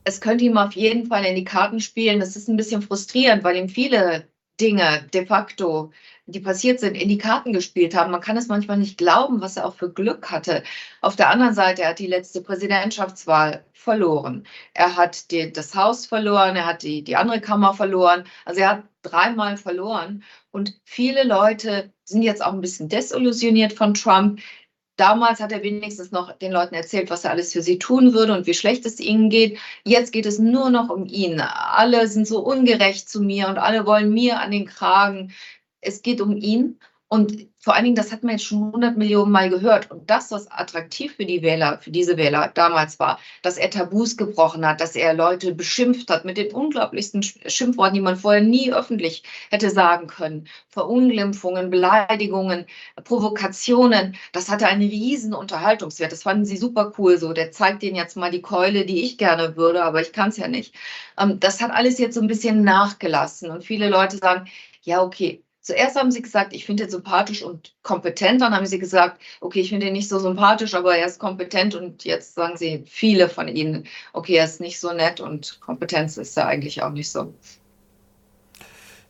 es 0.05 0.21
könnte 0.21 0.45
ihm 0.45 0.59
auf 0.59 0.73
jeden 0.73 1.07
Fall 1.07 1.25
in 1.25 1.35
die 1.35 1.45
Karten 1.45 1.81
spielen. 1.81 2.21
Das 2.21 2.37
ist 2.37 2.49
ein 2.49 2.57
bisschen 2.57 2.83
frustrierend, 2.83 3.43
weil 3.45 3.57
ihm 3.57 3.69
viele 3.69 4.29
Dinge 4.61 5.09
de 5.12 5.27
facto, 5.27 5.90
die 6.27 6.40
passiert 6.40 6.79
sind, 6.81 6.95
in 6.95 7.09
die 7.09 7.19
Karten 7.19 7.53
gespielt 7.53 7.95
haben. 7.95 8.12
Man 8.12 8.21
kann 8.21 8.37
es 8.37 8.47
manchmal 8.47 8.79
nicht 8.79 8.99
glauben, 8.99 9.40
was 9.40 9.57
er 9.57 9.67
auch 9.67 9.75
für 9.75 9.93
Glück 9.93 10.31
hatte. 10.31 10.62
Auf 11.01 11.17
der 11.17 11.31
anderen 11.31 11.55
Seite, 11.55 11.83
er 11.83 11.90
hat 11.90 11.99
die 11.99 12.07
letzte 12.07 12.40
Präsidentschaftswahl 12.40 13.64
verloren. 13.73 14.47
Er 14.73 14.97
hat 14.97 15.31
die, 15.31 15.53
das 15.53 15.75
Haus 15.75 16.07
verloren, 16.07 16.57
er 16.57 16.67
hat 16.67 16.83
die, 16.83 17.03
die 17.03 17.17
andere 17.17 17.40
Kammer 17.40 17.75
verloren. 17.75 18.25
Also 18.45 18.61
er 18.61 18.69
hat 18.71 18.85
dreimal 19.03 19.57
verloren. 19.57 20.23
Und 20.51 20.81
viele 20.85 21.25
Leute 21.25 21.93
sind 22.05 22.23
jetzt 22.23 22.45
auch 22.45 22.53
ein 22.53 22.61
bisschen 22.61 22.88
desillusioniert 22.88 23.73
von 23.73 23.95
Trump. 23.95 24.40
Damals 24.96 25.40
hat 25.40 25.50
er 25.52 25.62
wenigstens 25.62 26.12
noch 26.12 26.33
den 26.38 26.52
Leuten 26.52 26.74
erzählt, 26.74 27.11
was 27.11 27.24
er 27.24 27.33
alles 27.33 27.52
für 27.52 27.62
sie 27.62 27.78
tun 27.78 28.14
würde 28.14 28.33
und 28.33 28.46
wie 28.46 28.54
schlecht 28.54 28.87
es 28.87 29.00
ihnen 29.00 29.28
geht. 29.28 29.59
Jetzt 29.85 30.12
geht 30.12 30.26
es 30.26 30.38
nur 30.38 30.70
noch 30.70 30.88
um 30.88 31.07
ihn. 31.07 31.40
Alle 31.40 32.07
sind 32.09 32.28
so 32.28 32.40
ungerecht 32.44 33.09
zu 33.09 33.20
mir 33.20 33.48
und 33.48 33.59
alle 33.59 33.87
wollen 33.87 34.12
mir 34.12 34.40
an 34.40 34.52
den 34.52 34.66
Kragen. 34.66 35.33
Es 35.80 36.02
geht 36.02 36.20
um 36.20 36.37
ihn. 36.37 36.78
Und 37.14 37.46
vor 37.61 37.77
allen 37.77 37.85
Dingen, 37.85 37.94
das 37.94 38.11
hat 38.11 38.24
man 38.24 38.33
jetzt 38.33 38.44
schon 38.44 38.64
100 38.64 38.96
Millionen 38.96 39.31
Mal 39.31 39.48
gehört. 39.48 39.88
Und 39.88 40.11
das, 40.11 40.33
was 40.33 40.50
attraktiv 40.50 41.14
für 41.14 41.24
die 41.24 41.42
Wähler, 41.42 41.79
für 41.79 41.92
diese 41.92 42.16
Wähler 42.16 42.50
damals 42.53 42.98
war, 42.98 43.20
dass 43.42 43.57
er 43.57 43.70
Tabus 43.70 44.16
gebrochen 44.16 44.66
hat, 44.66 44.81
dass 44.81 44.96
er 44.96 45.14
Leute 45.14 45.55
beschimpft 45.55 46.11
hat 46.11 46.24
mit 46.24 46.38
den 46.38 46.53
unglaublichsten 46.53 47.22
Schimpfworten, 47.22 47.94
die 47.94 48.00
man 48.00 48.16
vorher 48.16 48.42
nie 48.42 48.72
öffentlich 48.72 49.22
hätte 49.53 49.70
sagen 49.70 50.09
können. 50.09 50.48
Verunglimpfungen, 50.70 51.70
Beleidigungen, 51.70 52.66
Provokationen. 53.05 54.16
Das 54.33 54.48
hatte 54.48 54.66
einen 54.66 54.88
riesen 54.88 55.35
Unterhaltungswert. 55.35 56.11
Das 56.11 56.24
fanden 56.24 56.44
sie 56.44 56.57
super 56.57 56.92
cool. 56.98 57.16
So, 57.16 57.33
der 57.33 57.53
zeigt 57.53 57.83
denen 57.85 57.94
jetzt 57.94 58.16
mal 58.16 58.33
die 58.33 58.42
Keule, 58.42 58.87
die 58.87 59.05
ich 59.05 59.18
gerne 59.18 59.55
würde, 59.57 59.85
aber 59.85 60.00
ich 60.00 60.12
kann 60.12 60.31
es 60.31 60.37
ja 60.37 60.48
nicht. 60.48 60.74
Ähm, 61.16 61.38
das 61.38 61.62
hat 61.62 61.70
alles 61.70 61.98
jetzt 61.98 62.16
so 62.16 62.20
ein 62.20 62.27
bisschen 62.27 62.64
nachgelassen. 62.64 63.53
Und 63.53 63.62
viele 63.62 63.88
Leute 63.88 64.16
sagen, 64.16 64.48
ja, 64.83 65.00
okay, 65.00 65.44
Zuerst 65.64 65.96
haben 65.96 66.11
sie 66.11 66.20
gesagt, 66.20 66.53
ich 66.53 66.66
finde 66.66 66.85
ihn 66.85 66.90
sympathisch 66.90 67.42
und 67.42 67.74
kompetent. 67.83 68.42
Dann 68.42 68.55
haben 68.55 68.66
sie 68.66 68.79
gesagt, 68.79 69.22
okay, 69.40 69.61
ich 69.61 69.70
finde 69.70 69.87
ihn 69.87 69.94
nicht 69.94 70.11
so 70.11 70.18
sympathisch, 70.18 70.74
aber 70.74 70.96
er 70.96 71.07
ist 71.07 71.18
kompetent. 71.18 71.74
Und 71.74 72.05
jetzt 72.05 72.35
sagen 72.35 72.59
sie 72.59 72.85
viele 72.87 73.31
von 73.31 73.48
ihnen, 73.48 73.87
okay, 74.12 74.35
er 74.35 74.44
ist 74.44 74.61
nicht 74.61 74.79
so 74.79 74.92
nett 74.92 75.20
und 75.20 75.61
Kompetenz 75.61 76.18
ist 76.18 76.37
er 76.37 76.46
eigentlich 76.48 76.83
auch 76.83 76.90
nicht 76.90 77.11
so. 77.11 77.33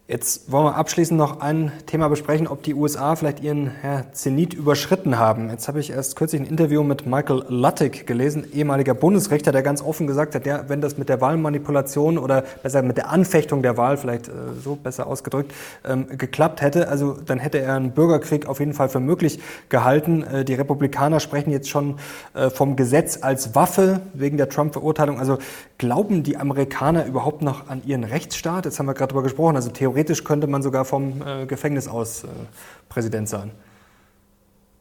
Jetzt 0.06 0.52
wollen 0.52 0.66
wir 0.66 0.76
abschließend 0.76 1.16
noch 1.16 1.40
ein 1.40 1.72
Thema 1.86 2.08
besprechen, 2.08 2.46
ob 2.46 2.62
die 2.62 2.74
USA 2.74 3.16
vielleicht 3.16 3.40
ihren 3.40 3.70
ja, 3.82 4.04
Zenit 4.12 4.52
überschritten 4.52 5.18
haben. 5.18 5.48
Jetzt 5.48 5.66
habe 5.66 5.80
ich 5.80 5.88
erst 5.88 6.16
kürzlich 6.16 6.42
ein 6.42 6.46
Interview 6.46 6.82
mit 6.82 7.06
Michael 7.06 7.46
Luttig 7.48 8.06
gelesen, 8.06 8.44
ehemaliger 8.52 8.92
Bundesrichter, 8.92 9.50
der 9.50 9.62
ganz 9.62 9.80
offen 9.80 10.06
gesagt 10.06 10.34
hat, 10.34 10.44
ja, 10.44 10.64
wenn 10.68 10.82
das 10.82 10.98
mit 10.98 11.08
der 11.08 11.22
Wahlmanipulation 11.22 12.18
oder 12.18 12.42
besser 12.62 12.82
mit 12.82 12.98
der 12.98 13.08
Anfechtung 13.08 13.62
der 13.62 13.78
Wahl, 13.78 13.96
vielleicht 13.96 14.28
äh, 14.28 14.32
so 14.62 14.76
besser 14.76 15.06
ausgedrückt, 15.06 15.54
ähm, 15.86 16.06
geklappt 16.18 16.60
hätte, 16.60 16.88
also 16.88 17.16
dann 17.24 17.38
hätte 17.38 17.60
er 17.60 17.74
einen 17.74 17.92
Bürgerkrieg 17.92 18.46
auf 18.46 18.60
jeden 18.60 18.74
Fall 18.74 18.90
für 18.90 19.00
möglich 19.00 19.40
gehalten. 19.70 20.22
Äh, 20.22 20.44
die 20.44 20.52
Republikaner 20.52 21.18
sprechen 21.18 21.50
jetzt 21.50 21.70
schon 21.70 21.94
äh, 22.34 22.50
vom 22.50 22.76
Gesetz 22.76 23.20
als 23.22 23.54
Waffe 23.54 24.02
wegen 24.12 24.36
der 24.36 24.50
Trump-Verurteilung. 24.50 25.18
Also 25.18 25.38
glauben 25.78 26.24
die 26.24 26.36
Amerikaner 26.36 27.06
überhaupt 27.06 27.40
noch 27.40 27.70
an 27.70 27.80
ihren 27.86 28.04
Rechtsstaat? 28.04 28.66
Jetzt 28.66 28.78
haben 28.78 28.84
wir 28.84 28.92
gerade 28.92 29.14
darüber 29.14 29.22
gesprochen, 29.22 29.56
also 29.56 29.70
theoretisch 29.70 29.93
theoretisch 29.94 30.24
könnte 30.24 30.48
man 30.48 30.62
sogar 30.62 30.84
vom 30.84 31.22
äh, 31.22 31.46
Gefängnis 31.46 31.86
aus 31.86 32.24
äh, 32.24 32.28
Präsident 32.88 33.28
sein. 33.28 33.52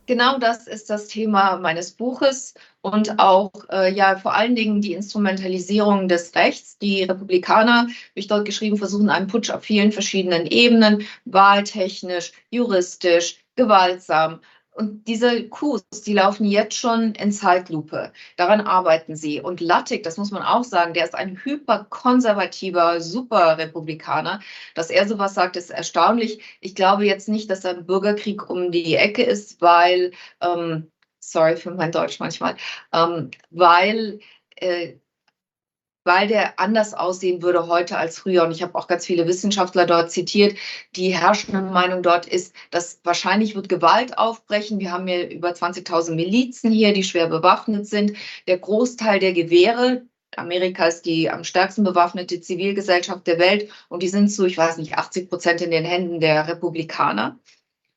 Genau 0.08 0.38
das 0.38 0.68
ist 0.68 0.90
das 0.90 1.08
Thema 1.08 1.58
meines 1.58 1.92
Buches 1.92 2.56
und 2.82 3.20
auch 3.20 3.52
äh, 3.72 3.94
ja 3.94 4.18
vor 4.18 4.34
allen 4.34 4.56
Dingen 4.56 4.82
die 4.82 4.94
Instrumentalisierung 4.94 6.10
des 6.10 6.36
Rechts. 6.36 6.78
Die 6.80 7.04
Republikaner, 7.04 7.88
wie 8.14 8.20
ich 8.20 8.28
dort 8.28 8.46
geschrieben, 8.46 8.78
versuchen 8.78 9.10
einen 9.10 9.28
Putsch 9.28 9.52
auf 9.52 9.64
vielen 9.64 9.92
verschiedenen 9.92 10.48
Ebenen, 10.48 11.06
wahltechnisch, 11.26 12.34
juristisch, 12.50 13.38
gewaltsam, 13.56 14.40
und 14.74 15.08
diese 15.08 15.48
Coups, 15.50 16.02
die 16.02 16.14
laufen 16.14 16.46
jetzt 16.46 16.76
schon 16.76 17.14
in 17.16 17.32
Zeitlupe. 17.32 18.12
Daran 18.38 18.62
arbeiten 18.62 19.16
sie. 19.16 19.42
Und 19.42 19.62
Lattig, 19.62 20.04
das 20.04 20.18
muss 20.18 20.32
man 20.32 20.44
auch 20.44 20.64
sagen, 20.64 20.94
der 20.94 21.06
ist 21.06 21.16
ein 21.16 21.38
hyperkonservativer 21.44 23.00
Superrepublikaner. 23.02 24.40
Dass 24.76 24.90
er 24.90 25.08
sowas 25.08 25.34
sagt, 25.36 25.56
ist 25.58 25.70
erstaunlich. 25.70 26.42
Ich 26.60 26.76
glaube 26.76 27.06
jetzt 27.06 27.30
nicht, 27.30 27.50
dass 27.50 27.66
ein 27.66 27.86
Bürgerkrieg 27.86 28.50
um 28.50 28.72
die 28.72 28.96
Ecke 28.96 29.24
ist, 29.24 29.62
weil, 29.62 30.12
ähm, 30.42 30.92
sorry 31.20 31.56
für 31.58 31.72
mein 31.72 31.92
Deutsch 31.92 32.20
manchmal, 32.20 32.58
ähm, 32.92 33.32
weil 33.52 34.20
äh, 34.56 34.96
weil 36.04 36.28
der 36.28 36.60
anders 36.60 36.94
aussehen 36.94 37.42
würde 37.42 37.68
heute 37.68 37.98
als 37.98 38.18
früher. 38.18 38.44
Und 38.44 38.52
ich 38.52 38.62
habe 38.62 38.76
auch 38.76 38.88
ganz 38.88 39.06
viele 39.06 39.28
Wissenschaftler 39.28 39.86
dort 39.86 40.12
zitiert. 40.12 40.58
Die 40.96 41.10
herrschende 41.10 41.62
Meinung 41.62 42.04
dort 42.04 42.26
ist, 42.26 42.54
dass 42.72 43.00
wahrscheinlich 43.04 43.56
wird 43.56 43.70
Gewalt 43.70 44.18
aufbrechen. 44.18 44.80
Wir 44.80 44.92
haben 44.92 45.08
hier 45.08 45.30
über 45.30 45.52
20.000 45.52 46.16
Milizen 46.16 46.72
hier, 46.72 46.94
die 46.94 47.04
schwer 47.04 47.28
bewaffnet 47.28 47.88
sind. 47.88 48.14
Der 48.48 48.58
Großteil 48.58 49.20
der 49.20 49.34
Gewehre, 49.34 50.04
Amerika 50.36 50.86
ist 50.86 51.06
die 51.06 51.30
am 51.30 51.44
stärksten 51.44 51.84
bewaffnete 51.84 52.42
Zivilgesellschaft 52.42 53.28
der 53.28 53.40
Welt 53.40 53.70
und 53.90 54.04
die 54.04 54.08
sind 54.08 54.32
so, 54.32 54.46
ich 54.46 54.58
weiß 54.58 54.78
nicht, 54.78 54.98
80 54.98 55.30
Prozent 55.30 55.62
in 55.62 55.72
den 55.72 55.86
Händen 55.86 56.20
der 56.20 56.48
Republikaner 56.48 57.40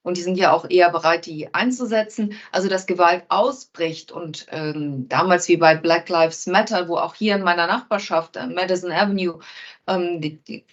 und 0.06 0.16
die 0.16 0.22
sind 0.22 0.38
ja 0.38 0.52
auch 0.52 0.70
eher 0.70 0.90
bereit, 0.90 1.26
die 1.26 1.52
einzusetzen. 1.52 2.34
Also 2.52 2.68
dass 2.68 2.86
Gewalt 2.86 3.24
ausbricht 3.28 4.12
und 4.12 4.46
ähm, 4.50 5.08
damals 5.08 5.48
wie 5.48 5.56
bei 5.56 5.74
Black 5.74 6.08
Lives 6.08 6.46
Matter, 6.46 6.86
wo 6.86 6.96
auch 6.96 7.16
hier 7.16 7.34
in 7.34 7.42
meiner 7.42 7.66
Nachbarschaft, 7.66 8.36
äh, 8.36 8.46
Madison 8.46 8.92
Avenue, 8.92 9.40
ähm, 9.88 10.20
die, 10.20 10.36
die 10.44 10.64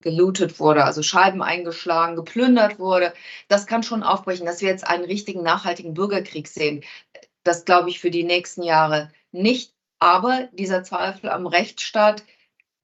gelootet 0.00 0.58
wurde, 0.58 0.84
also 0.84 1.04
Scheiben 1.04 1.40
eingeschlagen, 1.40 2.16
geplündert 2.16 2.80
wurde, 2.80 3.14
das 3.46 3.68
kann 3.68 3.84
schon 3.84 4.02
aufbrechen, 4.02 4.44
dass 4.44 4.60
wir 4.60 4.68
jetzt 4.68 4.88
einen 4.88 5.04
richtigen 5.04 5.44
nachhaltigen 5.44 5.94
Bürgerkrieg 5.94 6.48
sehen. 6.48 6.82
Das 7.44 7.64
glaube 7.64 7.90
ich 7.90 8.00
für 8.00 8.10
die 8.10 8.24
nächsten 8.24 8.64
Jahre 8.64 9.12
nicht. 9.30 9.72
Aber 10.00 10.48
dieser 10.50 10.82
Zweifel 10.82 11.30
am 11.30 11.46
Rechtsstaat 11.46 12.24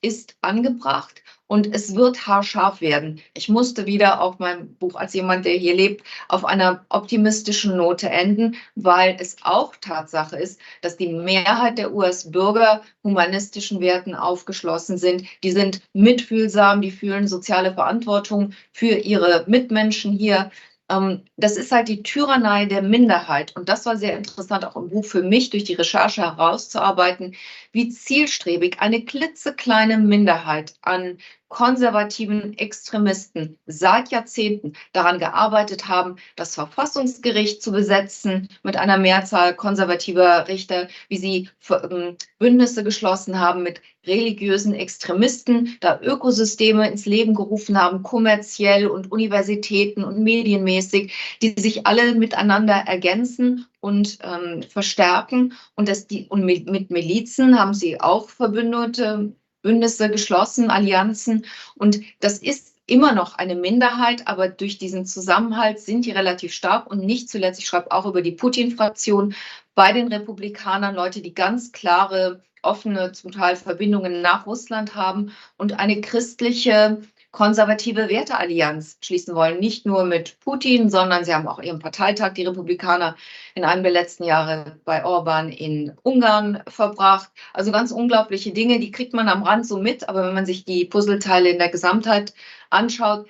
ist 0.03 0.37
angebracht 0.41 1.21
und 1.49 1.75
es 1.75 1.97
wird 1.97 2.27
haarscharf 2.27 2.81
werden. 2.81 3.21
Ich 3.35 3.49
musste 3.49 3.87
wieder 3.87 4.21
auf 4.21 4.39
mein 4.39 4.75
Buch 4.75 4.95
als 4.95 5.15
jemand, 5.15 5.45
der 5.45 5.55
hier 5.55 5.75
lebt, 5.75 6.07
auf 6.29 6.45
einer 6.45 6.85
optimistischen 6.91 7.77
Note 7.77 8.09
enden, 8.09 8.57
weil 8.77 9.17
es 9.19 9.37
auch 9.43 9.75
Tatsache 9.81 10.37
ist, 10.37 10.61
dass 10.83 10.97
die 10.97 11.09
Mehrheit 11.09 11.79
der 11.79 11.93
US-Bürger 11.93 12.83
humanistischen 13.03 13.81
Werten 13.81 14.15
aufgeschlossen 14.15 14.99
sind. 14.99 15.25
Die 15.43 15.53
sind 15.53 15.81
mitfühlsam, 15.95 16.83
die 16.83 16.93
fühlen 16.93 17.27
soziale 17.27 17.75
Verantwortung 17.75 18.53
für 18.73 18.95
ihre 18.95 19.45
Mitmenschen 19.49 20.13
hier. 20.13 20.51
Ähm, 20.91 21.23
das 21.37 21.57
ist 21.57 21.73
halt 21.73 21.89
die 21.89 22.03
Tyrannei 22.03 22.67
der 22.67 22.83
Minderheit. 22.83 23.55
Und 23.57 23.69
das 23.69 23.87
war 23.87 23.97
sehr 23.97 24.17
interessant, 24.17 24.65
auch 24.65 24.77
im 24.77 24.89
Buch 24.89 25.05
für 25.05 25.23
mich 25.23 25.51
durch 25.51 25.65
die 25.65 25.75
Recherche 25.75 26.23
herauszuarbeiten, 26.23 27.35
wie 27.73 27.89
zielstrebig 27.89 28.81
eine 28.81 29.05
klitzekleine 29.05 29.99
Minderheit 29.99 30.75
an 30.83 31.19
konservativen 31.49 32.57
Extremisten 32.59 33.59
seit 33.67 34.11
Jahrzehnten 34.11 34.75
daran 34.93 35.19
gearbeitet 35.19 35.89
haben, 35.89 36.17
das 36.37 36.55
Verfassungsgericht 36.55 37.63
zu 37.63 37.73
besetzen 37.73 38.49
mit 38.63 38.77
einer 38.77 38.99
Mehrzahl 38.99 39.55
konservativer 39.55 40.47
Richter, 40.49 40.89
wie 41.09 41.17
sie 41.17 41.49
ähm, 41.71 42.17
Bündnisse 42.39 42.85
geschlossen 42.85 43.41
haben 43.41 43.63
mit 43.63 43.81
religiösen 44.07 44.75
Extremisten, 44.75 45.77
da 45.81 46.01
Ökosysteme 46.03 46.89
ins 46.89 47.07
Leben 47.07 47.35
gerufen 47.35 47.81
haben, 47.81 48.03
kommerziell 48.03 48.87
und 48.87 49.11
Universitäten 49.11 50.05
und 50.05 50.19
medienmäßig, 50.19 51.13
die 51.43 51.55
sich 51.59 51.87
alle 51.87 52.15
miteinander 52.15 52.75
ergänzen 52.75 53.67
und 53.81 54.19
ähm, 54.23 54.63
verstärken. 54.63 55.55
Und, 55.75 55.89
das 55.89 56.07
die, 56.07 56.27
und 56.29 56.45
mit, 56.45 56.69
mit 56.69 56.91
Milizen 56.91 57.59
haben 57.59 57.75
sie 57.75 58.01
auch 58.01 58.29
Verbündete 58.29 59.33
Bündnisse 59.63 60.11
geschlossen, 60.11 60.71
Allianzen. 60.71 61.45
Und 61.75 62.01
das 62.21 62.39
ist 62.39 62.75
immer 62.87 63.13
noch 63.13 63.35
eine 63.35 63.55
Minderheit, 63.55 64.27
aber 64.27 64.49
durch 64.49 64.79
diesen 64.79 65.05
Zusammenhalt 65.05 65.79
sind 65.81 66.07
die 66.07 66.11
relativ 66.11 66.53
stark 66.53 66.91
und 66.91 67.05
nicht 67.05 67.29
zuletzt, 67.29 67.61
ich 67.61 67.67
schreibe 67.67 67.93
auch 67.93 68.07
über 68.07 68.23
die 68.23 68.33
Putin-Fraktion 68.33 69.35
bei 69.75 69.93
den 69.93 70.09
Republikanern, 70.09 70.95
Leute, 70.95 71.21
die 71.21 71.35
ganz 71.35 71.73
klare, 71.73 72.43
offene, 72.63 73.13
zum 73.13 73.31
Teil 73.31 73.57
Verbindungen 73.57 74.23
nach 74.23 74.47
Russland 74.47 74.95
haben 74.95 75.33
und 75.57 75.79
eine 75.79 76.01
christliche 76.01 77.03
konservative 77.31 78.09
Werteallianz 78.09 78.99
schließen 79.03 79.35
wollen. 79.35 79.61
Nicht 79.61 79.87
nur 79.87 80.05
mit 80.05 80.41
Putin, 80.41 80.91
sondern 80.91 81.25
sie 81.25 81.35
haben 81.35 81.47
auch 81.47 81.61
ihren 81.61 81.79
Parteitag, 81.79 82.35
die 82.35 82.47
Republikaner, 82.47 83.17
in 83.55 83.65
einem 83.65 83.83
der 83.83 83.93
letzten 83.93 84.25
Jahre 84.25 84.81
bei 84.85 85.05
Orban 85.05 85.51
in 85.51 85.97
Ungarn 86.03 86.63
verbracht. 86.69 87.31
Also 87.53 87.73
ganz 87.73 87.93
unglaubliche 87.93 88.53
Dinge, 88.53 88.81
die 88.81 88.91
kriegt 88.91 89.13
man 89.15 89.29
am 89.29 89.43
Rand 89.43 89.67
so 89.67 89.79
mit. 89.79 90.09
Aber 90.09 90.27
wenn 90.27 90.35
man 90.35 90.47
sich 90.47 90.65
die 90.65 90.85
Puzzleteile 90.85 91.51
in 91.51 91.59
der 91.59 91.71
Gesamtheit 91.71 92.35
anschaut, 92.71 93.29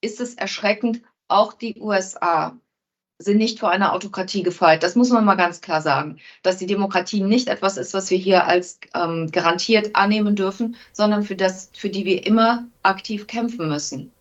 ist 0.00 0.20
es 0.20 0.34
erschreckend. 0.34 1.02
Auch 1.28 1.52
die 1.52 1.80
USA 1.80 2.58
sind 3.18 3.38
nicht 3.38 3.58
vor 3.58 3.70
einer 3.70 3.92
Autokratie 3.92 4.42
gefeit. 4.42 4.82
Das 4.82 4.94
muss 4.94 5.10
man 5.10 5.24
mal 5.24 5.34
ganz 5.34 5.60
klar 5.60 5.80
sagen, 5.80 6.18
dass 6.42 6.56
die 6.56 6.66
Demokratie 6.66 7.20
nicht 7.20 7.48
etwas 7.48 7.76
ist, 7.76 7.92
was 7.94 8.10
wir 8.10 8.18
hier 8.18 8.46
als 8.46 8.78
ähm, 8.94 9.28
garantiert 9.32 9.94
annehmen 9.94 10.36
dürfen, 10.36 10.76
sondern 10.92 11.24
für 11.24 11.34
das, 11.34 11.70
für 11.76 11.90
die 11.90 12.04
wir 12.04 12.26
immer 12.26 12.64
aktiv 12.82 13.26
kämpfen 13.26 13.68
müssen. 13.68 14.12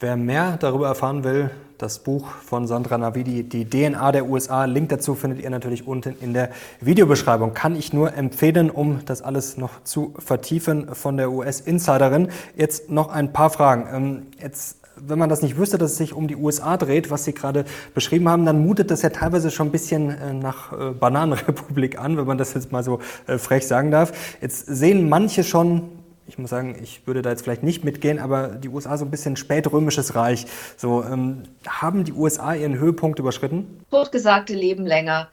Wer 0.00 0.16
mehr 0.16 0.56
darüber 0.58 0.88
erfahren 0.88 1.24
will, 1.24 1.50
das 1.78 1.98
Buch 1.98 2.28
von 2.28 2.66
Sandra 2.66 2.98
Navidi, 2.98 3.42
die 3.42 3.64
DNA 3.68 4.12
der 4.12 4.26
USA, 4.26 4.64
Link 4.64 4.90
dazu 4.90 5.14
findet 5.14 5.40
ihr 5.40 5.50
natürlich 5.50 5.86
unten 5.86 6.16
in 6.20 6.32
der 6.32 6.50
Videobeschreibung. 6.80 7.54
Kann 7.54 7.74
ich 7.74 7.92
nur 7.92 8.14
empfehlen, 8.14 8.70
um 8.70 9.04
das 9.06 9.22
alles 9.22 9.56
noch 9.56 9.82
zu 9.82 10.14
vertiefen 10.18 10.94
von 10.94 11.16
der 11.16 11.30
US-Insiderin. 11.30 12.28
Jetzt 12.56 12.90
noch 12.90 13.08
ein 13.08 13.32
paar 13.32 13.50
Fragen. 13.50 13.86
Ähm, 13.92 14.26
jetzt 14.40 14.83
wenn 14.96 15.18
man 15.18 15.28
das 15.28 15.42
nicht 15.42 15.56
wüsste, 15.56 15.78
dass 15.78 15.92
es 15.92 15.98
sich 15.98 16.12
um 16.12 16.28
die 16.28 16.36
USA 16.36 16.76
dreht, 16.76 17.10
was 17.10 17.24
Sie 17.24 17.34
gerade 17.34 17.64
beschrieben 17.94 18.28
haben, 18.28 18.46
dann 18.46 18.64
mutet 18.64 18.90
das 18.90 19.02
ja 19.02 19.10
teilweise 19.10 19.50
schon 19.50 19.68
ein 19.68 19.72
bisschen 19.72 20.10
äh, 20.10 20.32
nach 20.32 20.72
äh, 20.72 20.90
Bananenrepublik 20.92 21.98
an, 21.98 22.16
wenn 22.16 22.26
man 22.26 22.38
das 22.38 22.54
jetzt 22.54 22.72
mal 22.72 22.82
so 22.82 23.00
äh, 23.26 23.38
frech 23.38 23.66
sagen 23.66 23.90
darf. 23.90 24.12
Jetzt 24.40 24.66
sehen 24.66 25.08
manche 25.08 25.44
schon, 25.44 25.90
ich 26.26 26.38
muss 26.38 26.50
sagen, 26.50 26.76
ich 26.82 27.06
würde 27.06 27.22
da 27.22 27.30
jetzt 27.30 27.42
vielleicht 27.42 27.62
nicht 27.62 27.84
mitgehen, 27.84 28.18
aber 28.18 28.48
die 28.48 28.68
USA 28.68 28.96
so 28.96 29.04
ein 29.04 29.10
bisschen 29.10 29.36
spätrömisches 29.36 30.14
Reich. 30.14 30.46
So, 30.76 31.04
ähm, 31.04 31.42
haben 31.66 32.04
die 32.04 32.12
USA 32.12 32.54
ihren 32.54 32.78
Höhepunkt 32.78 33.18
überschritten? 33.18 33.80
Totgesagte 33.90 34.54
leben 34.54 34.86
länger 34.86 35.28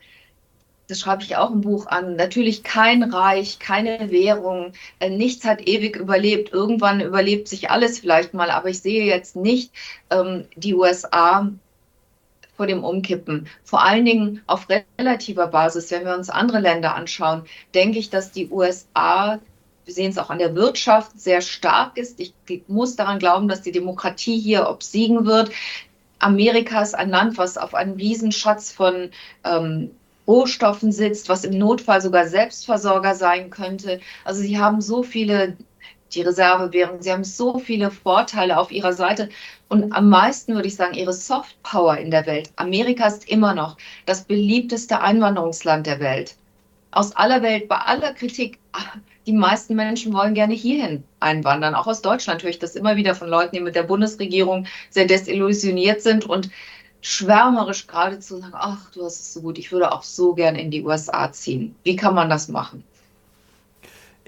das 0.91 0.99
schreibe 0.99 1.23
ich 1.23 1.37
auch 1.37 1.51
im 1.51 1.61
Buch 1.61 1.87
an, 1.87 2.17
natürlich 2.17 2.63
kein 2.63 3.01
Reich, 3.01 3.59
keine 3.59 4.11
Währung, 4.11 4.73
äh, 4.99 5.09
nichts 5.09 5.45
hat 5.45 5.65
ewig 5.65 5.95
überlebt. 5.95 6.51
Irgendwann 6.51 6.99
überlebt 6.99 7.47
sich 7.47 7.71
alles 7.71 7.99
vielleicht 7.99 8.33
mal, 8.33 8.51
aber 8.51 8.67
ich 8.67 8.81
sehe 8.81 9.05
jetzt 9.05 9.37
nicht 9.37 9.71
ähm, 10.09 10.45
die 10.57 10.75
USA 10.75 11.49
vor 12.57 12.67
dem 12.67 12.83
Umkippen. 12.83 13.47
Vor 13.63 13.83
allen 13.83 14.03
Dingen 14.03 14.41
auf 14.47 14.67
relativer 14.99 15.47
Basis, 15.47 15.89
wenn 15.91 16.03
wir 16.03 16.13
uns 16.13 16.29
andere 16.29 16.59
Länder 16.59 16.93
anschauen, 16.93 17.43
denke 17.73 17.97
ich, 17.97 18.09
dass 18.09 18.31
die 18.31 18.49
USA 18.49 19.39
wir 19.85 19.93
sehen 19.95 20.11
es 20.11 20.19
auch 20.19 20.29
an 20.29 20.37
der 20.37 20.53
Wirtschaft, 20.55 21.19
sehr 21.19 21.41
stark 21.41 21.97
ist. 21.97 22.19
Ich 22.19 22.33
muss 22.67 22.95
daran 22.95 23.17
glauben, 23.17 23.47
dass 23.47 23.63
die 23.63 23.71
Demokratie 23.71 24.39
hier 24.39 24.69
obsiegen 24.69 25.25
wird. 25.25 25.51
Amerika 26.19 26.83
ist 26.83 26.93
ein 26.93 27.09
Land, 27.09 27.39
was 27.39 27.57
auf 27.57 27.73
einem 27.73 27.95
Riesenschatz 27.95 28.71
von 28.71 29.09
ähm, 29.43 29.89
Rohstoffen 30.27 30.91
sitzt, 30.91 31.29
was 31.29 31.43
im 31.43 31.57
Notfall 31.57 32.01
sogar 32.01 32.27
Selbstversorger 32.27 33.15
sein 33.15 33.49
könnte. 33.49 33.99
Also 34.23 34.41
sie 34.41 34.59
haben 34.59 34.81
so 34.81 35.03
viele 35.03 35.57
die 36.13 36.21
Reservewährung. 36.21 37.01
Sie 37.01 37.11
haben 37.11 37.23
so 37.23 37.59
viele 37.59 37.91
Vorteile 37.91 38.57
auf 38.57 38.71
ihrer 38.71 38.93
Seite. 38.93 39.29
Und 39.69 39.93
am 39.93 40.09
meisten 40.09 40.53
würde 40.53 40.67
ich 40.67 40.75
sagen, 40.75 40.93
ihre 40.93 41.13
Soft 41.13 41.61
Power 41.63 41.97
in 41.97 42.11
der 42.11 42.25
Welt. 42.25 42.51
Amerika 42.55 43.07
ist 43.07 43.29
immer 43.29 43.53
noch 43.53 43.77
das 44.05 44.23
beliebteste 44.23 45.01
Einwanderungsland 45.01 45.87
der 45.87 45.99
Welt. 45.99 46.35
Aus 46.91 47.15
aller 47.15 47.41
Welt, 47.41 47.69
bei 47.69 47.77
aller 47.77 48.13
Kritik, 48.13 48.59
die 49.25 49.33
meisten 49.33 49.75
Menschen 49.75 50.13
wollen 50.13 50.33
gerne 50.33 50.53
hierhin 50.53 51.03
einwandern. 51.21 51.75
Auch 51.75 51.87
aus 51.87 52.01
Deutschland 52.01 52.43
höre 52.43 52.49
ich 52.49 52.59
das 52.59 52.75
immer 52.75 52.97
wieder 52.97 53.15
von 53.15 53.29
Leuten, 53.29 53.55
die 53.55 53.61
mit 53.61 53.75
der 53.75 53.83
Bundesregierung 53.83 54.65
sehr 54.89 55.05
desillusioniert 55.05 56.01
sind 56.01 56.25
und 56.25 56.49
schwärmerisch 57.01 57.87
geradezu 57.87 58.39
sagen, 58.39 58.53
ach, 58.55 58.91
du 58.91 59.03
hast 59.03 59.19
es 59.19 59.33
so 59.33 59.41
gut, 59.41 59.57
ich 59.57 59.71
würde 59.71 59.91
auch 59.91 60.03
so 60.03 60.33
gerne 60.33 60.61
in 60.61 60.71
die 60.71 60.83
USA 60.83 61.31
ziehen. 61.31 61.75
Wie 61.83 61.95
kann 61.95 62.15
man 62.15 62.29
das 62.29 62.47
machen? 62.47 62.83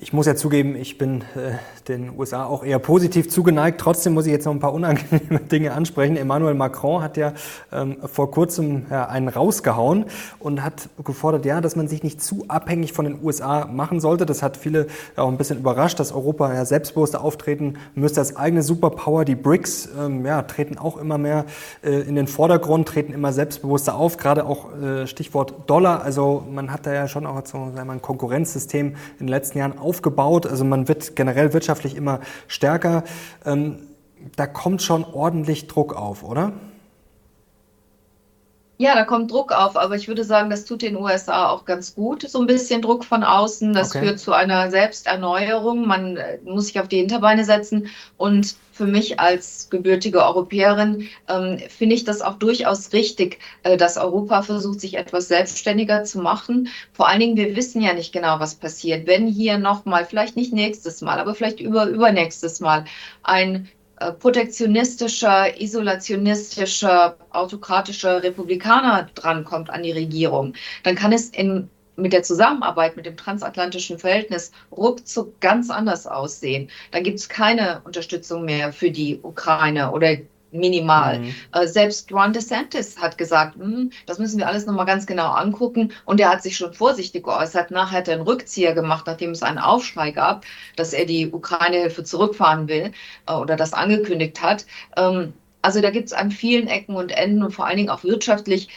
Ich 0.04 0.12
muss 0.12 0.26
ja 0.26 0.36
zugeben, 0.36 0.76
ich 0.76 0.98
bin 0.98 1.22
äh, 1.22 1.54
den 1.88 2.12
USA 2.20 2.44
auch 2.46 2.66
eher 2.66 2.78
positiv 2.80 3.30
zugeneigt. 3.30 3.80
Trotzdem 3.80 4.14
muss 4.14 4.26
ich 4.26 4.34
jetzt 4.34 4.44
noch 4.44 4.52
ein 4.52 4.60
paar 4.60 4.74
unangenehme 4.74 5.40
Dinge 5.52 5.72
ansprechen. 5.72 6.18
Emmanuel 6.18 6.56
Macron 6.56 7.02
hat 7.02 7.16
ja 7.16 7.32
ähm, 7.72 7.96
vor 8.06 8.30
kurzem 8.30 8.86
ja, 8.92 9.06
einen 9.06 9.30
rausgehauen 9.30 10.04
und 10.40 10.62
hat 10.62 10.90
gefordert, 11.06 11.46
ja, 11.46 11.62
dass 11.62 11.78
man 11.78 11.88
sich 11.88 12.04
nicht 12.04 12.22
zu 12.22 12.44
abhängig 12.50 12.92
von 12.92 13.06
den 13.06 13.24
USA 13.24 13.66
machen 13.66 14.02
sollte. 14.02 14.26
Das 14.26 14.44
hat 14.44 14.58
viele 14.58 14.88
auch 15.16 15.30
ein 15.30 15.38
bisschen 15.38 15.60
überrascht, 15.60 16.02
dass 16.02 16.12
Europa 16.12 16.54
ja 16.54 16.66
selbstbewusster 16.66 17.22
auftreten 17.24 17.76
müsste 17.96 18.20
als 18.20 18.36
eigene 18.36 18.62
Superpower. 18.62 19.24
Die 19.24 19.36
BRICS 19.36 19.88
ähm, 19.98 20.26
ja, 20.26 20.42
treten 20.42 20.78
auch 20.78 20.98
immer 20.98 21.18
mehr 21.18 21.46
äh, 21.82 22.02
in 22.02 22.16
den 22.16 22.28
Vordergrund, 22.28 22.90
treten 22.90 23.14
immer 23.14 23.32
selbstbewusster 23.32 23.96
auf. 23.96 24.18
Gerade 24.18 24.46
auch 24.46 24.68
äh, 24.76 25.08
Stichwort 25.08 25.54
Dollar. 25.68 26.02
Also 26.02 26.44
man 26.52 26.74
hat 26.74 26.86
da 26.86 26.94
ja 26.94 27.08
schon 27.08 27.26
auch 27.26 27.42
so 27.46 27.72
ein 27.74 28.02
Konkurrenzsystem 28.02 28.88
in 28.88 28.96
den 29.20 29.30
letzten 29.30 29.60
Jahren 29.60 29.80
auf 29.80 29.93
aufgebaut. 29.94 30.48
Also 30.48 30.66
man 30.66 30.88
wird 30.88 31.16
generell 31.16 31.54
wirtschaftlich 31.54 31.96
immer 31.96 32.20
stärker. 32.48 33.04
Ähm, 33.46 33.78
da 34.36 34.48
kommt 34.48 34.82
schon 34.82 35.04
ordentlich 35.04 35.68
Druck 35.68 35.96
auf, 35.96 36.24
oder? 36.24 36.54
Ja, 38.78 38.96
da 38.96 39.04
kommt 39.04 39.32
Druck 39.32 39.52
auf, 39.52 39.78
aber 39.78 39.96
ich 39.96 40.08
würde 40.08 40.24
sagen, 40.24 40.50
das 40.50 40.66
tut 40.66 40.82
den 40.82 40.98
USA 40.98 41.50
auch 41.50 41.64
ganz 41.64 41.94
gut. 41.94 42.28
So 42.28 42.42
ein 42.42 42.48
bisschen 42.48 42.82
Druck 42.82 43.06
von 43.06 43.24
außen, 43.24 43.72
das 43.72 43.92
okay. 43.92 44.00
führt 44.00 44.20
zu 44.20 44.34
einer 44.34 44.72
Selbsterneuerung. 44.72 45.86
Man 45.86 46.18
äh, 46.18 46.40
muss 46.44 46.68
sich 46.68 46.80
auf 46.80 46.88
die 46.88 46.98
Hinterbeine 46.98 47.46
setzen. 47.46 47.88
Und 48.18 48.56
für 48.72 48.88
mich 48.88 49.20
als 49.20 49.70
gebürtige 49.70 50.24
Europäerin 50.24 51.08
ähm, 51.30 51.60
finde 51.70 51.94
ich 51.94 52.04
das 52.04 52.24
auch 52.24 52.40
durchaus 52.40 52.92
richtig, 52.94 53.38
äh, 53.62 53.78
dass 53.78 53.98
Europa 53.98 54.42
versucht, 54.42 54.82
sich 54.82 54.96
etwas 54.98 55.28
selbstständiger 55.28 56.04
zu 56.04 56.20
machen. 56.20 56.70
Vor 56.94 57.08
allen 57.08 57.20
Dingen, 57.20 57.38
wir 57.38 57.56
wissen 57.56 57.80
ja 57.80 57.94
nicht 57.94 58.12
genau, 58.12 58.40
was 58.40 58.56
passiert. 58.56 59.06
Wenn 59.06 59.28
hier 59.28 59.60
nochmal, 59.60 60.06
vielleicht 60.06 60.36
nicht 60.36 60.52
nächstes 60.52 61.02
Mal, 61.02 61.20
aber 61.20 61.36
vielleicht 61.36 61.60
über, 61.60 61.86
übernächstes 61.86 62.60
Mal 62.60 62.86
ein 63.22 63.70
protektionistischer, 64.12 65.60
isolationistischer, 65.60 67.18
autokratischer 67.32 68.22
Republikaner 68.24 69.10
drankommt 69.16 69.70
an 69.70 69.84
die 69.84 69.92
Regierung, 69.92 70.54
dann 70.84 70.96
kann 70.96 71.14
es 71.14 71.30
in, 71.30 71.70
mit 71.96 72.14
der 72.14 72.24
Zusammenarbeit 72.24 72.96
mit 72.96 73.06
dem 73.06 73.18
transatlantischen 73.18 74.00
Verhältnis 74.00 74.52
ruckzuck 74.72 75.40
ganz 75.40 75.70
anders 75.70 76.08
aussehen. 76.08 76.70
Dann 76.92 77.04
gibt 77.04 77.20
es 77.20 77.30
keine 77.30 77.82
Unterstützung 77.86 78.46
mehr 78.46 78.74
für 78.74 78.92
die 78.92 79.20
Ukraine 79.22 79.92
oder 79.92 80.18
minimal. 80.54 81.20
Mhm. 81.20 81.36
Äh, 81.52 81.68
selbst 81.68 82.12
Ron 82.12 82.34
DeSantis 82.34 83.02
hat 83.02 83.18
gesagt, 83.18 83.56
hm, 83.56 83.92
das 84.06 84.20
müssen 84.20 84.38
wir 84.38 84.48
alles 84.48 84.66
nochmal 84.66 84.86
ganz 84.86 85.06
genau 85.06 85.32
angucken. 85.32 85.92
Und 86.06 86.20
er 86.20 86.30
hat 86.30 86.44
sich 86.44 86.56
schon 86.56 86.74
vorsichtig 86.74 87.24
geäußert. 87.24 87.72
Nachher 87.72 88.00
hat 88.00 88.08
er 88.08 88.16
einen 88.16 88.24
Rückzieher 88.24 88.74
gemacht, 88.74 89.06
nachdem 89.08 89.32
es 89.32 89.44
einen 89.44 89.58
Aufschrei 89.58 90.12
gab, 90.12 90.46
dass 90.76 90.94
er 90.94 91.06
die 91.06 91.32
Ukraine-Hilfe 91.32 92.04
zurückfahren 92.04 92.68
will 92.68 92.92
äh, 93.28 93.34
oder 93.34 93.56
das 93.56 93.74
angekündigt 93.74 94.42
hat. 94.42 94.66
Ähm, 94.96 95.34
also 95.62 95.82
da 95.82 95.92
gibt 95.92 96.08
es 96.08 96.14
an 96.14 96.30
vielen 96.30 96.68
Ecken 96.68 96.96
und 96.96 97.12
Enden 97.12 97.44
und 97.44 97.52
vor 97.52 97.66
allen 97.66 97.78
Dingen 97.78 97.90
auch 97.90 98.04
wirtschaftlich 98.04 98.70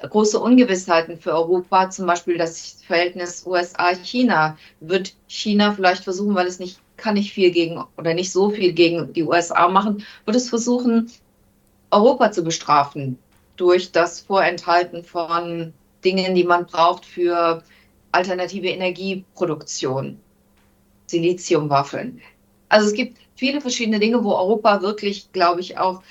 große 0.00 0.38
Ungewissheiten 0.38 1.18
für 1.18 1.32
Europa, 1.32 1.90
zum 1.90 2.06
Beispiel 2.06 2.36
das 2.36 2.82
Verhältnis 2.86 3.46
USA-China. 3.46 4.58
Wird 4.80 5.14
China 5.28 5.72
vielleicht 5.72 6.04
versuchen, 6.04 6.34
weil 6.34 6.46
es 6.46 6.58
nicht 6.58 6.80
kann 6.96 7.14
nicht 7.14 7.32
viel 7.32 7.50
gegen 7.50 7.82
oder 7.96 8.14
nicht 8.14 8.32
so 8.32 8.50
viel 8.50 8.72
gegen 8.72 9.12
die 9.12 9.24
USA 9.24 9.68
machen, 9.68 10.04
wird 10.24 10.36
es 10.36 10.48
versuchen, 10.48 11.10
Europa 11.90 12.32
zu 12.32 12.42
bestrafen 12.42 13.18
durch 13.56 13.92
das 13.92 14.20
Vorenthalten 14.20 15.04
von 15.04 15.72
Dingen, 16.04 16.34
die 16.34 16.44
man 16.44 16.66
braucht 16.66 17.04
für 17.04 17.62
alternative 18.12 18.68
Energieproduktion, 18.68 20.18
Siliziumwaffeln. 21.06 22.20
Also 22.68 22.88
es 22.88 22.94
gibt 22.94 23.18
viele 23.36 23.60
verschiedene 23.60 24.00
Dinge, 24.00 24.22
wo 24.24 24.32
Europa 24.32 24.82
wirklich, 24.82 25.32
glaube 25.32 25.60
ich, 25.60 25.78
auch 25.78 26.02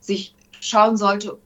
sich 0.00 0.34
schauen 0.60 0.96
sollte, 0.96 1.38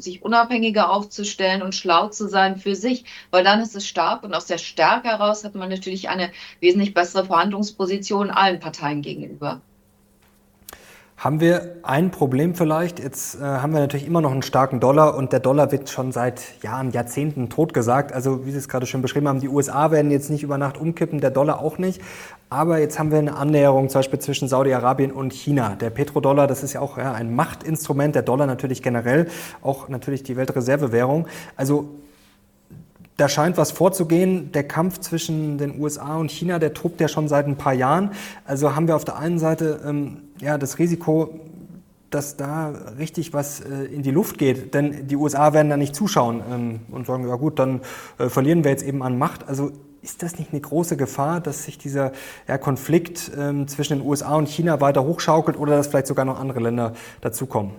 sich 0.00 0.22
unabhängiger 0.22 0.90
aufzustellen 0.90 1.62
und 1.62 1.74
schlau 1.74 2.08
zu 2.08 2.28
sein 2.28 2.56
für 2.56 2.74
sich, 2.74 3.04
weil 3.30 3.44
dann 3.44 3.60
ist 3.60 3.76
es 3.76 3.86
stark 3.86 4.22
und 4.24 4.34
aus 4.34 4.46
der 4.46 4.58
Stärke 4.58 5.08
heraus 5.08 5.44
hat 5.44 5.54
man 5.54 5.68
natürlich 5.68 6.08
eine 6.08 6.32
wesentlich 6.60 6.94
bessere 6.94 7.26
Verhandlungsposition 7.26 8.30
allen 8.30 8.60
Parteien 8.60 9.02
gegenüber. 9.02 9.62
Haben 11.20 11.38
wir 11.38 11.76
ein 11.82 12.10
Problem 12.10 12.54
vielleicht? 12.54 12.98
Jetzt 12.98 13.34
äh, 13.34 13.44
haben 13.44 13.74
wir 13.74 13.80
natürlich 13.80 14.06
immer 14.06 14.22
noch 14.22 14.32
einen 14.32 14.40
starken 14.40 14.80
Dollar 14.80 15.14
und 15.14 15.34
der 15.34 15.40
Dollar 15.40 15.70
wird 15.70 15.90
schon 15.90 16.12
seit 16.12 16.40
Jahren, 16.62 16.92
Jahrzehnten 16.92 17.50
totgesagt. 17.50 18.14
Also 18.14 18.46
wie 18.46 18.52
Sie 18.52 18.56
es 18.56 18.70
gerade 18.70 18.86
schon 18.86 19.02
beschrieben 19.02 19.28
haben, 19.28 19.38
die 19.38 19.50
USA 19.50 19.90
werden 19.90 20.10
jetzt 20.10 20.30
nicht 20.30 20.42
über 20.42 20.56
Nacht 20.56 20.78
umkippen, 20.78 21.20
der 21.20 21.30
Dollar 21.30 21.60
auch 21.60 21.76
nicht. 21.76 22.00
Aber 22.48 22.78
jetzt 22.78 22.98
haben 22.98 23.10
wir 23.10 23.18
eine 23.18 23.36
Annäherung 23.36 23.90
zum 23.90 23.98
Beispiel 23.98 24.18
zwischen 24.18 24.48
Saudi-Arabien 24.48 25.12
und 25.12 25.34
China. 25.34 25.76
Der 25.78 25.90
Petrodollar, 25.90 26.46
das 26.46 26.62
ist 26.62 26.72
ja 26.72 26.80
auch 26.80 26.96
ja, 26.96 27.12
ein 27.12 27.34
Machtinstrument, 27.34 28.14
der 28.14 28.22
Dollar 28.22 28.46
natürlich 28.46 28.82
generell, 28.82 29.28
auch 29.60 29.90
natürlich 29.90 30.22
die 30.22 30.38
Weltreservewährung. 30.38 31.28
Also 31.54 31.90
da 33.20 33.28
scheint 33.28 33.58
was 33.58 33.70
vorzugehen. 33.70 34.50
Der 34.52 34.64
Kampf 34.64 34.98
zwischen 35.00 35.58
den 35.58 35.78
USA 35.78 36.16
und 36.16 36.30
China, 36.30 36.58
der 36.58 36.72
tobt 36.72 37.00
ja 37.00 37.08
schon 37.08 37.28
seit 37.28 37.46
ein 37.46 37.56
paar 37.56 37.74
Jahren. 37.74 38.12
Also 38.46 38.74
haben 38.74 38.88
wir 38.88 38.96
auf 38.96 39.04
der 39.04 39.18
einen 39.18 39.38
Seite 39.38 39.80
ähm, 39.84 40.22
ja, 40.40 40.56
das 40.56 40.78
Risiko, 40.78 41.38
dass 42.08 42.38
da 42.38 42.72
richtig 42.98 43.34
was 43.34 43.60
äh, 43.60 43.84
in 43.84 44.02
die 44.02 44.10
Luft 44.10 44.38
geht. 44.38 44.72
Denn 44.72 45.06
die 45.06 45.16
USA 45.16 45.52
werden 45.52 45.68
da 45.68 45.76
nicht 45.76 45.94
zuschauen 45.94 46.42
ähm, 46.50 46.80
und 46.90 47.06
sagen, 47.06 47.28
ja 47.28 47.36
gut, 47.36 47.58
dann 47.58 47.82
äh, 48.18 48.30
verlieren 48.30 48.64
wir 48.64 48.70
jetzt 48.70 48.84
eben 48.84 49.02
an 49.02 49.18
Macht. 49.18 49.46
Also 49.46 49.70
ist 50.00 50.22
das 50.22 50.38
nicht 50.38 50.52
eine 50.52 50.62
große 50.62 50.96
Gefahr, 50.96 51.40
dass 51.40 51.64
sich 51.64 51.76
dieser 51.76 52.12
ja, 52.48 52.56
Konflikt 52.56 53.32
ähm, 53.38 53.68
zwischen 53.68 53.98
den 53.98 54.08
USA 54.08 54.34
und 54.34 54.48
China 54.48 54.80
weiter 54.80 55.04
hochschaukelt 55.04 55.58
oder 55.58 55.76
dass 55.76 55.88
vielleicht 55.88 56.06
sogar 56.06 56.24
noch 56.24 56.40
andere 56.40 56.60
Länder 56.60 56.94
dazukommen? 57.20 57.72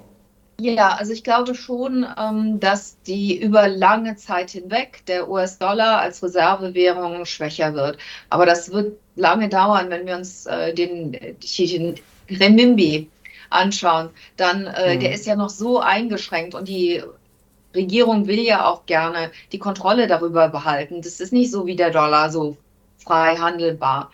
Ja, 0.63 0.89
also 0.89 1.11
ich 1.11 1.23
glaube 1.23 1.55
schon, 1.55 2.05
ähm, 2.19 2.59
dass 2.59 3.01
die 3.01 3.35
über 3.35 3.67
lange 3.67 4.15
Zeit 4.15 4.51
hinweg 4.51 5.03
der 5.07 5.27
US-Dollar 5.27 5.99
als 5.99 6.21
Reservewährung 6.21 7.25
schwächer 7.25 7.73
wird. 7.73 7.97
Aber 8.29 8.45
das 8.45 8.71
wird 8.71 8.95
lange 9.15 9.49
dauern, 9.49 9.89
wenn 9.89 10.05
wir 10.05 10.15
uns 10.15 10.45
äh, 10.45 10.71
den, 10.75 11.13
den 11.13 11.95
Renminbi 12.29 13.09
anschauen. 13.49 14.11
Dann, 14.37 14.67
äh, 14.67 14.95
mhm. 14.95 14.99
der 14.99 15.13
ist 15.15 15.25
ja 15.25 15.35
noch 15.35 15.49
so 15.49 15.79
eingeschränkt 15.79 16.53
und 16.53 16.67
die 16.67 17.01
Regierung 17.73 18.27
will 18.27 18.41
ja 18.41 18.67
auch 18.67 18.85
gerne 18.85 19.31
die 19.51 19.59
Kontrolle 19.59 20.05
darüber 20.05 20.47
behalten. 20.49 21.01
Das 21.01 21.19
ist 21.19 21.33
nicht 21.33 21.49
so 21.49 21.65
wie 21.65 21.75
der 21.75 21.89
Dollar, 21.89 22.29
so 22.29 22.55
frei 22.99 23.35
handelbar. 23.35 24.11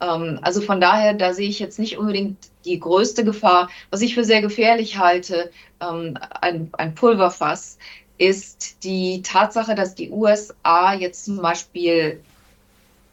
Ähm, 0.00 0.38
also 0.42 0.60
von 0.60 0.80
daher, 0.80 1.14
da 1.14 1.32
sehe 1.34 1.48
ich 1.48 1.58
jetzt 1.58 1.78
nicht 1.78 1.98
unbedingt 1.98 2.36
die 2.64 2.78
größte 2.78 3.24
Gefahr. 3.24 3.68
Was 3.90 4.02
ich 4.02 4.14
für 4.14 4.24
sehr 4.24 4.42
gefährlich 4.42 4.98
halte, 4.98 5.50
ähm, 5.80 6.18
ein, 6.40 6.70
ein 6.72 6.94
Pulverfass, 6.94 7.78
ist 8.18 8.84
die 8.84 9.22
Tatsache, 9.22 9.74
dass 9.74 9.94
die 9.94 10.10
USA 10.10 10.92
jetzt 10.94 11.24
zum 11.24 11.40
Beispiel 11.40 12.20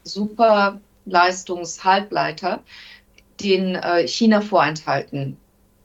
Superleistungshalbleiter 0.04 2.62
den 3.42 3.76
äh, 3.76 4.08
China 4.08 4.42
vorenthalten 4.42 5.38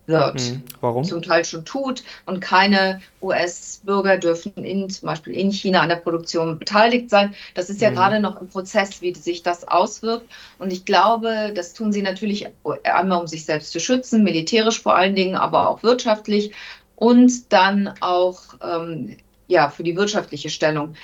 wird. 0.07 0.41
Mhm. 0.41 0.63
Warum? 0.81 1.05
Zum 1.05 1.23
Teil 1.23 1.45
schon 1.45 1.65
tut. 1.65 2.03
Und 2.27 2.41
keine 2.41 3.01
US-Bürger 3.21 4.19
dürfen 4.19 4.53
in, 4.57 4.91
zum 4.91 5.07
Beispiel 5.07 5.35
in 5.35 5.51
China 5.53 5.81
an 5.81 5.89
der 5.89 5.97
Produktion 5.97 6.59
beteiligt 6.59 7.11
sein. 7.11 7.35
Das 7.55 7.71
ist 7.71 7.81
ja 7.81 7.91
mhm. 7.91 7.95
gerade 7.95 8.21
noch 8.21 8.41
im 8.41 8.49
Prozess, 8.49 9.01
wie 9.01 9.15
sich 9.15 9.43
das 9.43 9.67
auswirkt. 9.67 10.29
Und 10.59 10.73
ich 10.73 10.85
glaube, 10.85 11.53
das 11.55 11.75
tun 11.75 11.93
sie 11.93 12.03
natürlich 12.03 12.47
einmal, 12.85 13.21
um 13.21 13.27
sich 13.27 13.45
selbst 13.45 13.73
zu 13.73 13.81
schützen, 13.81 14.25
militärisch 14.25 14.83
vor 14.83 14.97
allen 14.97 15.15
Dingen, 15.15 15.37
aber 15.37 15.69
auch 15.69 15.83
wirtschaftlich 15.83 16.53
und 16.97 17.53
dann 17.53 17.95
auch 18.01 18.41
ähm, 18.63 19.17
ja, 19.49 19.71
für 19.71 19.83
die 19.83 19.97
wirtschaftliche 19.97 20.51
Stellung 20.51 20.95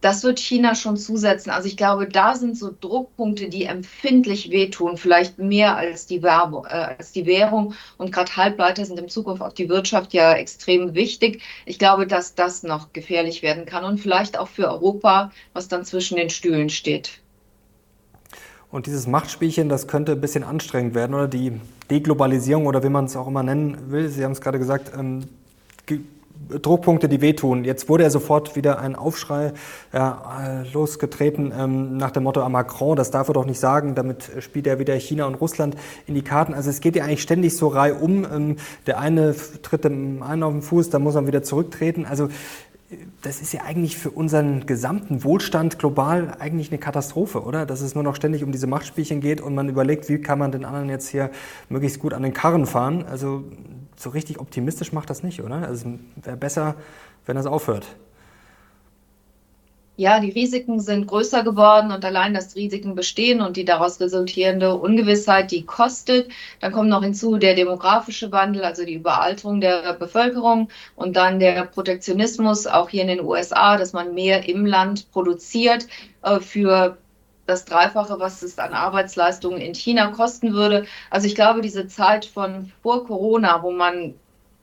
das 0.00 0.22
wird 0.24 0.38
China 0.38 0.74
schon 0.74 0.96
zusetzen. 0.96 1.50
Also 1.50 1.68
ich 1.68 1.76
glaube, 1.76 2.08
da 2.08 2.34
sind 2.34 2.56
so 2.56 2.70
Druckpunkte, 2.80 3.48
die 3.48 3.64
empfindlich 3.64 4.50
wehtun, 4.50 4.96
vielleicht 4.96 5.38
mehr 5.38 5.76
als 5.76 6.06
die, 6.06 6.22
Werbung, 6.22 6.64
äh, 6.66 6.94
als 6.98 7.12
die 7.12 7.26
Währung. 7.26 7.74
Und 7.98 8.12
gerade 8.12 8.34
Halbleiter 8.36 8.84
sind 8.84 8.98
in 8.98 9.08
Zukunft 9.08 9.42
auf 9.42 9.54
die 9.54 9.68
Wirtschaft 9.68 10.14
ja 10.14 10.32
extrem 10.32 10.94
wichtig. 10.94 11.42
Ich 11.66 11.78
glaube, 11.78 12.06
dass 12.06 12.34
das 12.34 12.62
noch 12.62 12.92
gefährlich 12.92 13.42
werden 13.42 13.66
kann 13.66 13.84
und 13.84 13.98
vielleicht 13.98 14.38
auch 14.38 14.48
für 14.48 14.68
Europa, 14.68 15.30
was 15.52 15.68
dann 15.68 15.84
zwischen 15.84 16.16
den 16.16 16.30
Stühlen 16.30 16.70
steht. 16.70 17.20
Und 18.70 18.86
dieses 18.86 19.06
Machtspielchen, 19.06 19.68
das 19.68 19.88
könnte 19.88 20.12
ein 20.12 20.20
bisschen 20.20 20.44
anstrengend 20.44 20.94
werden 20.94 21.14
oder 21.14 21.28
die 21.28 21.60
Deglobalisierung 21.90 22.66
oder 22.66 22.82
wie 22.84 22.88
man 22.88 23.06
es 23.06 23.16
auch 23.16 23.26
immer 23.26 23.42
nennen 23.42 23.90
will. 23.90 24.08
Sie 24.08 24.24
haben 24.24 24.32
es 24.32 24.40
gerade 24.40 24.60
gesagt, 24.60 24.92
ähm, 24.96 25.24
Druckpunkte, 26.48 27.08
die 27.08 27.20
wehtun. 27.20 27.64
Jetzt 27.64 27.88
wurde 27.88 28.04
ja 28.04 28.10
sofort 28.10 28.56
wieder 28.56 28.78
ein 28.80 28.96
Aufschrei 28.96 29.52
ja, 29.92 30.64
losgetreten 30.72 31.52
ähm, 31.56 31.96
nach 31.96 32.10
dem 32.10 32.24
Motto, 32.24 32.40
ah, 32.42 32.48
Macron, 32.48 32.96
das 32.96 33.10
darf 33.10 33.28
er 33.28 33.34
doch 33.34 33.46
nicht 33.46 33.60
sagen, 33.60 33.94
damit 33.94 34.30
spielt 34.40 34.66
er 34.66 34.78
wieder 34.78 34.94
China 34.94 35.26
und 35.26 35.34
Russland 35.34 35.76
in 36.06 36.14
die 36.14 36.22
Karten. 36.22 36.54
Also 36.54 36.70
es 36.70 36.80
geht 36.80 36.96
ja 36.96 37.04
eigentlich 37.04 37.22
ständig 37.22 37.56
so 37.56 37.68
reihum. 37.68 38.24
Ähm, 38.24 38.56
der 38.86 38.98
eine 38.98 39.34
tritt 39.62 39.84
dem 39.84 40.22
einen 40.22 40.42
auf 40.42 40.52
den 40.52 40.62
Fuß, 40.62 40.90
dann 40.90 41.02
muss 41.02 41.14
er 41.14 41.26
wieder 41.26 41.42
zurücktreten. 41.42 42.06
Also 42.06 42.28
das 43.22 43.40
ist 43.40 43.52
ja 43.52 43.62
eigentlich 43.62 43.96
für 43.96 44.10
unseren 44.10 44.66
gesamten 44.66 45.22
Wohlstand 45.22 45.78
global 45.78 46.36
eigentlich 46.38 46.70
eine 46.70 46.78
Katastrophe, 46.78 47.42
oder? 47.42 47.66
Dass 47.66 47.82
es 47.82 47.94
nur 47.94 48.02
noch 48.02 48.16
ständig 48.16 48.42
um 48.42 48.50
diese 48.50 48.66
Machtspielchen 48.66 49.20
geht 49.20 49.40
und 49.40 49.54
man 49.54 49.68
überlegt, 49.68 50.08
wie 50.08 50.20
kann 50.20 50.38
man 50.38 50.50
den 50.50 50.64
anderen 50.64 50.88
jetzt 50.88 51.08
hier 51.08 51.30
möglichst 51.68 52.00
gut 52.00 52.14
an 52.14 52.22
den 52.22 52.32
Karren 52.32 52.66
fahren. 52.66 53.04
Also 53.08 53.44
so 54.00 54.10
richtig 54.10 54.38
optimistisch 54.40 54.92
macht 54.92 55.10
das 55.10 55.22
nicht, 55.22 55.42
oder? 55.42 55.56
Also 55.56 55.88
es 56.18 56.26
wäre 56.26 56.36
besser, 56.36 56.76
wenn 57.26 57.36
das 57.36 57.46
aufhört 57.46 57.86
ja, 60.00 60.18
die 60.18 60.30
Risiken 60.30 60.80
sind 60.80 61.08
größer 61.08 61.42
geworden 61.44 61.92
und 61.92 62.02
allein 62.06 62.32
das 62.32 62.56
Risiken 62.56 62.94
bestehen 62.94 63.42
und 63.42 63.58
die 63.58 63.66
daraus 63.66 64.00
resultierende 64.00 64.74
Ungewissheit, 64.74 65.50
die 65.50 65.66
kostet. 65.66 66.30
Dann 66.60 66.72
kommt 66.72 66.88
noch 66.88 67.02
hinzu 67.02 67.36
der 67.36 67.54
demografische 67.54 68.32
Wandel, 68.32 68.64
also 68.64 68.86
die 68.86 68.94
Überalterung 68.94 69.60
der 69.60 69.92
Bevölkerung 69.92 70.70
und 70.96 71.16
dann 71.16 71.38
der 71.38 71.66
Protektionismus, 71.66 72.66
auch 72.66 72.88
hier 72.88 73.02
in 73.02 73.08
den 73.08 73.20
USA, 73.20 73.76
dass 73.76 73.92
man 73.92 74.14
mehr 74.14 74.48
im 74.48 74.64
Land 74.64 75.10
produziert 75.12 75.86
äh, 76.22 76.40
für 76.40 76.96
das 77.50 77.64
Dreifache, 77.64 78.18
was 78.18 78.42
es 78.42 78.58
an 78.58 78.72
Arbeitsleistungen 78.72 79.60
in 79.60 79.74
China 79.74 80.08
kosten 80.08 80.54
würde. 80.54 80.86
Also 81.10 81.26
ich 81.26 81.34
glaube, 81.34 81.60
diese 81.60 81.86
Zeit 81.88 82.24
von 82.24 82.72
vor 82.82 83.06
Corona, 83.06 83.62
wo 83.62 83.72
man 83.72 84.14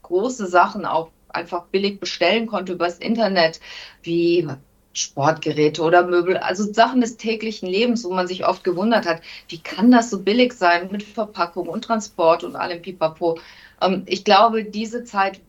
große 0.03 0.47
Sachen 0.47 0.85
auch 0.85 1.09
einfach 1.29 1.65
billig 1.65 1.99
bestellen 1.99 2.47
konnte 2.47 2.73
übers 2.73 2.97
Internet, 2.97 3.59
wie 4.01 4.47
Sportgeräte 4.93 5.83
oder 5.83 6.07
Möbel, 6.07 6.37
also 6.37 6.71
Sachen 6.73 7.01
des 7.01 7.17
täglichen 7.17 7.69
Lebens, 7.69 8.03
wo 8.03 8.13
man 8.13 8.27
sich 8.27 8.47
oft 8.47 8.63
gewundert 8.63 9.05
hat, 9.05 9.21
wie 9.47 9.59
kann 9.59 9.91
das 9.91 10.09
so 10.09 10.19
billig 10.23 10.53
sein 10.53 10.89
mit 10.91 11.03
Verpackung 11.03 11.67
und 11.67 11.83
Transport 11.83 12.43
und 12.43 12.55
allem 12.55 12.81
Pipapo. 12.81 13.37
Ähm, 13.81 14.03
ich 14.07 14.23
glaube, 14.23 14.63
diese 14.63 15.03
Zeit, 15.03 15.39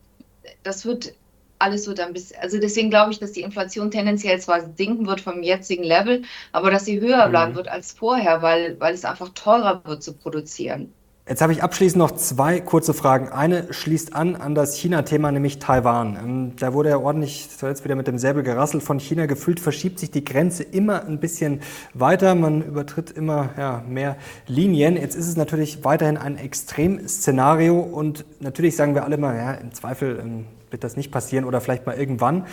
das 0.63 0.85
wird 0.85 1.15
alles 1.59 1.87
wird 1.87 2.01
ein 2.01 2.13
bisschen, 2.13 2.39
also 2.41 2.59
deswegen 2.59 2.91
glaube 2.91 3.13
ich, 3.13 3.19
dass 3.19 3.33
die 3.33 3.43
Inflation 3.43 3.91
tendenziell 3.91 4.41
zwar 4.41 4.61
sinken 4.77 5.07
wird 5.07 5.21
vom 5.21 5.43
jetzigen 5.43 5.85
Level, 5.85 6.23
aber 6.53 6.71
dass 6.71 6.85
sie 6.85 7.01
höher 7.01 7.29
bleiben 7.29 7.53
mhm. 7.53 7.57
wird 7.57 7.69
als 7.69 7.93
vorher, 7.93 8.43
weil, 8.43 8.79
weil 8.81 8.95
es 8.95 9.05
einfach 9.05 9.31
teurer 9.31 9.83
wird 9.85 10.03
zu 10.03 10.15
produzieren. 10.15 10.95
Jetzt 11.29 11.43
habe 11.43 11.53
ich 11.53 11.63
abschließend 11.63 11.99
noch 11.99 12.13
zwei 12.13 12.59
kurze 12.59 12.95
Fragen. 12.95 13.29
Eine 13.29 13.75
schließt 13.75 14.15
an 14.15 14.35
an 14.35 14.55
das 14.55 14.79
China-Thema, 14.79 15.31
nämlich 15.31 15.59
Taiwan. 15.59 16.17
Ähm, 16.17 16.53
da 16.59 16.73
wurde 16.73 16.89
ja 16.89 16.99
ordentlich 16.99 17.51
zuletzt 17.51 17.85
wieder 17.85 17.97
mit 17.97 18.07
dem 18.07 18.17
Säbel 18.17 18.43
gerasselt 18.43 18.83
von 18.83 18.99
China. 18.99 19.27
Gefühlt 19.27 19.61
verschiebt 19.61 19.99
sich 19.99 20.11
die 20.11 20.25
Grenze 20.25 20.63
immer 20.63 21.05
ein 21.05 21.21
bisschen 21.21 21.61
weiter. 21.93 22.35
Man 22.35 22.63
übertritt 22.63 23.11
immer 23.11 23.51
ja, 23.59 23.85
mehr 23.87 24.17
Linien. 24.47 24.97
Jetzt 24.97 25.17
ist 25.17 25.29
es 25.29 25.37
natürlich 25.37 25.85
weiterhin 25.85 26.17
ein 26.17 26.39
Extremszenario 26.39 27.79
und 27.79 28.25
natürlich 28.41 28.75
sagen 28.75 28.95
wir 28.95 29.05
alle 29.05 29.19
mal, 29.19 29.37
ja, 29.37 29.53
im 29.53 29.75
Zweifel 29.75 30.21
ähm, 30.23 30.47
wird 30.71 30.83
das 30.83 30.97
nicht 30.97 31.13
passieren 31.13 31.45
oder 31.45 31.61
vielleicht 31.61 31.85
mal 31.85 31.99
irgendwann. 31.99 32.47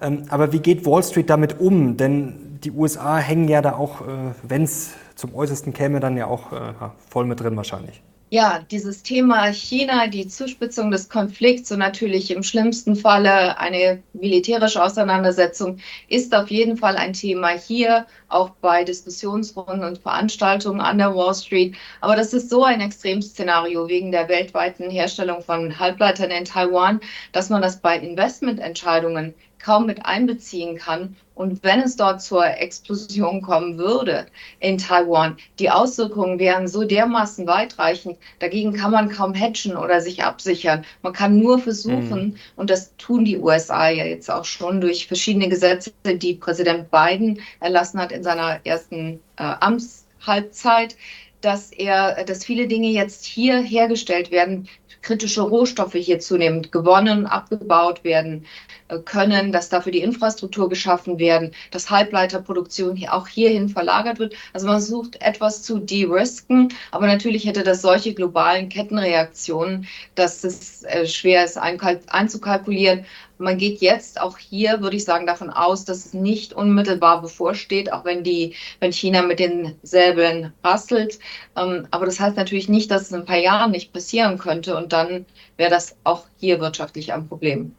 Ähm, 0.00 0.22
aber 0.28 0.52
wie 0.52 0.60
geht 0.60 0.86
Wall 0.86 1.02
Street 1.02 1.30
damit 1.30 1.58
um? 1.58 1.96
Denn 1.96 2.58
die 2.62 2.70
USA 2.70 3.18
hängen 3.18 3.48
ja 3.48 3.60
da 3.60 3.72
auch, 3.72 4.02
äh, 4.02 4.34
wenn 4.44 4.62
es 4.62 4.92
zum 5.16 5.34
Äußersten 5.34 5.72
käme, 5.72 5.98
dann 5.98 6.16
ja 6.16 6.28
auch 6.28 6.52
äh, 6.52 6.72
voll 7.08 7.24
mit 7.24 7.40
drin 7.40 7.56
wahrscheinlich. 7.56 8.04
Ja, 8.32 8.60
dieses 8.70 9.02
Thema 9.02 9.52
China, 9.52 10.06
die 10.06 10.28
Zuspitzung 10.28 10.92
des 10.92 11.08
Konflikts 11.08 11.72
und 11.72 11.80
natürlich 11.80 12.30
im 12.30 12.44
schlimmsten 12.44 12.94
Falle 12.94 13.58
eine 13.58 14.04
militärische 14.12 14.80
Auseinandersetzung 14.82 15.78
ist 16.08 16.32
auf 16.32 16.48
jeden 16.48 16.76
Fall 16.76 16.96
ein 16.96 17.12
Thema 17.12 17.48
hier, 17.48 18.06
auch 18.28 18.50
bei 18.50 18.84
Diskussionsrunden 18.84 19.82
und 19.82 19.98
Veranstaltungen 19.98 20.80
an 20.80 20.98
der 20.98 21.16
Wall 21.16 21.34
Street. 21.34 21.74
Aber 22.00 22.14
das 22.14 22.32
ist 22.32 22.50
so 22.50 22.62
ein 22.62 22.80
Extremszenario 22.80 23.88
wegen 23.88 24.12
der 24.12 24.28
weltweiten 24.28 24.90
Herstellung 24.90 25.42
von 25.42 25.80
Halbleitern 25.80 26.30
in 26.30 26.44
Taiwan, 26.44 27.00
dass 27.32 27.50
man 27.50 27.62
das 27.62 27.80
bei 27.80 27.98
Investmententscheidungen 27.98 29.34
kaum 29.62 29.86
mit 29.86 30.04
einbeziehen 30.04 30.76
kann. 30.76 31.16
Und 31.34 31.62
wenn 31.62 31.80
es 31.80 31.96
dort 31.96 32.20
zur 32.20 32.44
Explosion 32.44 33.40
kommen 33.40 33.78
würde 33.78 34.26
in 34.58 34.76
Taiwan, 34.76 35.36
die 35.58 35.70
Auswirkungen 35.70 36.38
wären 36.38 36.68
so 36.68 36.84
dermaßen 36.84 37.46
weitreichend, 37.46 38.18
dagegen 38.40 38.74
kann 38.74 38.90
man 38.90 39.08
kaum 39.08 39.34
hatchen 39.34 39.76
oder 39.76 40.00
sich 40.00 40.22
absichern. 40.22 40.84
Man 41.02 41.14
kann 41.14 41.38
nur 41.38 41.58
versuchen, 41.58 42.24
mhm. 42.24 42.36
und 42.56 42.68
das 42.68 42.94
tun 42.96 43.24
die 43.24 43.38
USA 43.38 43.88
ja 43.88 44.04
jetzt 44.04 44.30
auch 44.30 44.44
schon 44.44 44.80
durch 44.80 45.06
verschiedene 45.06 45.48
Gesetze, 45.48 45.92
die 46.04 46.34
Präsident 46.34 46.90
Biden 46.90 47.40
erlassen 47.60 48.00
hat 48.00 48.12
in 48.12 48.22
seiner 48.22 48.60
ersten 48.64 49.20
äh, 49.36 49.54
Amtshalbzeit, 49.60 50.96
dass 51.40 51.72
er, 51.72 52.24
dass 52.24 52.44
viele 52.44 52.66
Dinge 52.66 52.88
jetzt 52.88 53.24
hier 53.24 53.60
hergestellt 53.60 54.30
werden, 54.30 54.68
kritische 55.02 55.42
Rohstoffe 55.42 55.94
hier 55.94 56.20
zunehmend 56.20 56.72
gewonnen, 56.72 57.26
abgebaut 57.26 58.04
werden 58.04 58.46
äh, 58.88 58.98
können, 58.98 59.52
dass 59.52 59.68
dafür 59.68 59.92
die 59.92 60.02
Infrastruktur 60.02 60.68
geschaffen 60.68 61.18
werden, 61.18 61.52
dass 61.70 61.90
Halbleiterproduktion 61.90 62.96
hier 62.96 63.14
auch 63.14 63.28
hierhin 63.28 63.68
verlagert 63.68 64.18
wird. 64.18 64.34
Also 64.52 64.66
man 64.66 64.80
sucht 64.80 65.20
etwas 65.22 65.62
zu 65.62 65.78
de-risken, 65.78 66.72
aber 66.90 67.06
natürlich 67.06 67.46
hätte 67.46 67.62
das 67.62 67.82
solche 67.82 68.14
globalen 68.14 68.68
Kettenreaktionen, 68.68 69.86
dass 70.14 70.44
es 70.44 70.82
äh, 70.84 71.06
schwer 71.06 71.44
ist 71.44 71.56
einzukalkulieren. 71.56 73.04
Man 73.40 73.56
geht 73.56 73.80
jetzt 73.80 74.20
auch 74.20 74.36
hier, 74.36 74.82
würde 74.82 74.96
ich 74.96 75.04
sagen, 75.04 75.26
davon 75.26 75.48
aus, 75.48 75.86
dass 75.86 76.04
es 76.04 76.14
nicht 76.14 76.52
unmittelbar 76.52 77.22
bevorsteht, 77.22 77.90
auch 77.92 78.04
wenn 78.04 78.22
die, 78.22 78.54
wenn 78.80 78.92
China 78.92 79.22
mit 79.22 79.38
den 79.38 79.74
Säbeln 79.82 80.52
rastelt. 80.62 81.18
Ähm, 81.56 81.88
aber 81.90 82.04
das 82.04 82.20
heißt 82.20 82.36
natürlich 82.36 82.68
nicht, 82.68 82.90
dass 82.90 83.02
es 83.02 83.10
in 83.10 83.20
ein 83.20 83.24
paar 83.24 83.38
Jahren 83.38 83.70
nicht 83.70 83.94
passieren 83.94 84.38
könnte 84.38 84.76
und 84.76 84.92
dann 84.92 85.24
wäre 85.56 85.70
das 85.70 85.96
auch 86.04 86.26
hier 86.38 86.60
wirtschaftlich 86.60 87.14
ein 87.14 87.28
Problem. 87.28 87.74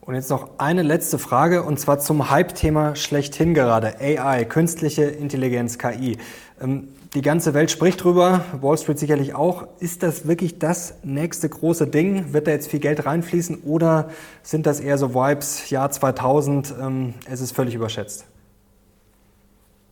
Und 0.00 0.14
jetzt 0.14 0.30
noch 0.30 0.58
eine 0.58 0.82
letzte 0.82 1.18
Frage 1.18 1.62
und 1.62 1.78
zwar 1.78 1.98
zum 2.00 2.30
Hype-Thema 2.30 2.96
schlechthin 2.96 3.54
gerade, 3.54 4.00
AI, 4.00 4.44
künstliche 4.44 5.04
Intelligenz, 5.04 5.78
KI. 5.78 6.18
Ähm, 6.60 6.88
die 7.14 7.22
ganze 7.22 7.54
Welt 7.54 7.70
spricht 7.70 8.02
drüber, 8.02 8.44
Wall 8.60 8.76
Street 8.78 8.98
sicherlich 8.98 9.34
auch. 9.34 9.68
Ist 9.80 10.02
das 10.02 10.26
wirklich 10.26 10.58
das 10.58 10.94
nächste 11.02 11.48
große 11.48 11.86
Ding? 11.86 12.32
Wird 12.32 12.46
da 12.46 12.50
jetzt 12.50 12.70
viel 12.70 12.80
Geld 12.80 13.06
reinfließen 13.06 13.62
oder 13.62 14.10
sind 14.42 14.66
das 14.66 14.80
eher 14.80 14.98
so 14.98 15.14
Vibes, 15.14 15.70
Jahr 15.70 15.90
2000, 15.90 16.74
ähm, 16.80 17.14
es 17.30 17.40
ist 17.40 17.52
völlig 17.52 17.74
überschätzt? 17.74 18.26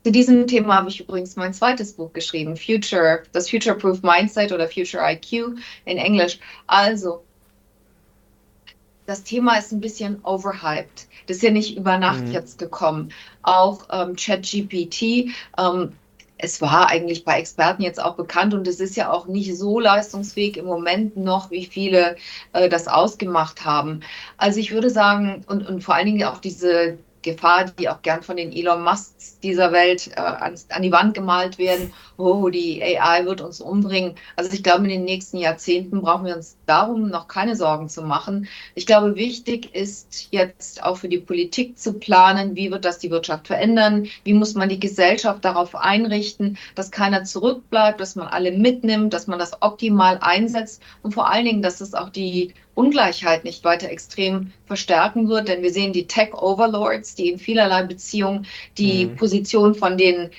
Zu 0.04 0.12
diesem 0.12 0.46
Thema 0.46 0.76
habe 0.76 0.90
ich 0.90 1.00
übrigens 1.00 1.36
mein 1.36 1.54
zweites 1.54 1.94
Buch 1.94 2.12
geschrieben, 2.12 2.56
Future, 2.56 3.22
das 3.32 3.48
Future 3.48 3.76
Proof 3.76 4.02
Mindset 4.02 4.52
oder 4.52 4.68
Future 4.68 5.02
IQ 5.02 5.56
in 5.86 5.96
Englisch. 5.96 6.38
Also, 6.66 7.22
das 9.06 9.22
Thema 9.22 9.56
ist 9.56 9.72
ein 9.72 9.80
bisschen 9.80 10.22
overhyped. 10.24 11.06
Das 11.26 11.38
ist 11.38 11.42
ja 11.42 11.50
nicht 11.50 11.76
über 11.78 11.96
Nacht 11.96 12.24
mhm. 12.26 12.32
jetzt 12.32 12.58
gekommen. 12.58 13.12
Auch 13.42 13.86
ähm, 13.90 14.14
ChatGPT, 14.16 15.32
ähm, 15.58 15.92
es 16.44 16.60
war 16.60 16.90
eigentlich 16.90 17.24
bei 17.24 17.38
Experten 17.38 17.82
jetzt 17.82 18.02
auch 18.02 18.16
bekannt 18.16 18.54
und 18.54 18.68
es 18.68 18.78
ist 18.78 18.96
ja 18.96 19.10
auch 19.10 19.26
nicht 19.26 19.56
so 19.56 19.80
leistungsfähig 19.80 20.58
im 20.58 20.66
Moment 20.66 21.16
noch, 21.16 21.50
wie 21.50 21.64
viele 21.66 22.16
äh, 22.52 22.68
das 22.68 22.86
ausgemacht 22.86 23.64
haben. 23.64 24.00
Also 24.36 24.60
ich 24.60 24.70
würde 24.72 24.90
sagen, 24.90 25.44
und, 25.48 25.66
und 25.66 25.82
vor 25.82 25.94
allen 25.94 26.06
Dingen 26.06 26.24
auch 26.24 26.38
diese 26.38 26.98
Gefahr, 27.24 27.64
die 27.64 27.88
auch 27.88 28.02
gern 28.02 28.22
von 28.22 28.36
den 28.36 28.52
Elon 28.52 28.84
Musks 28.84 29.40
dieser 29.42 29.72
Welt 29.72 30.08
äh, 30.16 30.20
an, 30.20 30.54
an, 30.68 30.82
die 30.82 30.92
Wand 30.92 31.14
gemalt 31.14 31.58
werden. 31.58 31.92
Oh, 32.16 32.48
die 32.48 32.82
AI 32.82 33.24
wird 33.24 33.40
uns 33.40 33.60
umbringen. 33.60 34.14
Also 34.36 34.52
ich 34.52 34.62
glaube, 34.62 34.84
in 34.84 34.90
den 34.90 35.04
nächsten 35.04 35.38
Jahrzehnten 35.38 36.02
brauchen 36.02 36.26
wir 36.26 36.36
uns 36.36 36.56
darum 36.66 37.08
noch 37.08 37.26
keine 37.26 37.56
Sorgen 37.56 37.88
zu 37.88 38.02
machen. 38.02 38.46
Ich 38.76 38.86
glaube, 38.86 39.16
wichtig 39.16 39.74
ist 39.74 40.28
jetzt 40.30 40.84
auch 40.84 40.98
für 40.98 41.08
die 41.08 41.18
Politik 41.18 41.78
zu 41.78 41.94
planen, 41.94 42.54
wie 42.54 42.70
wird 42.70 42.84
das 42.84 42.98
die 42.98 43.10
Wirtschaft 43.10 43.48
verändern, 43.48 44.06
wie 44.22 44.34
muss 44.34 44.54
man 44.54 44.68
die 44.68 44.78
Gesellschaft 44.78 45.44
darauf 45.44 45.74
einrichten, 45.74 46.58
dass 46.74 46.90
keiner 46.90 47.24
zurückbleibt, 47.24 47.98
dass 48.00 48.14
man 48.14 48.28
alle 48.28 48.52
mitnimmt, 48.52 49.12
dass 49.12 49.26
man 49.26 49.38
das 49.38 49.60
optimal 49.62 50.18
einsetzt 50.20 50.82
und 51.02 51.12
vor 51.12 51.28
allen 51.28 51.46
Dingen, 51.46 51.62
dass 51.62 51.80
es 51.80 51.94
auch 51.94 52.10
die 52.10 52.54
Ungleichheit 52.74 53.44
nicht 53.44 53.64
weiter 53.64 53.88
extrem 53.88 54.52
verstärken 54.66 55.28
wird, 55.28 55.48
denn 55.48 55.62
wir 55.62 55.72
sehen 55.72 55.92
die 55.92 56.06
Tech-Overlords, 56.06 57.14
die 57.14 57.30
in 57.30 57.38
vielerlei 57.38 57.82
Beziehungen 57.82 58.46
die 58.78 59.06
mhm. 59.06 59.16
Position 59.16 59.74
von 59.74 59.96
den 59.96 60.30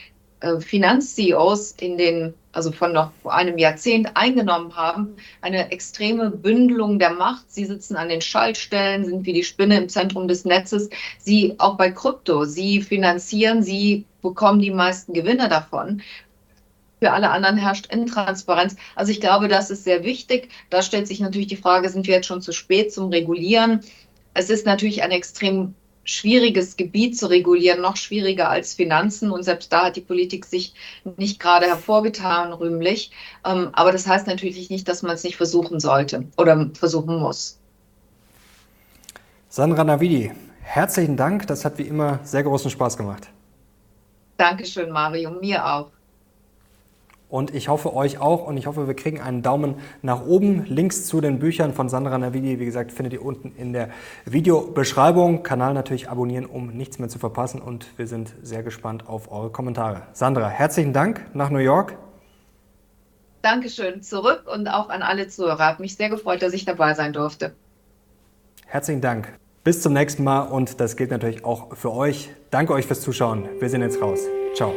äh, 0.42 0.60
Finanz-CEOs 0.60 1.72
in 1.80 1.98
den 1.98 2.34
also 2.56 2.72
von 2.72 2.94
noch 2.94 3.12
vor 3.22 3.34
einem 3.34 3.58
Jahrzehnt 3.58 4.16
eingenommen 4.16 4.76
haben, 4.76 5.18
eine 5.42 5.72
extreme 5.72 6.32
Bündelung 6.32 7.00
der 7.00 7.12
Macht. 7.12 7.52
Sie 7.52 7.66
sitzen 7.66 7.98
an 7.98 8.10
den 8.10 8.22
Schaltstellen, 8.22 9.06
sind 9.06 9.26
wie 9.26 9.34
die 9.34 9.44
Spinne 9.44 9.78
im 9.78 9.90
Zentrum 9.90 10.28
des 10.28 10.46
Netzes. 10.46 10.90
Sie 11.20 11.56
auch 11.58 11.76
bei 11.76 11.92
Krypto, 11.92 12.46
sie 12.46 12.82
finanzieren, 12.82 13.62
sie 13.62 14.06
bekommen 14.22 14.60
die 14.60 14.72
meisten 14.72 15.14
Gewinne 15.14 15.50
davon. 15.50 16.02
Für 17.06 17.14
alle 17.14 17.30
anderen 17.30 17.58
herrscht 17.58 17.86
Intransparenz. 17.94 18.78
Also 18.96 19.12
ich 19.12 19.22
glaube, 19.22 19.48
das 19.48 19.70
ist 19.70 19.84
sehr 19.84 20.04
wichtig. 20.04 20.50
Da 20.72 20.82
stellt 20.82 21.08
sich 21.08 21.20
natürlich 21.20 21.46
die 21.46 21.56
Frage, 21.56 21.88
sind 21.88 22.08
wir 22.08 22.16
jetzt 22.16 22.26
schon 22.26 22.42
zu 22.42 22.52
spät 22.52 22.92
zum 22.92 23.10
Regulieren? 23.10 23.82
Es 24.34 24.50
ist 24.50 24.66
natürlich 24.66 25.04
ein 25.04 25.12
extrem 25.12 25.76
schwieriges 26.04 26.78
Gebiet 26.78 27.16
zu 27.16 27.28
regulieren, 27.28 27.80
noch 27.80 27.96
schwieriger 27.96 28.50
als 28.50 28.74
Finanzen. 28.74 29.30
Und 29.30 29.44
selbst 29.44 29.72
da 29.72 29.86
hat 29.86 29.98
die 29.98 30.02
Politik 30.02 30.46
sich 30.46 30.74
nicht 31.16 31.40
gerade 31.40 31.68
hervorgetan, 31.68 32.54
rühmlich. 32.54 33.12
Ähm, 33.46 33.70
aber 33.74 33.92
das 33.92 34.08
heißt 34.08 34.26
natürlich 34.26 34.72
nicht, 34.72 34.88
dass 34.88 35.04
man 35.04 35.12
es 35.12 35.24
nicht 35.24 35.38
versuchen 35.38 35.80
sollte 35.80 36.26
oder 36.38 36.72
versuchen 36.74 37.20
muss. 37.20 37.60
Sandra 39.48 39.84
Navidi, 39.84 40.32
herzlichen 40.64 41.18
Dank. 41.18 41.46
Das 41.46 41.66
hat 41.66 41.78
wie 41.78 41.84
immer 41.84 42.20
sehr 42.24 42.42
großen 42.42 42.72
Spaß 42.72 42.98
gemacht. 42.98 43.30
Dankeschön, 44.38 44.90
Mario. 44.90 45.30
Mir 45.30 45.64
auch. 45.64 45.92
Und 47.36 47.54
ich 47.54 47.68
hoffe 47.68 47.94
euch 47.94 48.18
auch 48.20 48.48
und 48.48 48.56
ich 48.56 48.66
hoffe, 48.66 48.88
wir 48.88 48.94
kriegen 48.94 49.20
einen 49.20 49.42
Daumen 49.42 49.76
nach 50.02 50.26
oben. 50.26 50.66
Links 50.70 51.06
zu 51.06 51.20
den 51.20 51.38
Büchern 51.38 51.74
von 51.74 51.90
Sandra 51.90 52.18
Navidi, 52.18 52.62
wie 52.62 52.66
gesagt, 52.66 52.94
findet 52.94 53.12
ihr 53.12 53.26
unten 53.26 53.52
in 53.58 53.74
der 53.74 53.90
Videobeschreibung. 54.24 55.44
Kanal 55.44 55.74
natürlich 55.74 56.10
abonnieren, 56.10 56.46
um 56.46 56.70
nichts 56.70 56.98
mehr 56.98 57.10
zu 57.10 57.20
verpassen. 57.20 57.62
Und 57.62 57.88
wir 57.98 58.08
sind 58.08 58.34
sehr 58.42 58.64
gespannt 58.64 59.10
auf 59.10 59.30
eure 59.34 59.50
Kommentare. 59.50 60.04
Sandra, 60.14 60.48
herzlichen 60.48 60.94
Dank 60.94 61.26
nach 61.34 61.50
New 61.50 61.58
York. 61.60 61.98
Dankeschön 63.42 64.02
zurück 64.02 64.46
und 64.50 64.70
auch 64.70 64.88
an 64.88 65.02
alle 65.02 65.28
Zuhörer. 65.28 65.66
Hat 65.66 65.82
mich 65.82 65.98
sehr 65.98 66.10
gefreut, 66.10 66.42
dass 66.42 66.54
ich 66.54 66.64
dabei 66.64 66.94
sein 66.94 67.12
durfte. 67.12 67.54
Herzlichen 68.66 69.02
Dank. 69.02 69.28
Bis 69.66 69.82
zum 69.82 69.92
nächsten 69.92 70.24
Mal 70.24 70.44
und 70.44 70.80
das 70.80 70.96
gilt 70.96 71.12
natürlich 71.12 71.44
auch 71.44 71.76
für 71.76 71.92
euch. 71.92 72.30
Danke 72.50 72.72
euch 72.72 72.86
fürs 72.86 73.02
Zuschauen. 73.02 73.50
Wir 73.60 73.68
sehen 73.68 73.82
jetzt 73.82 74.02
raus. 74.02 74.22
Ciao. 74.54 74.74